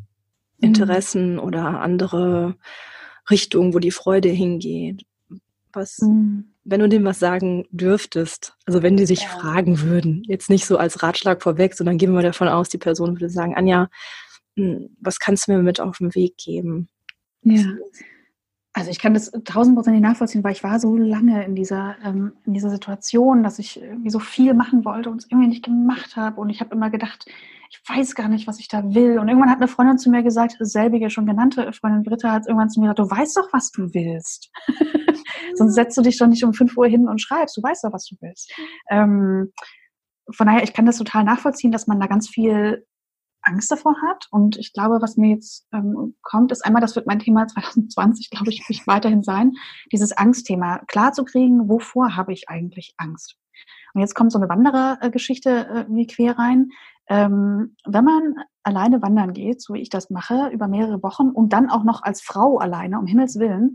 Interessen 0.60 1.34
mhm. 1.34 1.40
oder 1.40 1.80
andere 1.80 2.56
Richtungen, 3.30 3.74
wo 3.74 3.78
die 3.78 3.92
Freude 3.92 4.28
hingeht. 4.28 5.04
Was, 5.72 5.98
mhm. 5.98 6.52
wenn 6.64 6.80
du 6.80 6.88
dem 6.88 7.04
was 7.04 7.20
sagen 7.20 7.66
dürftest, 7.70 8.56
also 8.66 8.82
wenn 8.82 8.96
die 8.96 9.06
sich 9.06 9.22
ja. 9.22 9.28
fragen 9.28 9.82
würden, 9.82 10.24
jetzt 10.26 10.50
nicht 10.50 10.66
so 10.66 10.78
als 10.78 11.02
Ratschlag 11.02 11.42
vorweg, 11.42 11.74
sondern 11.74 11.96
gehen 11.96 12.12
wir 12.12 12.22
davon 12.22 12.48
aus, 12.48 12.68
die 12.68 12.78
Person 12.78 13.12
würde 13.12 13.30
sagen, 13.30 13.54
Anja, 13.54 13.88
hm, 14.56 14.96
was 15.00 15.20
kannst 15.20 15.46
du 15.46 15.52
mir 15.52 15.62
mit 15.62 15.80
auf 15.80 15.98
den 15.98 16.14
Weg 16.16 16.36
geben? 16.36 16.88
Ja. 17.42 17.64
Also 18.72 18.90
ich 18.90 19.00
kann 19.00 19.14
das 19.14 19.32
tausendprozentig 19.44 20.00
nachvollziehen, 20.00 20.44
weil 20.44 20.52
ich 20.52 20.62
war 20.62 20.78
so 20.78 20.96
lange 20.96 21.44
in 21.44 21.56
dieser, 21.56 21.96
ähm, 22.04 22.32
in 22.46 22.54
dieser 22.54 22.70
Situation, 22.70 23.42
dass 23.42 23.58
ich 23.58 23.82
irgendwie 23.82 24.10
so 24.10 24.20
viel 24.20 24.54
machen 24.54 24.84
wollte 24.84 25.10
und 25.10 25.18
es 25.18 25.30
irgendwie 25.30 25.48
nicht 25.48 25.64
gemacht 25.64 26.14
habe. 26.16 26.40
Und 26.40 26.50
ich 26.50 26.60
habe 26.60 26.74
immer 26.74 26.88
gedacht, 26.88 27.26
ich 27.70 27.80
weiß 27.88 28.14
gar 28.14 28.28
nicht, 28.28 28.46
was 28.46 28.60
ich 28.60 28.68
da 28.68 28.94
will. 28.94 29.18
Und 29.18 29.28
irgendwann 29.28 29.50
hat 29.50 29.58
eine 29.58 29.68
Freundin 29.68 29.98
zu 29.98 30.10
mir 30.10 30.22
gesagt, 30.22 30.56
selbige 30.60 31.10
schon 31.10 31.26
genannte 31.26 31.72
Freundin 31.72 32.04
Britta 32.04 32.30
hat 32.30 32.46
irgendwann 32.46 32.70
zu 32.70 32.80
mir 32.80 32.86
gesagt, 32.86 32.98
du 33.00 33.16
weißt 33.16 33.36
doch, 33.36 33.52
was 33.52 33.72
du 33.72 33.92
willst. 33.92 34.50
Sonst 35.54 35.74
setzt 35.74 35.96
du 35.96 36.02
dich 36.02 36.18
doch 36.18 36.28
nicht 36.28 36.44
um 36.44 36.54
5 36.54 36.76
Uhr 36.76 36.86
hin 36.86 37.08
und 37.08 37.20
schreibst, 37.20 37.56
du 37.56 37.62
weißt 37.62 37.84
doch, 37.84 37.92
was 37.92 38.06
du 38.06 38.16
willst. 38.20 38.52
Ähm, 38.88 39.52
von 40.32 40.46
daher, 40.46 40.62
ich 40.62 40.72
kann 40.72 40.86
das 40.86 40.98
total 40.98 41.24
nachvollziehen, 41.24 41.72
dass 41.72 41.88
man 41.88 41.98
da 41.98 42.06
ganz 42.06 42.28
viel 42.28 42.86
Angst 43.42 43.70
davor 43.70 43.94
hat. 44.02 44.28
Und 44.30 44.56
ich 44.56 44.72
glaube, 44.72 45.00
was 45.00 45.16
mir 45.16 45.30
jetzt 45.30 45.66
ähm, 45.72 46.16
kommt, 46.22 46.52
ist 46.52 46.64
einmal, 46.64 46.82
das 46.82 46.96
wird 46.96 47.06
mein 47.06 47.18
Thema 47.18 47.46
2020, 47.48 48.30
glaube 48.30 48.50
ich, 48.50 48.64
ich 48.68 48.86
weiterhin 48.86 49.22
sein, 49.22 49.52
dieses 49.92 50.12
Angstthema 50.12 50.78
klar 50.86 51.12
zu 51.12 51.24
kriegen, 51.24 51.68
wovor 51.68 52.16
habe 52.16 52.32
ich 52.32 52.48
eigentlich 52.48 52.94
Angst? 52.98 53.36
Und 53.94 54.00
jetzt 54.00 54.14
kommt 54.14 54.32
so 54.32 54.38
eine 54.38 54.48
Wanderergeschichte 54.48 55.50
äh, 55.50 55.84
wie 55.88 56.06
quer 56.06 56.38
rein. 56.38 56.70
Ähm, 57.08 57.76
wenn 57.86 58.04
man 58.04 58.34
alleine 58.62 59.02
wandern 59.02 59.32
geht, 59.32 59.60
so 59.60 59.74
wie 59.74 59.80
ich 59.80 59.90
das 59.90 60.10
mache, 60.10 60.48
über 60.52 60.68
mehrere 60.68 61.02
Wochen 61.02 61.30
und 61.30 61.52
dann 61.52 61.70
auch 61.70 61.82
noch 61.82 62.02
als 62.02 62.20
Frau 62.20 62.58
alleine, 62.58 62.98
um 62.98 63.06
Himmels 63.06 63.38
Willen, 63.38 63.74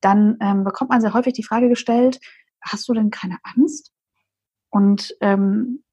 dann 0.00 0.36
ähm, 0.40 0.64
bekommt 0.64 0.90
man 0.90 1.00
sehr 1.00 1.14
häufig 1.14 1.32
die 1.32 1.44
Frage 1.44 1.68
gestellt, 1.68 2.20
hast 2.60 2.88
du 2.88 2.92
denn 2.92 3.10
keine 3.10 3.38
Angst? 3.42 3.92
Und 4.70 5.14
ähm, 5.20 5.83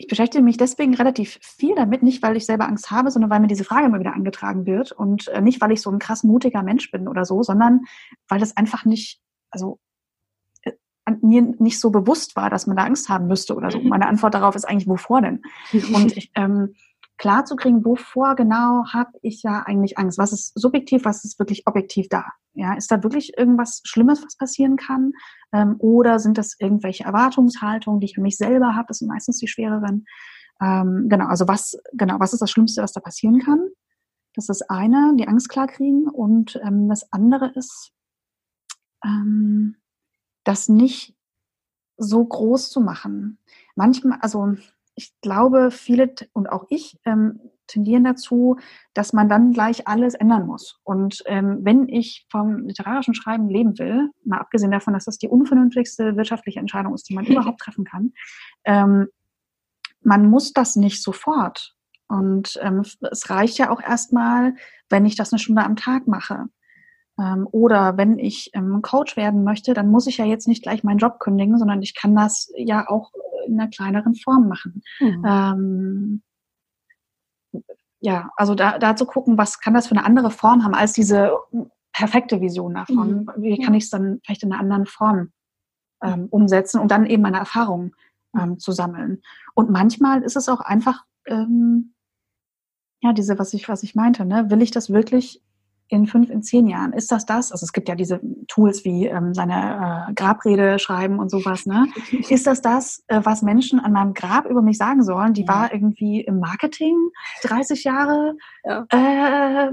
ich 0.00 0.06
beschäftige 0.06 0.42
mich 0.42 0.56
deswegen 0.56 0.94
relativ 0.94 1.38
viel 1.42 1.74
damit, 1.74 2.02
nicht 2.02 2.22
weil 2.22 2.34
ich 2.34 2.46
selber 2.46 2.66
Angst 2.66 2.90
habe, 2.90 3.10
sondern 3.10 3.30
weil 3.30 3.40
mir 3.40 3.48
diese 3.48 3.64
Frage 3.64 3.84
immer 3.84 4.00
wieder 4.00 4.14
angetragen 4.14 4.64
wird 4.64 4.92
und 4.92 5.28
äh, 5.28 5.42
nicht, 5.42 5.60
weil 5.60 5.72
ich 5.72 5.82
so 5.82 5.90
ein 5.90 5.98
krass 5.98 6.24
mutiger 6.24 6.62
Mensch 6.62 6.90
bin 6.90 7.06
oder 7.06 7.26
so, 7.26 7.42
sondern 7.42 7.82
weil 8.26 8.40
das 8.40 8.56
einfach 8.56 8.86
nicht, 8.86 9.20
also 9.50 9.78
äh, 10.62 10.72
mir 11.20 11.42
nicht 11.58 11.78
so 11.78 11.90
bewusst 11.90 12.34
war, 12.34 12.48
dass 12.48 12.66
man 12.66 12.78
da 12.78 12.84
Angst 12.84 13.10
haben 13.10 13.26
müsste 13.26 13.54
oder 13.54 13.70
so. 13.70 13.78
Mhm. 13.78 13.90
Meine 13.90 14.08
Antwort 14.08 14.32
darauf 14.32 14.54
ist 14.54 14.64
eigentlich, 14.64 14.88
wovor 14.88 15.20
denn? 15.20 15.42
Und 15.94 16.16
ich, 16.16 16.30
ähm, 16.34 16.74
klar 17.20 17.44
zu 17.44 17.54
kriegen, 17.54 17.84
wovor 17.84 18.34
genau 18.34 18.86
habe 18.94 19.10
ich 19.20 19.42
ja 19.42 19.62
eigentlich 19.66 19.98
Angst? 19.98 20.16
Was 20.16 20.32
ist 20.32 20.58
subjektiv, 20.58 21.04
was 21.04 21.22
ist 21.22 21.38
wirklich 21.38 21.66
objektiv 21.66 22.08
da? 22.08 22.24
Ja, 22.54 22.72
ist 22.72 22.90
da 22.90 23.02
wirklich 23.02 23.36
irgendwas 23.36 23.82
Schlimmes, 23.84 24.24
was 24.24 24.36
passieren 24.38 24.76
kann? 24.76 25.12
Ähm, 25.52 25.76
oder 25.78 26.18
sind 26.18 26.38
das 26.38 26.56
irgendwelche 26.58 27.04
Erwartungshaltungen, 27.04 28.00
die 28.00 28.06
ich 28.06 28.14
für 28.14 28.22
mich 28.22 28.38
selber 28.38 28.74
habe? 28.74 28.86
Das 28.88 28.98
sind 28.98 29.08
meistens 29.08 29.36
die 29.36 29.48
schwereren. 29.48 30.06
Ähm, 30.62 31.08
genau, 31.10 31.26
also 31.26 31.46
was, 31.46 31.78
genau, 31.92 32.18
was 32.20 32.32
ist 32.32 32.40
das 32.40 32.50
Schlimmste, 32.50 32.82
was 32.82 32.92
da 32.92 33.00
passieren 33.00 33.38
kann? 33.38 33.68
Das 34.34 34.44
ist 34.44 34.48
das 34.48 34.62
eine, 34.70 35.14
die 35.18 35.28
Angst 35.28 35.50
klar 35.50 35.66
kriegen. 35.66 36.08
Und 36.08 36.58
ähm, 36.64 36.88
das 36.88 37.12
andere 37.12 37.52
ist, 37.54 37.92
ähm, 39.04 39.76
das 40.44 40.70
nicht 40.70 41.14
so 41.98 42.24
groß 42.24 42.70
zu 42.70 42.80
machen. 42.80 43.36
Manchmal, 43.76 44.18
also 44.22 44.54
ich 44.94 45.12
glaube, 45.20 45.70
viele 45.70 46.14
und 46.32 46.48
auch 46.48 46.66
ich 46.68 46.98
ähm, 47.04 47.40
tendieren 47.66 48.04
dazu, 48.04 48.58
dass 48.94 49.12
man 49.12 49.28
dann 49.28 49.52
gleich 49.52 49.86
alles 49.86 50.14
ändern 50.14 50.46
muss. 50.46 50.80
Und 50.82 51.22
ähm, 51.26 51.60
wenn 51.62 51.88
ich 51.88 52.26
vom 52.30 52.66
literarischen 52.66 53.14
Schreiben 53.14 53.48
leben 53.48 53.78
will, 53.78 54.10
mal 54.24 54.38
abgesehen 54.38 54.72
davon, 54.72 54.94
dass 54.94 55.04
das 55.04 55.18
die 55.18 55.28
unvernünftigste 55.28 56.16
wirtschaftliche 56.16 56.58
Entscheidung 56.58 56.94
ist, 56.94 57.08
die 57.08 57.14
man 57.14 57.24
überhaupt 57.26 57.60
treffen 57.60 57.84
kann, 57.84 58.12
ähm, 58.64 59.08
man 60.02 60.28
muss 60.28 60.52
das 60.52 60.76
nicht 60.76 61.02
sofort. 61.02 61.74
Und 62.08 62.58
ähm, 62.62 62.82
es 63.10 63.30
reicht 63.30 63.58
ja 63.58 63.70
auch 63.70 63.80
erstmal, 63.80 64.54
wenn 64.88 65.06
ich 65.06 65.14
das 65.14 65.32
eine 65.32 65.38
Stunde 65.38 65.64
am 65.64 65.76
Tag 65.76 66.08
mache. 66.08 66.46
Ähm, 67.20 67.46
oder 67.50 67.96
wenn 67.96 68.18
ich 68.18 68.50
ähm, 68.54 68.80
Coach 68.82 69.16
werden 69.16 69.44
möchte, 69.44 69.74
dann 69.74 69.90
muss 69.90 70.06
ich 70.06 70.16
ja 70.18 70.24
jetzt 70.24 70.48
nicht 70.48 70.62
gleich 70.62 70.82
meinen 70.84 70.98
Job 70.98 71.20
kündigen, 71.20 71.58
sondern 71.58 71.82
ich 71.82 71.94
kann 71.94 72.14
das 72.14 72.50
ja 72.56 72.88
auch 72.88 73.12
in 73.46 73.60
einer 73.60 73.70
kleineren 73.70 74.14
Form 74.14 74.48
machen. 74.48 74.82
Mhm. 75.00 75.24
Ähm, 75.26 76.22
ja, 78.00 78.30
also 78.36 78.54
da, 78.54 78.78
da 78.78 78.96
zu 78.96 79.04
gucken, 79.04 79.36
was 79.36 79.60
kann 79.60 79.74
das 79.74 79.88
für 79.88 79.96
eine 79.96 80.06
andere 80.06 80.30
Form 80.30 80.64
haben 80.64 80.74
als 80.74 80.94
diese 80.94 81.32
perfekte 81.92 82.40
Vision 82.40 82.74
davon. 82.74 83.26
Mhm. 83.36 83.42
Wie 83.42 83.58
kann 83.58 83.74
ich 83.74 83.84
es 83.84 83.90
dann 83.90 84.20
vielleicht 84.24 84.42
in 84.42 84.52
einer 84.52 84.60
anderen 84.60 84.86
Form 84.86 85.32
ähm, 86.02 86.28
umsetzen 86.30 86.80
und 86.80 86.90
dann 86.90 87.04
eben 87.04 87.22
meine 87.22 87.38
Erfahrungen 87.38 87.94
ähm, 88.38 88.58
zu 88.58 88.72
sammeln. 88.72 89.22
Und 89.54 89.70
manchmal 89.70 90.22
ist 90.22 90.36
es 90.36 90.48
auch 90.48 90.60
einfach, 90.60 91.04
ähm, 91.26 91.94
ja, 93.02 93.12
diese, 93.12 93.38
was 93.38 93.52
ich, 93.52 93.68
was 93.68 93.82
ich 93.82 93.94
meinte, 93.94 94.24
ne? 94.24 94.50
will 94.50 94.62
ich 94.62 94.70
das 94.70 94.90
wirklich 94.90 95.42
in 95.90 96.06
fünf, 96.06 96.30
in 96.30 96.42
zehn 96.42 96.66
Jahren? 96.68 96.92
Ist 96.92 97.10
das 97.10 97.26
das? 97.26 97.52
Also 97.52 97.64
es 97.64 97.72
gibt 97.72 97.88
ja 97.88 97.94
diese 97.94 98.20
Tools 98.46 98.84
wie 98.84 99.06
ähm, 99.06 99.34
seine 99.34 100.06
äh, 100.08 100.12
Grabrede 100.14 100.78
schreiben 100.78 101.18
und 101.18 101.30
sowas. 101.30 101.66
Ne? 101.66 101.86
Ist 102.28 102.46
das 102.46 102.62
das, 102.62 103.04
äh, 103.08 103.20
was 103.24 103.42
Menschen 103.42 103.80
an 103.80 103.92
meinem 103.92 104.14
Grab 104.14 104.46
über 104.46 104.62
mich 104.62 104.78
sagen 104.78 105.02
sollen? 105.02 105.34
Die 105.34 105.42
ja. 105.42 105.48
war 105.48 105.74
irgendwie 105.74 106.20
im 106.20 106.38
Marketing 106.38 106.96
30 107.42 107.84
Jahre. 107.84 108.36
Ja. 108.64 108.86
Äh, 108.90 109.70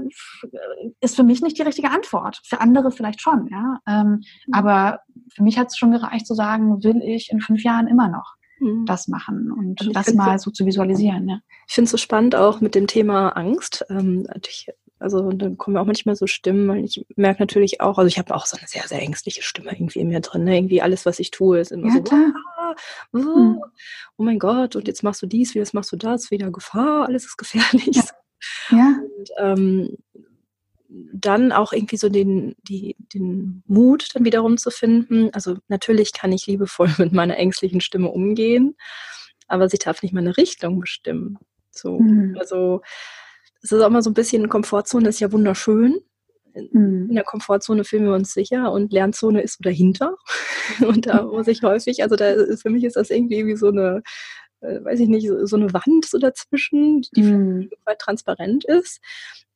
ist 1.00 1.16
für 1.16 1.22
mich 1.22 1.40
nicht 1.40 1.56
die 1.56 1.62
richtige 1.62 1.90
Antwort. 1.90 2.40
Für 2.44 2.60
andere 2.60 2.90
vielleicht 2.90 3.20
schon. 3.20 3.48
Ja? 3.50 3.78
Ähm, 3.86 4.22
mhm. 4.46 4.54
Aber 4.54 5.00
für 5.34 5.44
mich 5.44 5.58
hat 5.58 5.68
es 5.68 5.78
schon 5.78 5.92
gereicht 5.92 6.26
zu 6.26 6.34
sagen, 6.34 6.82
will 6.82 7.00
ich 7.02 7.30
in 7.30 7.40
fünf 7.40 7.62
Jahren 7.62 7.86
immer 7.86 8.08
noch 8.08 8.34
mhm. 8.60 8.86
das 8.86 9.08
machen 9.08 9.52
und 9.52 9.80
also 9.80 9.92
das 9.92 10.12
mal 10.14 10.38
so 10.38 10.50
zu 10.50 10.66
visualisieren. 10.66 11.28
Ja. 11.28 11.38
Ich 11.66 11.74
finde 11.74 11.86
es 11.86 11.92
so 11.92 11.96
spannend 11.96 12.34
auch 12.34 12.60
mit 12.60 12.74
dem 12.74 12.86
Thema 12.86 13.30
Angst. 13.30 13.84
Ähm, 13.88 14.26
ich 14.46 14.68
also 14.98 15.30
dann 15.30 15.56
kommen 15.56 15.76
auch 15.76 15.84
manchmal 15.84 16.16
so 16.16 16.26
Stimmen, 16.26 16.68
weil 16.68 16.84
ich 16.84 17.04
merke 17.16 17.40
natürlich 17.40 17.80
auch, 17.80 17.98
also 17.98 18.08
ich 18.08 18.18
habe 18.18 18.34
auch 18.34 18.46
so 18.46 18.56
eine 18.56 18.66
sehr, 18.66 18.86
sehr 18.88 19.00
ängstliche 19.00 19.42
Stimme 19.42 19.72
irgendwie 19.72 20.00
in 20.00 20.08
mir 20.08 20.20
drin. 20.20 20.44
Ne? 20.44 20.56
Irgendwie 20.56 20.82
alles, 20.82 21.06
was 21.06 21.18
ich 21.18 21.30
tue, 21.30 21.60
ist 21.60 21.72
immer 21.72 21.88
ja, 21.88 21.94
so, 21.94 22.02
klar. 22.02 22.32
Ah, 22.58 22.74
oh, 23.12 23.18
hm. 23.18 23.62
oh 24.16 24.22
mein 24.22 24.38
Gott, 24.38 24.76
und 24.76 24.88
jetzt 24.88 25.02
machst 25.02 25.22
du 25.22 25.26
dies, 25.26 25.54
wie 25.54 25.58
jetzt 25.58 25.74
machst 25.74 25.92
du 25.92 25.96
das, 25.96 26.30
wieder 26.30 26.50
Gefahr, 26.50 27.06
alles 27.06 27.24
ist 27.24 27.36
gefährlich. 27.36 27.96
Ja. 28.70 28.76
ja. 28.76 28.94
Und 29.18 29.30
ähm, 29.38 29.96
dann 30.88 31.52
auch 31.52 31.72
irgendwie 31.72 31.96
so 31.96 32.08
den, 32.08 32.56
die, 32.62 32.96
den 33.14 33.62
Mut 33.66 34.08
dann 34.14 34.24
wiederum 34.24 34.56
zu 34.56 34.70
finden. 34.70 35.30
Also 35.32 35.56
natürlich 35.68 36.12
kann 36.12 36.32
ich 36.32 36.46
liebevoll 36.46 36.88
mit 36.98 37.12
meiner 37.12 37.36
ängstlichen 37.36 37.80
Stimme 37.80 38.08
umgehen, 38.08 38.76
aber 39.46 39.68
sie 39.68 39.78
darf 39.78 40.02
nicht 40.02 40.14
meine 40.14 40.36
Richtung 40.36 40.80
bestimmen. 40.80 41.38
So, 41.70 41.98
mhm. 42.00 42.36
also 42.38 42.82
es 43.62 43.72
ist 43.72 43.80
auch 43.80 43.88
immer 43.88 44.02
so 44.02 44.10
ein 44.10 44.14
bisschen 44.14 44.48
Komfortzone 44.48 45.08
ist 45.08 45.20
ja 45.20 45.32
wunderschön. 45.32 46.00
Mhm. 46.54 47.08
In 47.08 47.14
der 47.14 47.24
Komfortzone 47.24 47.84
fühlen 47.84 48.04
wir 48.04 48.14
uns 48.14 48.32
sicher 48.32 48.72
und 48.72 48.92
Lernzone 48.92 49.42
ist 49.42 49.58
so 49.58 49.62
dahinter. 49.62 50.16
Und 50.86 51.06
da 51.06 51.22
muss 51.22 51.48
ich 51.48 51.62
häufig, 51.62 52.02
also 52.02 52.16
da 52.16 52.30
ist, 52.30 52.62
für 52.62 52.70
mich 52.70 52.84
ist 52.84 52.96
das 52.96 53.10
irgendwie 53.10 53.46
wie 53.46 53.56
so 53.56 53.68
eine, 53.68 54.02
äh, 54.60 54.84
weiß 54.84 55.00
ich 55.00 55.08
nicht, 55.08 55.28
so, 55.44 55.56
eine 55.56 55.72
Wand 55.72 56.04
so 56.04 56.18
dazwischen, 56.18 57.02
die 57.16 57.70
weit 57.84 57.98
transparent 58.00 58.64
ist. 58.64 59.00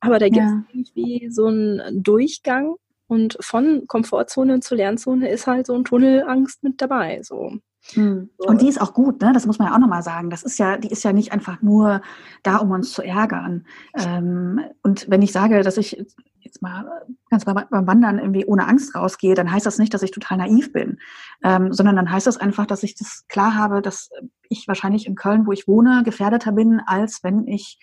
Aber 0.00 0.18
da 0.18 0.28
gibt 0.28 0.44
es 0.44 0.52
ja. 0.52 0.64
irgendwie 0.72 1.30
so 1.30 1.46
einen 1.46 2.02
Durchgang 2.02 2.76
und 3.08 3.36
von 3.40 3.86
Komfortzone 3.88 4.60
zu 4.60 4.74
Lernzone 4.74 5.28
ist 5.28 5.46
halt 5.46 5.66
so 5.66 5.74
ein 5.74 5.84
Tunnelangst 5.84 6.62
mit 6.62 6.80
dabei. 6.80 7.22
So. 7.22 7.58
Hm. 7.94 8.30
Und 8.38 8.62
die 8.62 8.68
ist 8.68 8.80
auch 8.80 8.94
gut, 8.94 9.20
ne? 9.20 9.32
Das 9.32 9.46
muss 9.46 9.58
man 9.58 9.68
ja 9.68 9.74
auch 9.74 9.80
nochmal 9.80 10.02
sagen. 10.02 10.30
Das 10.30 10.42
ist 10.42 10.58
ja, 10.58 10.76
die 10.76 10.90
ist 10.90 11.02
ja 11.02 11.12
nicht 11.12 11.32
einfach 11.32 11.62
nur 11.62 12.00
da, 12.42 12.56
um 12.56 12.70
uns 12.70 12.92
zu 12.92 13.02
ärgern. 13.02 13.66
Ähm, 13.96 14.60
und 14.82 15.10
wenn 15.10 15.22
ich 15.22 15.32
sage, 15.32 15.62
dass 15.62 15.76
ich 15.76 16.04
jetzt 16.40 16.62
mal 16.62 16.84
ganz 17.30 17.44
beim 17.44 17.86
Wandern 17.86 18.18
irgendwie 18.18 18.44
ohne 18.44 18.68
Angst 18.68 18.94
rausgehe, 18.94 19.34
dann 19.34 19.50
heißt 19.50 19.66
das 19.66 19.78
nicht, 19.78 19.92
dass 19.94 20.02
ich 20.02 20.10
total 20.10 20.38
naiv 20.38 20.72
bin, 20.72 20.98
ähm, 21.42 21.72
sondern 21.72 21.96
dann 21.96 22.10
heißt 22.10 22.26
das 22.26 22.36
einfach, 22.36 22.66
dass 22.66 22.82
ich 22.82 22.94
das 22.94 23.24
klar 23.28 23.54
habe, 23.54 23.82
dass 23.82 24.10
ich 24.48 24.68
wahrscheinlich 24.68 25.06
in 25.06 25.14
Köln, 25.14 25.46
wo 25.46 25.52
ich 25.52 25.66
wohne, 25.66 26.02
gefährdeter 26.04 26.52
bin, 26.52 26.80
als 26.84 27.24
wenn 27.24 27.46
ich 27.46 27.78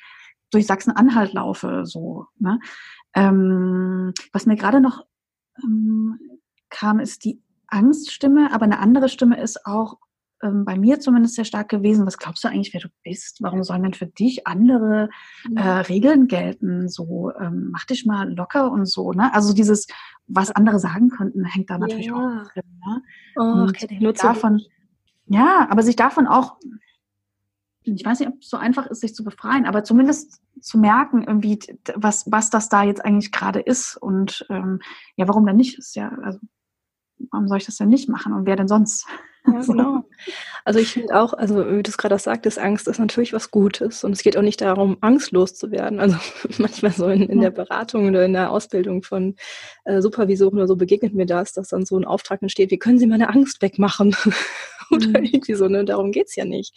durch 0.52 0.66
Sachsen-Anhalt 0.66 1.34
laufe, 1.34 1.86
so. 1.86 2.26
Ne? 2.38 2.60
Ähm, 3.14 4.14
was 4.32 4.46
mir 4.46 4.56
gerade 4.56 4.82
noch 4.82 5.06
ähm, 5.64 6.20
kam, 6.70 7.00
ist 7.00 7.26
die 7.26 7.42
Angststimme, 7.72 8.54
aber 8.54 8.66
eine 8.66 8.80
andere 8.80 9.10
Stimme 9.10 9.40
ist 9.40 9.66
auch 9.66 9.98
ähm, 10.42 10.64
bei 10.66 10.78
mir 10.78 11.00
zumindest 11.00 11.36
sehr 11.36 11.46
stark 11.46 11.70
gewesen. 11.70 12.06
Was 12.06 12.18
glaubst 12.18 12.44
du 12.44 12.48
eigentlich, 12.48 12.74
wer 12.74 12.82
du 12.82 12.90
bist? 13.04 13.42
Warum 13.42 13.64
sollen 13.64 13.84
denn 13.84 13.94
für 13.94 14.06
dich 14.06 14.48
andere 14.48 15.10
äh, 15.56 15.62
Regeln 15.62 16.28
gelten? 16.28 16.88
So, 16.88 17.32
ähm, 17.40 17.70
mach 17.72 17.86
dich 17.86 18.06
mal 18.06 18.32
locker 18.34 18.72
und 18.72 18.86
so. 18.86 19.12
Ne? 19.12 19.34
Also 19.34 19.54
dieses, 19.54 19.88
was 20.28 20.52
andere 20.52 20.80
sagen 20.80 21.10
könnten, 21.10 21.44
hängt 21.46 21.70
da 21.70 21.78
natürlich 21.78 22.08
ja. 22.08 22.14
auch 22.14 22.52
drin. 22.52 22.64
Ne? 22.86 23.02
Oh, 23.36 23.68
okay, 23.68 24.14
davon, 24.14 24.62
ja, 25.26 25.68
aber 25.70 25.84
sich 25.84 25.96
davon 25.96 26.28
auch, 26.28 26.58
ich 27.84 28.06
weiß 28.06 28.20
nicht, 28.20 28.30
ob 28.30 28.40
es 28.42 28.50
so 28.50 28.58
einfach 28.58 28.88
ist, 28.88 29.02
sich 29.02 29.16
zu 29.16 29.24
befreien, 29.24 29.66
aber 29.66 29.84
zumindest 29.84 30.42
zu 30.62 30.78
merken, 30.78 31.24
irgendwie, 31.24 31.60
was, 31.96 32.30
was 32.32 32.50
das 32.50 32.70
da 32.70 32.84
jetzt 32.84 33.04
eigentlich 33.04 33.32
gerade 33.32 33.60
ist. 33.60 33.98
Und 33.98 34.46
ähm, 34.50 34.80
ja, 35.16 35.28
warum 35.28 35.46
denn 35.46 35.56
nicht? 35.56 35.78
Ist 35.78 35.96
ja, 35.96 36.10
also, 36.24 36.40
warum 37.32 37.48
soll 37.48 37.58
ich 37.58 37.66
das 37.66 37.78
denn 37.78 37.90
nicht 37.90 38.10
machen? 38.10 38.34
Und 38.34 38.46
wer 38.46 38.56
denn 38.56 38.68
sonst? 38.68 39.06
Ja, 39.46 39.62
genau. 39.66 40.04
Also 40.66 40.80
ich 40.80 40.90
finde 40.90 41.20
auch, 41.20 41.34
also 41.34 41.66
wie 41.66 41.84
du 41.84 41.90
es 41.90 41.98
gerade 41.98 42.18
sagtest, 42.18 42.60
Angst 42.60 42.88
ist 42.88 43.00
natürlich 43.00 43.34
was 43.34 43.52
Gutes. 43.52 44.04
Und 44.04 44.12
es 44.12 44.22
geht 44.22 44.38
auch 44.38 44.42
nicht 44.42 44.62
darum, 44.62 44.98
angstlos 45.02 45.56
zu 45.56 45.72
werden. 45.72 46.00
Also 46.00 46.18
manchmal 46.58 46.92
so 46.92 47.08
in, 47.08 47.24
in 47.24 47.42
der 47.42 47.52
Beratung 47.52 48.08
oder 48.08 48.26
in 48.26 48.34
der 48.34 48.52
Ausbildung 48.52 49.04
von 49.04 49.36
äh, 49.86 50.02
Supervisoren 50.02 50.58
oder 50.58 50.68
so 50.68 50.76
begegnet 50.76 51.14
mir 51.14 51.26
das, 51.26 51.54
dass 51.54 51.70
dann 51.70 51.86
so 51.86 51.98
ein 51.98 52.06
Auftrag 52.06 52.42
entsteht, 52.42 52.72
wie 52.72 52.80
können 52.80 53.00
Sie 53.00 53.08
meine 53.08 53.30
Angst 53.30 53.62
wegmachen? 53.62 54.16
oder 54.92 55.08
mhm. 55.08 55.26
irgendwie 55.26 55.56
so, 55.56 55.68
ne? 55.68 55.86
Darum 55.86 56.12
geht's 56.12 56.36
ja 56.36 56.46
nicht. 56.46 56.76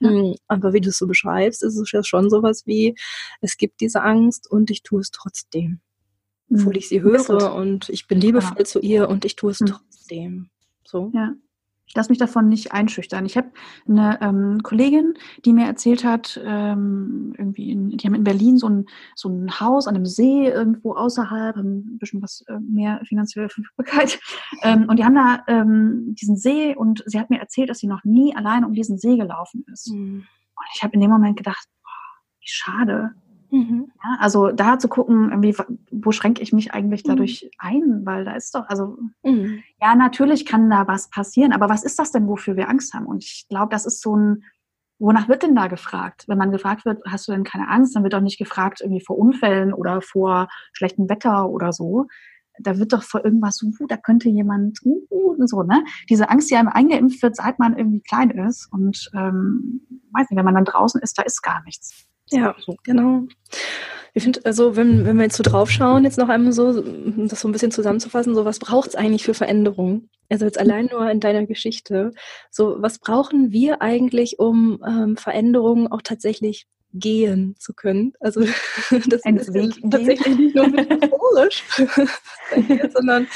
Ja. 0.00 0.10
Hm, 0.10 0.34
aber 0.48 0.72
wie 0.72 0.80
du 0.80 0.88
es 0.88 0.98
so 0.98 1.06
beschreibst, 1.06 1.62
ist 1.62 1.76
es 1.76 1.92
ja 1.92 2.02
schon 2.02 2.30
sowas 2.30 2.62
wie, 2.66 2.94
es 3.40 3.56
gibt 3.56 3.80
diese 3.80 4.02
Angst 4.02 4.50
und 4.50 4.70
ich 4.70 4.82
tue 4.82 5.00
es 5.00 5.10
trotzdem. 5.10 5.80
Obwohl 6.50 6.72
mhm. 6.72 6.78
ich 6.78 6.88
sie 6.88 7.02
höre 7.02 7.54
und 7.54 7.88
ich 7.88 8.06
bin 8.06 8.20
liebevoll 8.20 8.58
ja. 8.58 8.64
zu 8.64 8.80
ihr 8.80 9.08
und 9.08 9.24
ich 9.24 9.36
tue 9.36 9.50
es 9.50 9.60
mhm. 9.60 9.66
trotzdem. 9.66 10.50
So. 10.84 11.10
Ja. 11.14 11.34
Ich 11.92 11.96
lasse 11.96 12.10
mich 12.10 12.18
davon 12.18 12.48
nicht 12.48 12.72
einschüchtern. 12.72 13.26
Ich 13.26 13.36
habe 13.36 13.50
eine 13.86 14.18
ähm, 14.22 14.62
Kollegin, 14.62 15.12
die 15.44 15.52
mir 15.52 15.66
erzählt 15.66 16.04
hat, 16.04 16.40
ähm, 16.42 17.34
irgendwie 17.36 17.70
in, 17.70 17.90
die 17.90 18.06
haben 18.06 18.14
in 18.14 18.24
Berlin 18.24 18.56
so 18.56 18.66
ein, 18.66 18.86
so 19.14 19.28
ein 19.28 19.60
Haus 19.60 19.86
an 19.86 19.96
einem 19.96 20.06
See 20.06 20.48
irgendwo 20.48 20.94
außerhalb, 20.94 21.54
haben 21.54 21.94
ein 21.94 21.98
bisschen 21.98 22.22
was 22.22 22.46
äh, 22.48 22.58
mehr 22.60 23.02
finanzielle 23.04 23.50
Verfügbarkeit. 23.50 24.18
Ähm, 24.64 24.88
und 24.88 24.98
die 24.98 25.04
haben 25.04 25.16
da 25.16 25.42
ähm, 25.48 26.14
diesen 26.14 26.36
See 26.36 26.76
und 26.76 27.02
sie 27.06 27.18
hat 27.18 27.30
mir 27.30 27.40
erzählt, 27.40 27.68
dass 27.68 27.78
sie 27.78 27.88
noch 27.88 28.04
nie 28.04 28.36
alleine 28.36 28.64
um 28.64 28.74
diesen 28.74 28.96
See 28.96 29.16
gelaufen 29.16 29.64
ist. 29.72 29.90
Mhm. 29.90 30.24
Und 30.54 30.66
ich 30.76 30.84
habe 30.84 30.94
in 30.94 31.00
dem 31.00 31.10
Moment 31.10 31.36
gedacht, 31.36 31.66
boah, 31.82 31.90
wie 32.38 32.48
schade. 32.48 33.10
Mhm. 33.52 33.92
Ja, 34.02 34.16
also 34.18 34.50
da 34.50 34.78
zu 34.78 34.88
gucken, 34.88 35.28
irgendwie, 35.30 35.54
wo 35.90 36.10
schränke 36.10 36.42
ich 36.42 36.54
mich 36.54 36.72
eigentlich 36.72 37.04
mhm. 37.04 37.08
dadurch 37.08 37.42
mhm. 37.44 37.50
ein, 37.58 38.06
weil 38.06 38.24
da 38.24 38.32
ist 38.34 38.54
doch, 38.54 38.66
also 38.66 38.96
mhm. 39.22 39.62
ja, 39.80 39.94
natürlich 39.94 40.46
kann 40.46 40.70
da 40.70 40.88
was 40.88 41.10
passieren, 41.10 41.52
aber 41.52 41.68
was 41.68 41.84
ist 41.84 41.98
das 41.98 42.12
denn, 42.12 42.26
wofür 42.28 42.56
wir 42.56 42.70
Angst 42.70 42.94
haben? 42.94 43.04
Und 43.04 43.22
ich 43.22 43.46
glaube, 43.50 43.68
das 43.70 43.84
ist 43.84 44.00
so 44.00 44.16
ein, 44.16 44.44
wonach 44.98 45.28
wird 45.28 45.42
denn 45.42 45.54
da 45.54 45.66
gefragt? 45.66 46.24
Wenn 46.28 46.38
man 46.38 46.50
gefragt 46.50 46.86
wird, 46.86 47.02
hast 47.06 47.28
du 47.28 47.32
denn 47.32 47.44
keine 47.44 47.68
Angst, 47.68 47.94
dann 47.94 48.04
wird 48.04 48.14
doch 48.14 48.22
nicht 48.22 48.38
gefragt 48.38 48.80
irgendwie 48.80 49.04
vor 49.04 49.18
Unfällen 49.18 49.74
oder 49.74 50.00
vor 50.00 50.48
schlechtem 50.72 51.10
Wetter 51.10 51.50
oder 51.50 51.74
so. 51.74 52.06
Da 52.58 52.78
wird 52.78 52.94
doch 52.94 53.02
vor 53.02 53.22
irgendwas 53.22 53.62
uh, 53.62 53.86
da 53.86 53.98
könnte 53.98 54.30
jemand, 54.30 54.78
uh, 54.84 55.34
und 55.38 55.48
so, 55.48 55.62
ne? 55.62 55.84
Diese 56.08 56.30
Angst, 56.30 56.50
die 56.50 56.56
einem 56.56 56.68
eingeimpft 56.68 57.22
wird, 57.22 57.36
seit 57.36 57.58
man 57.58 57.76
irgendwie 57.76 58.00
klein 58.00 58.30
ist. 58.30 58.72
Und 58.72 59.10
ähm, 59.14 59.82
weiß 60.12 60.30
nicht, 60.30 60.38
wenn 60.38 60.44
man 60.44 60.54
dann 60.54 60.64
draußen 60.64 61.02
ist, 61.02 61.18
da 61.18 61.22
ist 61.22 61.42
gar 61.42 61.62
nichts. 61.64 62.06
Ja, 62.32 62.56
genau. 62.84 63.26
Ich 64.14 64.24
finde, 64.24 64.40
also 64.44 64.76
wenn, 64.76 65.06
wenn 65.06 65.16
wir 65.16 65.24
jetzt 65.24 65.36
so 65.36 65.42
draufschauen, 65.42 66.04
jetzt 66.04 66.18
noch 66.18 66.28
einmal 66.28 66.52
so, 66.52 66.82
das 66.82 67.40
so 67.40 67.48
ein 67.48 67.52
bisschen 67.52 67.70
zusammenzufassen, 67.70 68.34
so 68.34 68.44
was 68.44 68.58
braucht 68.58 68.90
es 68.90 68.94
eigentlich 68.94 69.24
für 69.24 69.32
Veränderungen? 69.32 70.10
Also 70.28 70.44
jetzt 70.44 70.58
allein 70.58 70.86
nur 70.86 71.10
in 71.10 71.20
deiner 71.20 71.46
Geschichte. 71.46 72.12
So, 72.50 72.76
was 72.78 72.98
brauchen 72.98 73.52
wir 73.52 73.80
eigentlich, 73.80 74.38
um 74.38 74.82
ähm, 74.86 75.16
Veränderungen 75.16 75.88
auch 75.88 76.02
tatsächlich 76.02 76.66
gehen 76.92 77.54
zu 77.58 77.72
können? 77.72 78.12
Also 78.20 78.40
das 79.08 79.24
Ein 79.24 79.38
ist 79.38 79.54
Weg 79.54 79.72
tatsächlich 79.90 80.38
nicht 80.38 80.54
nur 80.54 80.68
metaphorisch, 80.68 81.64
sondern 82.92 83.26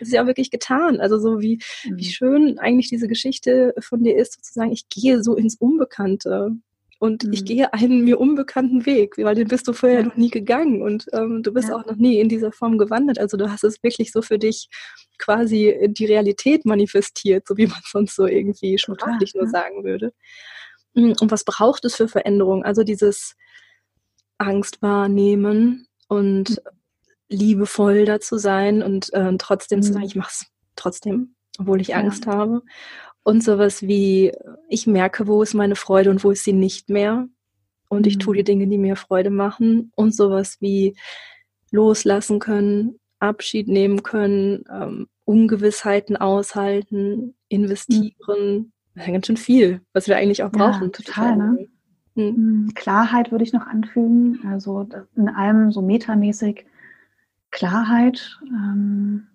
es 0.00 0.08
ist 0.08 0.14
ja 0.14 0.22
auch 0.22 0.26
wirklich 0.26 0.50
getan. 0.50 1.00
Also 1.00 1.18
so 1.18 1.40
wie, 1.40 1.60
wie 1.84 2.06
mhm. 2.06 2.10
schön 2.10 2.58
eigentlich 2.58 2.88
diese 2.88 3.06
Geschichte 3.06 3.72
von 3.80 4.02
dir 4.02 4.16
ist, 4.16 4.34
sozusagen, 4.34 4.72
ich 4.72 4.88
gehe 4.88 5.22
so 5.22 5.36
ins 5.36 5.54
Unbekannte 5.56 6.56
und 7.04 7.24
mhm. 7.24 7.34
ich 7.34 7.44
gehe 7.44 7.70
einen 7.74 8.02
mir 8.02 8.18
unbekannten 8.18 8.86
Weg, 8.86 9.18
weil 9.18 9.34
den 9.34 9.48
bist 9.48 9.68
du 9.68 9.74
vorher 9.74 10.00
ja. 10.00 10.06
noch 10.06 10.16
nie 10.16 10.30
gegangen 10.30 10.80
und 10.80 11.04
ähm, 11.12 11.42
du 11.42 11.52
bist 11.52 11.68
ja. 11.68 11.76
auch 11.76 11.84
noch 11.84 11.96
nie 11.96 12.18
in 12.18 12.30
dieser 12.30 12.50
Form 12.50 12.78
gewandert. 12.78 13.18
Also 13.18 13.36
du 13.36 13.50
hast 13.50 13.62
es 13.62 13.82
wirklich 13.82 14.10
so 14.10 14.22
für 14.22 14.38
dich 14.38 14.70
quasi 15.18 15.76
die 15.90 16.06
Realität 16.06 16.64
manifestiert, 16.64 17.46
so 17.46 17.58
wie 17.58 17.66
man 17.66 17.80
sonst 17.84 18.16
so 18.16 18.26
irgendwie 18.26 18.78
sprachlich 18.78 19.34
nur 19.34 19.46
sagen 19.46 19.84
würde. 19.84 20.14
Mm, 20.94 21.12
und 21.20 21.30
was 21.30 21.44
braucht 21.44 21.84
es 21.84 21.94
für 21.94 22.08
Veränderung? 22.08 22.64
Also 22.64 22.84
dieses 22.84 23.34
Angst 24.38 24.80
wahrnehmen 24.80 25.86
und 26.08 26.48
mhm. 26.48 26.56
liebevoll 27.28 28.06
dazu 28.06 28.38
sein 28.38 28.82
und 28.82 29.12
äh, 29.12 29.36
trotzdem 29.36 29.80
mhm. 29.80 29.82
zu 29.82 29.92
sagen, 29.92 30.06
ich 30.06 30.16
mache 30.16 30.32
es 30.32 30.46
trotzdem, 30.74 31.34
obwohl 31.58 31.82
ich 31.82 31.94
Angst 31.94 32.24
ja. 32.24 32.32
habe 32.32 32.62
und 33.24 33.42
sowas 33.42 33.82
wie, 33.82 34.32
ich 34.68 34.86
merke, 34.86 35.26
wo 35.26 35.42
ist 35.42 35.54
meine 35.54 35.76
Freude 35.76 36.10
und 36.10 36.22
wo 36.22 36.30
ist 36.30 36.44
sie 36.44 36.52
nicht 36.52 36.90
mehr. 36.90 37.26
Und 37.88 38.06
ich 38.06 38.18
tue 38.18 38.34
die 38.34 38.42
mhm. 38.42 38.46
Dinge, 38.46 38.66
die 38.68 38.78
mir 38.78 38.96
Freude 38.96 39.30
machen. 39.30 39.90
Und 39.96 40.14
sowas 40.14 40.58
wie 40.60 40.94
loslassen 41.70 42.38
können, 42.38 43.00
Abschied 43.18 43.66
nehmen 43.66 44.02
können, 44.02 44.64
ähm, 44.70 45.08
Ungewissheiten 45.24 46.16
aushalten, 46.18 47.34
investieren. 47.48 48.72
Das 48.94 49.04
ist 49.04 49.06
ja 49.06 49.12
ganz 49.12 49.26
schön 49.26 49.36
viel, 49.38 49.80
was 49.94 50.06
wir 50.06 50.18
eigentlich 50.18 50.42
auch 50.42 50.52
brauchen. 50.52 50.84
Ja, 50.84 50.88
total, 50.90 51.36
ne? 51.36 51.68
Mhm. 52.14 52.72
Klarheit 52.74 53.32
würde 53.32 53.44
ich 53.44 53.54
noch 53.54 53.66
anfügen. 53.66 54.40
Also 54.46 54.86
in 55.16 55.30
allem 55.30 55.72
so 55.72 55.80
metamäßig 55.80 56.66
Klarheit. 57.50 58.38
Ähm, 58.44 59.28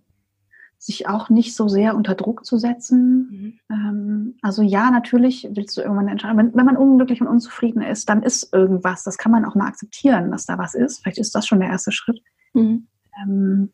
sich 0.81 1.09
auch 1.09 1.29
nicht 1.29 1.55
so 1.55 1.67
sehr 1.67 1.93
unter 1.95 2.15
Druck 2.15 2.45
zu 2.45 2.57
setzen. 2.57 3.27
Mhm. 3.29 3.59
Ähm, 3.69 4.37
also 4.41 4.61
ja, 4.61 4.89
natürlich 4.89 5.47
willst 5.51 5.75
du 5.75 5.81
irgendwann 5.81 6.07
entscheiden. 6.07 6.37
Wenn, 6.37 6.55
wenn 6.55 6.65
man 6.65 6.77
unglücklich 6.77 7.19
und 7.19 7.27
unzufrieden 7.27 7.81
ist, 7.81 8.07
dann 8.07 8.23
ist 8.23 8.53
irgendwas. 8.53 9.03
Das 9.03 9.17
kann 9.17 9.31
man 9.33 9.43
auch 9.43 9.55
mal 9.55 9.67
akzeptieren, 9.67 10.31
dass 10.31 10.45
da 10.45 10.57
was 10.57 10.75
ist. 10.75 11.01
Vielleicht 11.01 11.17
ist 11.17 11.35
das 11.35 11.45
schon 11.45 11.59
der 11.59 11.69
erste 11.69 11.91
Schritt. 11.91 12.23
Mhm. 12.53 12.87
Ähm, 13.21 13.73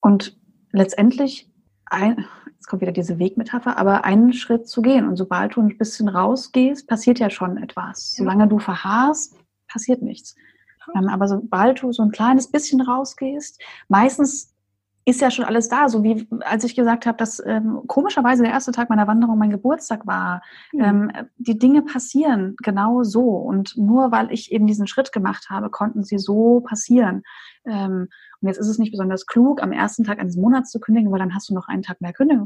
und 0.00 0.38
letztendlich, 0.70 1.50
ein, 1.86 2.24
jetzt 2.46 2.68
kommt 2.68 2.82
wieder 2.82 2.92
diese 2.92 3.18
Wegmetapher, 3.18 3.76
aber 3.78 4.04
einen 4.04 4.32
Schritt 4.32 4.68
zu 4.68 4.80
gehen. 4.80 5.08
Und 5.08 5.16
sobald 5.16 5.56
du 5.56 5.60
ein 5.60 5.76
bisschen 5.76 6.08
rausgehst, 6.08 6.86
passiert 6.86 7.18
ja 7.18 7.30
schon 7.30 7.56
etwas. 7.56 8.16
Ja. 8.16 8.24
Solange 8.24 8.46
du 8.46 8.60
verharrst, 8.60 9.34
passiert 9.66 10.02
nichts. 10.02 10.36
Ähm, 10.94 11.08
aber 11.08 11.26
sobald 11.26 11.82
du 11.82 11.92
so 11.92 12.02
ein 12.02 12.12
kleines 12.12 12.48
bisschen 12.48 12.80
rausgehst, 12.80 13.60
meistens 13.88 14.51
ist 15.04 15.20
ja 15.20 15.30
schon 15.30 15.44
alles 15.44 15.68
da. 15.68 15.88
So 15.88 16.02
wie 16.04 16.28
als 16.40 16.64
ich 16.64 16.76
gesagt 16.76 17.06
habe, 17.06 17.18
dass 17.18 17.42
ähm, 17.44 17.80
komischerweise 17.86 18.42
der 18.42 18.52
erste 18.52 18.72
Tag 18.72 18.88
meiner 18.88 19.06
Wanderung 19.06 19.38
mein 19.38 19.50
Geburtstag 19.50 20.06
war. 20.06 20.42
Mhm. 20.72 20.84
Ähm, 20.84 21.12
die 21.38 21.58
Dinge 21.58 21.82
passieren 21.82 22.54
genau 22.62 23.02
so. 23.02 23.22
Und 23.22 23.76
nur 23.76 24.12
weil 24.12 24.32
ich 24.32 24.52
eben 24.52 24.66
diesen 24.66 24.86
Schritt 24.86 25.12
gemacht 25.12 25.50
habe, 25.50 25.70
konnten 25.70 26.04
sie 26.04 26.18
so 26.18 26.60
passieren. 26.60 27.22
Ähm, 27.64 28.08
und 28.40 28.48
jetzt 28.48 28.58
ist 28.58 28.66
es 28.66 28.78
nicht 28.78 28.90
besonders 28.90 29.26
klug, 29.26 29.62
am 29.62 29.70
ersten 29.72 30.02
Tag 30.02 30.18
eines 30.18 30.36
Monats 30.36 30.70
zu 30.70 30.80
kündigen, 30.80 31.12
weil 31.12 31.20
dann 31.20 31.34
hast 31.34 31.48
du 31.48 31.54
noch 31.54 31.68
einen 31.68 31.82
Tag 31.82 32.00
mehr 32.00 32.12
Kündigung. 32.12 32.44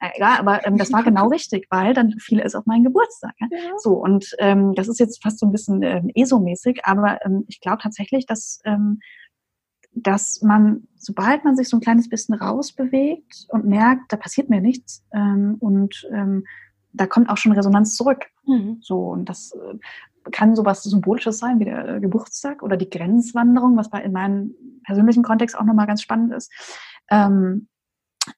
Äh, 0.00 0.08
egal, 0.14 0.38
aber 0.38 0.66
ähm, 0.66 0.78
das 0.78 0.92
war 0.92 1.02
genau 1.04 1.28
richtig, 1.28 1.66
weil 1.70 1.92
dann 1.92 2.12
fiel 2.18 2.40
es 2.40 2.54
auf 2.54 2.64
meinen 2.64 2.84
Geburtstag. 2.84 3.32
Ja? 3.38 3.48
ja. 3.50 3.72
So, 3.78 3.92
und 3.92 4.34
ähm, 4.38 4.74
das 4.74 4.88
ist 4.88 5.00
jetzt 5.00 5.22
fast 5.22 5.38
so 5.38 5.46
ein 5.46 5.52
bisschen 5.52 5.82
ähm, 5.82 6.10
ESO-mäßig, 6.14 6.80
aber 6.84 7.24
ähm, 7.24 7.44
ich 7.48 7.60
glaube 7.60 7.78
tatsächlich, 7.82 8.26
dass 8.26 8.60
ähm, 8.64 9.00
dass 9.94 10.42
man, 10.42 10.88
sobald 10.96 11.44
man 11.44 11.56
sich 11.56 11.68
so 11.68 11.76
ein 11.76 11.80
kleines 11.80 12.08
bisschen 12.08 12.34
rausbewegt 12.34 13.46
und 13.48 13.64
merkt, 13.66 14.12
da 14.12 14.16
passiert 14.16 14.50
mir 14.50 14.60
nichts 14.60 15.04
ähm, 15.12 15.56
und 15.60 16.08
ähm, 16.12 16.44
da 16.92 17.06
kommt 17.06 17.28
auch 17.28 17.36
schon 17.36 17.52
Resonanz 17.52 17.96
zurück. 17.96 18.26
Mhm. 18.46 18.78
So 18.80 19.08
und 19.08 19.28
das 19.28 19.52
äh, 19.52 20.30
kann 20.30 20.56
sowas 20.56 20.82
Symbolisches 20.82 21.38
sein 21.38 21.60
wie 21.60 21.64
der 21.64 21.88
äh, 21.88 22.00
Geburtstag 22.00 22.62
oder 22.62 22.76
die 22.76 22.90
Grenzwanderung, 22.90 23.76
was 23.76 23.90
bei 23.90 24.02
in 24.02 24.12
meinem 24.12 24.54
persönlichen 24.84 25.22
Kontext 25.22 25.56
auch 25.56 25.64
nochmal 25.64 25.86
ganz 25.86 26.02
spannend 26.02 26.32
ist. 26.32 26.52
Ähm, 27.10 27.68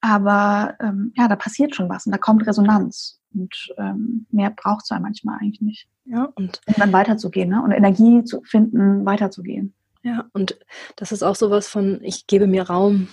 aber 0.00 0.74
ähm, 0.80 1.12
ja, 1.16 1.28
da 1.28 1.36
passiert 1.36 1.74
schon 1.74 1.88
was 1.88 2.07
und 2.07 2.12
da 2.12 2.18
kommt 2.18 2.46
Resonanz. 2.46 3.20
Und 3.34 3.74
ähm, 3.76 4.26
mehr 4.30 4.50
braucht 4.50 4.84
es 4.84 4.88
ja 4.88 4.98
manchmal 4.98 5.38
eigentlich 5.40 5.61
nicht. 5.61 5.88
Ja, 6.07 6.24
und 6.36 6.61
um 6.66 6.74
dann 6.78 6.92
weiterzugehen 6.92 7.50
ne? 7.50 7.62
und 7.62 7.72
Energie 7.72 8.24
zu 8.24 8.42
finden, 8.42 9.04
weiterzugehen. 9.04 9.74
Ja, 10.07 10.30
und 10.32 10.57
das 10.94 11.11
ist 11.11 11.24
auch 11.24 11.34
sowas 11.34 11.66
von, 11.66 11.98
ich 12.04 12.28
gebe 12.28 12.46
mir 12.46 12.62
Raum. 12.62 13.09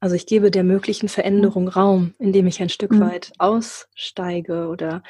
Also 0.00 0.14
ich 0.14 0.26
gebe 0.26 0.50
der 0.50 0.64
möglichen 0.64 1.08
Veränderung 1.08 1.66
Raum, 1.66 2.12
indem 2.18 2.46
ich 2.46 2.60
ein 2.60 2.68
Stück 2.68 2.92
mhm. 2.92 3.00
weit 3.00 3.32
aussteige 3.38 4.68
oder 4.68 5.02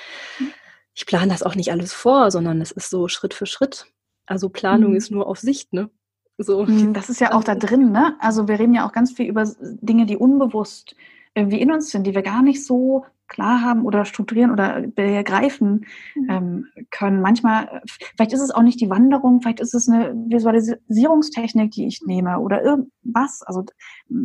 ich 0.94 1.04
plane 1.04 1.26
das 1.26 1.42
auch 1.42 1.56
nicht 1.56 1.72
alles 1.72 1.92
vor, 1.92 2.30
sondern 2.30 2.60
es 2.60 2.70
ist 2.70 2.90
so 2.90 3.08
Schritt 3.08 3.34
für 3.34 3.46
Schritt. 3.46 3.86
Also 4.24 4.48
Planung 4.50 4.92
mhm. 4.92 4.96
ist 4.96 5.10
nur 5.10 5.26
auf 5.26 5.40
Sicht, 5.40 5.72
ne? 5.72 5.90
So. 6.38 6.64
Mhm, 6.64 6.92
das 6.94 7.10
ist 7.10 7.20
ja 7.20 7.32
auch 7.34 7.42
da 7.42 7.56
drin, 7.56 7.90
ne? 7.90 8.14
Also 8.20 8.46
wir 8.46 8.60
reden 8.60 8.74
ja 8.74 8.86
auch 8.86 8.92
ganz 8.92 9.10
viel 9.10 9.26
über 9.26 9.50
Dinge, 9.60 10.06
die 10.06 10.16
unbewusst 10.16 10.94
irgendwie 11.34 11.60
in 11.60 11.72
uns 11.72 11.90
sind, 11.90 12.06
die 12.06 12.14
wir 12.14 12.22
gar 12.22 12.42
nicht 12.42 12.64
so 12.64 13.04
klar 13.28 13.62
haben 13.62 13.84
oder 13.84 14.04
strukturieren 14.04 14.50
oder 14.50 14.82
begreifen 14.82 15.86
mhm. 16.14 16.30
ähm, 16.30 16.66
können. 16.90 17.20
Manchmal, 17.20 17.82
vielleicht 17.86 18.32
ist 18.32 18.40
es 18.40 18.50
auch 18.50 18.62
nicht 18.62 18.80
die 18.80 18.90
Wanderung, 18.90 19.40
vielleicht 19.40 19.60
ist 19.60 19.74
es 19.74 19.88
eine 19.88 20.14
Visualisierungstechnik, 20.14 21.70
die 21.72 21.86
ich 21.86 22.02
nehme 22.04 22.38
oder 22.38 22.62
irgendwas. 22.62 23.42
Also 23.42 23.64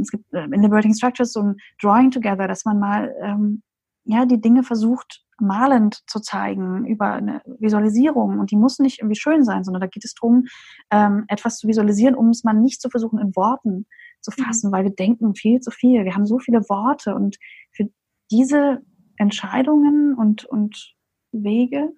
es 0.01 0.11
gibt 0.11 0.31
äh, 0.33 0.43
in 0.43 0.61
Liberating 0.61 0.93
Structures 0.93 1.33
so 1.33 1.41
ein 1.41 1.57
Drawing 1.81 2.11
Together, 2.11 2.47
dass 2.47 2.65
man 2.65 2.79
mal 2.79 3.13
ähm, 3.21 3.63
ja 4.03 4.25
die 4.25 4.41
Dinge 4.41 4.63
versucht 4.63 5.23
malend 5.41 6.03
zu 6.07 6.19
zeigen 6.19 6.85
über 6.85 7.13
eine 7.13 7.41
Visualisierung. 7.59 8.39
Und 8.39 8.51
die 8.51 8.55
muss 8.55 8.79
nicht 8.79 8.99
irgendwie 8.99 9.19
schön 9.19 9.43
sein, 9.43 9.63
sondern 9.63 9.81
da 9.81 9.87
geht 9.87 10.05
es 10.05 10.13
darum, 10.13 10.45
ähm, 10.91 11.25
etwas 11.27 11.57
zu 11.57 11.67
visualisieren, 11.67 12.15
um 12.15 12.29
es 12.29 12.43
mal 12.43 12.53
nicht 12.53 12.81
zu 12.81 12.89
versuchen, 12.89 13.19
in 13.19 13.35
Worten 13.35 13.87
zu 14.21 14.31
mhm. 14.37 14.43
fassen, 14.43 14.69
mhm. 14.69 14.73
weil 14.73 14.83
wir 14.83 14.91
denken 14.91 15.35
viel 15.35 15.59
zu 15.59 15.71
viel. 15.71 16.05
Wir 16.05 16.13
haben 16.15 16.25
so 16.25 16.39
viele 16.39 16.61
Worte 16.69 17.15
und 17.15 17.37
für 17.71 17.89
diese 18.31 18.81
Entscheidungen 19.21 20.15
und, 20.15 20.45
und 20.45 20.95
Wege 21.31 21.93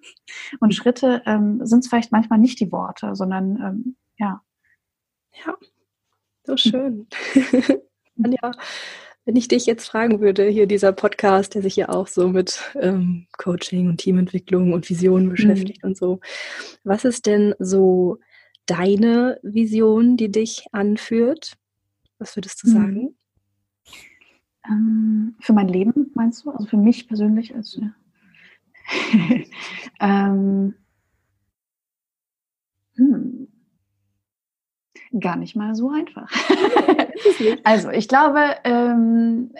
und 0.60 0.68
mhm. 0.68 0.72
Schritte 0.72 1.22
ähm, 1.24 1.64
sind 1.64 1.80
es 1.80 1.88
vielleicht 1.88 2.12
manchmal 2.12 2.38
nicht 2.38 2.60
die 2.60 2.70
Worte, 2.70 3.16
sondern 3.16 3.56
ähm, 3.62 3.96
ja. 4.18 4.42
Ja, 5.44 5.56
so 6.44 6.56
schön. 6.56 7.08
ja, 8.16 8.52
wenn 9.24 9.36
ich 9.36 9.48
dich 9.48 9.64
jetzt 9.64 9.88
fragen 9.88 10.20
würde, 10.20 10.44
hier 10.44 10.66
dieser 10.66 10.92
Podcast, 10.92 11.54
der 11.54 11.62
sich 11.62 11.76
ja 11.76 11.88
auch 11.88 12.08
so 12.08 12.28
mit 12.28 12.60
ähm, 12.78 13.26
Coaching 13.38 13.88
und 13.88 13.96
Teamentwicklung 13.96 14.74
und 14.74 14.88
Visionen 14.88 15.26
mhm. 15.26 15.30
beschäftigt 15.30 15.82
mhm. 15.82 15.88
und 15.88 15.96
so, 15.96 16.20
was 16.84 17.06
ist 17.06 17.24
denn 17.24 17.54
so 17.58 18.18
deine 18.66 19.40
Vision, 19.42 20.18
die 20.18 20.30
dich 20.30 20.66
anführt? 20.72 21.54
Was 22.18 22.36
würdest 22.36 22.62
du 22.62 22.68
mhm. 22.68 22.72
sagen? 22.72 23.16
Ähm, 24.68 25.34
für 25.40 25.52
mein 25.52 25.68
Leben 25.68 26.10
meinst 26.14 26.44
du? 26.44 26.50
Also 26.50 26.66
für 26.66 26.76
mich 26.76 27.08
persönlich 27.08 27.54
als 27.54 27.80
ähm, 30.00 30.74
hm, 32.96 33.48
gar 35.20 35.36
nicht 35.36 35.56
mal 35.56 35.74
so 35.74 35.90
einfach. 35.90 36.30
also 37.64 37.90
ich 37.90 38.08
glaube, 38.08 38.56
ähm, 38.64 39.52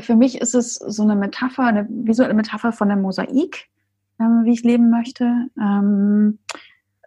für 0.00 0.16
mich 0.16 0.40
ist 0.40 0.54
es 0.54 0.76
so 0.76 1.02
eine 1.02 1.16
Metapher, 1.16 1.64
eine 1.64 1.86
visuelle 1.88 2.34
Metapher 2.34 2.72
von 2.72 2.90
einem 2.90 3.02
Mosaik, 3.02 3.68
ähm, 4.18 4.42
wie 4.44 4.52
ich 4.52 4.62
leben 4.62 4.90
möchte. 4.90 5.48
Ähm, 5.58 6.38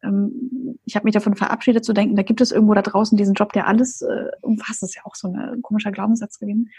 ähm, 0.06 0.78
ich 0.86 0.96
habe 0.96 1.06
mich 1.06 1.14
davon 1.14 1.36
verabschiedet 1.36 1.84
zu 1.84 1.94
denken, 1.94 2.16
da 2.16 2.24
gibt 2.24 2.42
es 2.42 2.52
irgendwo 2.52 2.74
da 2.74 2.82
draußen 2.82 3.18
diesen 3.18 3.34
Job, 3.34 3.54
der 3.54 3.68
alles 3.68 4.02
äh, 4.02 4.32
umfasst. 4.42 4.84
Das 4.84 4.90
ist 4.90 4.96
ja 4.96 5.02
auch 5.06 5.16
so 5.16 5.28
ein 5.28 5.62
komischer 5.62 5.92
Glaubenssatz 5.92 6.40
gewesen. 6.40 6.70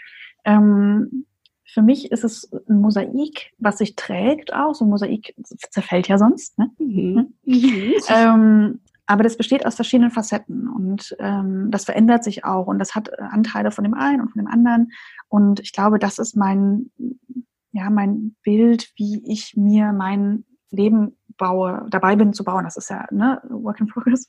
Ähm, 0.45 1.25
für 1.65 1.81
mich 1.81 2.11
ist 2.11 2.23
es 2.23 2.49
ein 2.69 2.79
Mosaik, 2.79 3.51
was 3.57 3.79
sich 3.79 3.95
trägt 3.95 4.53
auch. 4.53 4.73
So 4.73 4.85
ein 4.85 4.89
Mosaik 4.89 5.35
zerfällt 5.69 6.07
ja 6.07 6.17
sonst. 6.17 6.57
Ne? 6.57 6.71
Mhm. 6.79 7.33
Mhm. 7.43 7.93
Ähm, 8.09 8.79
aber 9.05 9.23
das 9.23 9.37
besteht 9.37 9.65
aus 9.65 9.75
verschiedenen 9.75 10.11
Facetten 10.11 10.67
und 10.67 11.15
ähm, 11.19 11.71
das 11.71 11.85
verändert 11.85 12.25
sich 12.25 12.43
auch 12.43 12.67
und 12.67 12.77
das 12.77 12.93
hat 12.93 13.17
Anteile 13.19 13.71
von 13.71 13.85
dem 13.85 13.93
einen 13.93 14.21
und 14.21 14.29
von 14.29 14.41
dem 14.41 14.51
anderen. 14.51 14.91
Und 15.29 15.61
ich 15.61 15.71
glaube, 15.71 15.97
das 15.97 16.19
ist 16.19 16.35
mein, 16.35 16.91
ja, 17.71 17.89
mein 17.89 18.35
Bild, 18.43 18.91
wie 18.97 19.23
ich 19.25 19.55
mir 19.55 19.93
mein 19.93 20.43
Leben 20.71 21.15
baue, 21.37 21.85
dabei 21.89 22.15
bin 22.15 22.33
zu 22.33 22.43
bauen. 22.43 22.63
Das 22.63 22.77
ist 22.77 22.89
ja 22.89 23.05
ne, 23.11 23.41
Work 23.49 23.79
in 23.79 23.87
Progress. 23.87 24.27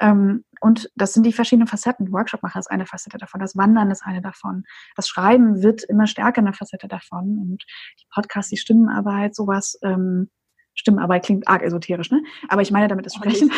Ähm, 0.00 0.44
und 0.60 0.90
das 0.96 1.12
sind 1.12 1.24
die 1.24 1.32
verschiedenen 1.32 1.68
Facetten. 1.68 2.12
Workshop 2.12 2.42
machen 2.42 2.58
ist 2.58 2.70
eine 2.70 2.86
Facette 2.86 3.18
davon, 3.18 3.40
das 3.40 3.56
Wandern 3.56 3.90
ist 3.90 4.02
eine 4.04 4.22
davon, 4.22 4.64
das 4.96 5.08
Schreiben 5.08 5.62
wird 5.62 5.84
immer 5.84 6.06
stärker 6.06 6.40
eine 6.40 6.52
Facette 6.52 6.88
davon 6.88 7.38
und 7.38 7.64
die 8.00 8.06
Podcasts, 8.12 8.50
die 8.50 8.56
Stimmenarbeit, 8.56 9.34
sowas. 9.34 9.78
Ähm, 9.82 10.30
Stimmenarbeit 10.74 11.24
klingt 11.24 11.48
arg 11.48 11.62
esoterisch, 11.62 12.10
ne? 12.10 12.22
Aber 12.48 12.62
ich 12.62 12.70
meine 12.70 12.88
damit 12.88 13.06
das 13.06 13.14
Sprechen. 13.14 13.50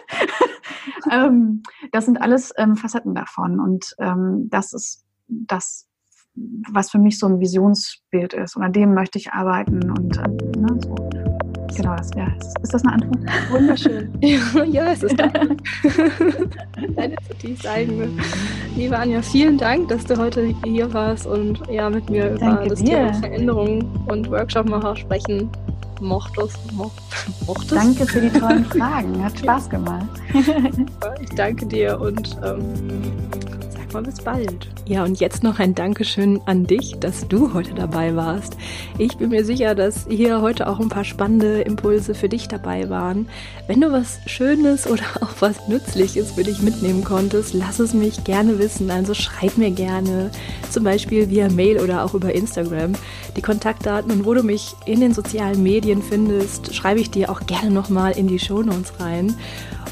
ähm, 1.10 1.62
das 1.92 2.04
sind 2.04 2.20
alles 2.20 2.52
ähm, 2.58 2.76
Facetten 2.76 3.14
davon 3.14 3.60
und 3.60 3.94
ähm, 3.98 4.48
das 4.50 4.72
ist 4.72 5.06
das 5.28 5.88
was 6.70 6.90
für 6.90 6.98
mich 6.98 7.18
so 7.18 7.26
ein 7.26 7.40
Visionsbild 7.40 8.34
ist. 8.34 8.56
Und 8.56 8.62
an 8.62 8.72
dem 8.72 8.94
möchte 8.94 9.18
ich 9.18 9.32
arbeiten 9.32 9.90
und 9.90 10.18
ähm, 10.18 10.36
ne, 10.60 10.80
so. 10.80 11.17
Genau, 11.76 11.96
das, 11.96 12.10
ja. 12.16 12.26
Ist 12.62 12.74
das 12.74 12.84
eine 12.84 12.94
Antwort? 12.94 13.18
Wunderschön. 13.50 14.12
ja, 14.72 14.92
es 14.92 15.02
ist 15.02 15.18
deine, 15.18 15.56
deine 16.96 17.16
zutiefst 17.28 17.66
eigene. 17.66 18.08
Liebe 18.76 18.98
Anja, 18.98 19.22
vielen 19.22 19.58
Dank, 19.58 19.88
dass 19.88 20.04
du 20.04 20.16
heute 20.16 20.54
hier 20.64 20.92
warst 20.92 21.26
und 21.26 21.60
ja, 21.70 21.90
mit 21.90 22.08
mir 22.10 22.30
über 22.30 22.38
Danke 22.38 22.68
das 22.70 22.78
dir. 22.80 22.96
Thema 22.96 23.14
Veränderung 23.14 24.06
und 24.08 24.30
Workshopmacher 24.30 24.96
sprechen 24.96 25.50
mochtest. 26.00 26.58
mochtest. 27.46 27.72
Danke 27.72 28.06
für 28.06 28.20
die 28.20 28.30
tollen 28.30 28.64
Fragen. 28.64 29.22
Hat 29.22 29.38
Spaß 29.38 29.68
gemacht. 29.68 30.06
ich 31.20 31.30
danke 31.30 31.66
dir 31.66 32.00
und 32.00 32.36
ähm, 32.44 33.27
mal 33.92 34.02
bis 34.02 34.20
bald. 34.20 34.68
Ja, 34.86 35.04
und 35.04 35.20
jetzt 35.20 35.42
noch 35.42 35.58
ein 35.58 35.74
Dankeschön 35.74 36.40
an 36.46 36.66
dich, 36.66 36.96
dass 36.98 37.28
du 37.28 37.54
heute 37.54 37.74
dabei 37.74 38.16
warst. 38.16 38.56
Ich 38.98 39.16
bin 39.16 39.30
mir 39.30 39.44
sicher, 39.44 39.74
dass 39.74 40.06
hier 40.08 40.40
heute 40.40 40.68
auch 40.68 40.80
ein 40.80 40.88
paar 40.88 41.04
spannende 41.04 41.60
Impulse 41.62 42.14
für 42.14 42.28
dich 42.28 42.48
dabei 42.48 42.88
waren. 42.88 43.28
Wenn 43.66 43.80
du 43.80 43.92
was 43.92 44.18
Schönes 44.26 44.86
oder 44.86 45.02
auch 45.20 45.34
was 45.40 45.68
Nützliches 45.68 46.32
für 46.32 46.44
dich 46.44 46.62
mitnehmen 46.62 47.04
konntest, 47.04 47.54
lass 47.54 47.78
es 47.78 47.94
mich 47.94 48.24
gerne 48.24 48.58
wissen. 48.58 48.90
Also 48.90 49.14
schreib 49.14 49.58
mir 49.58 49.70
gerne, 49.70 50.30
zum 50.70 50.84
Beispiel 50.84 51.30
via 51.30 51.48
Mail 51.48 51.80
oder 51.80 52.04
auch 52.04 52.14
über 52.14 52.34
Instagram. 52.34 52.92
Die 53.36 53.42
Kontaktdaten 53.42 54.10
und 54.10 54.24
wo 54.24 54.34
du 54.34 54.42
mich 54.42 54.74
in 54.86 55.00
den 55.00 55.14
sozialen 55.14 55.62
Medien 55.62 56.02
findest, 56.02 56.74
schreibe 56.74 57.00
ich 57.00 57.10
dir 57.10 57.30
auch 57.30 57.46
gerne 57.46 57.70
nochmal 57.70 58.16
in 58.18 58.26
die 58.26 58.38
Shownotes 58.38 59.00
rein. 59.00 59.36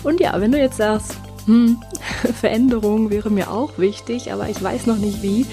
Und 0.03 0.21
ja, 0.21 0.41
wenn 0.41 0.53
du 0.53 0.59
jetzt 0.59 0.77
sagst, 0.77 1.17
hm, 1.47 1.79
Veränderung 2.41 3.11
wäre 3.11 3.31
mir 3.31 3.51
auch 3.51 3.79
wichtig, 3.79 4.31
aber 4.33 4.49
ich 4.49 4.63
weiß 4.63 4.87
noch 4.87 4.99
nicht 4.99 5.23
wie, 5.23 5.45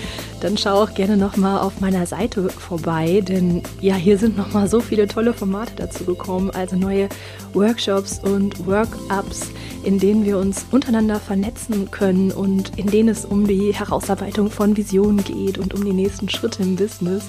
dann 0.41 0.57
schau 0.57 0.83
auch 0.83 0.93
gerne 0.93 1.17
nochmal 1.17 1.59
auf 1.59 1.81
meiner 1.81 2.05
Seite 2.07 2.49
vorbei, 2.49 3.21
denn 3.21 3.61
ja, 3.79 3.95
hier 3.95 4.17
sind 4.17 4.35
nochmal 4.35 4.67
so 4.67 4.81
viele 4.81 5.07
tolle 5.07 5.33
Formate 5.33 5.73
dazu 5.75 6.03
gekommen, 6.03 6.51
also 6.51 6.75
neue 6.75 7.07
Workshops 7.53 8.19
und 8.19 8.65
Workups, 8.65 9.51
in 9.83 9.99
denen 9.99 10.25
wir 10.25 10.39
uns 10.39 10.65
untereinander 10.71 11.19
vernetzen 11.19 11.91
können 11.91 12.31
und 12.31 12.75
in 12.77 12.87
denen 12.87 13.09
es 13.09 13.23
um 13.23 13.45
die 13.47 13.71
Herausarbeitung 13.73 14.49
von 14.49 14.75
Visionen 14.75 15.23
geht 15.23 15.59
und 15.59 15.75
um 15.75 15.85
die 15.85 15.93
nächsten 15.93 16.27
Schritte 16.27 16.63
im 16.63 16.75
Business. 16.75 17.25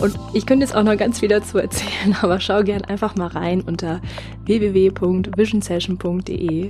Und 0.00 0.18
ich 0.32 0.46
könnte 0.46 0.64
jetzt 0.64 0.74
auch 0.74 0.82
noch 0.82 0.96
ganz 0.96 1.20
viel 1.20 1.28
dazu 1.28 1.58
erzählen, 1.58 2.16
aber 2.22 2.40
schau 2.40 2.62
gern 2.62 2.80
einfach 2.82 3.16
mal 3.16 3.28
rein 3.28 3.60
unter 3.60 4.00
www.visionsession.de 4.46 6.68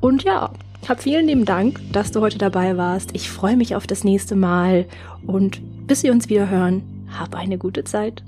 und 0.00 0.22
ja, 0.24 0.50
hab 0.88 1.02
vielen 1.02 1.26
lieben 1.26 1.44
Dank, 1.44 1.80
dass 1.92 2.12
du 2.12 2.20
heute 2.20 2.38
dabei 2.38 2.76
warst. 2.76 3.10
Ich 3.14 3.30
freue 3.30 3.56
mich 3.56 3.74
auf 3.74 3.86
das 3.86 4.04
nächste 4.04 4.36
Mal 4.36 4.86
und 5.26 5.60
bis 5.86 6.02
wir 6.02 6.12
uns 6.12 6.28
wieder 6.28 6.48
hören, 6.48 6.82
hab 7.18 7.34
eine 7.34 7.58
gute 7.58 7.84
Zeit. 7.84 8.22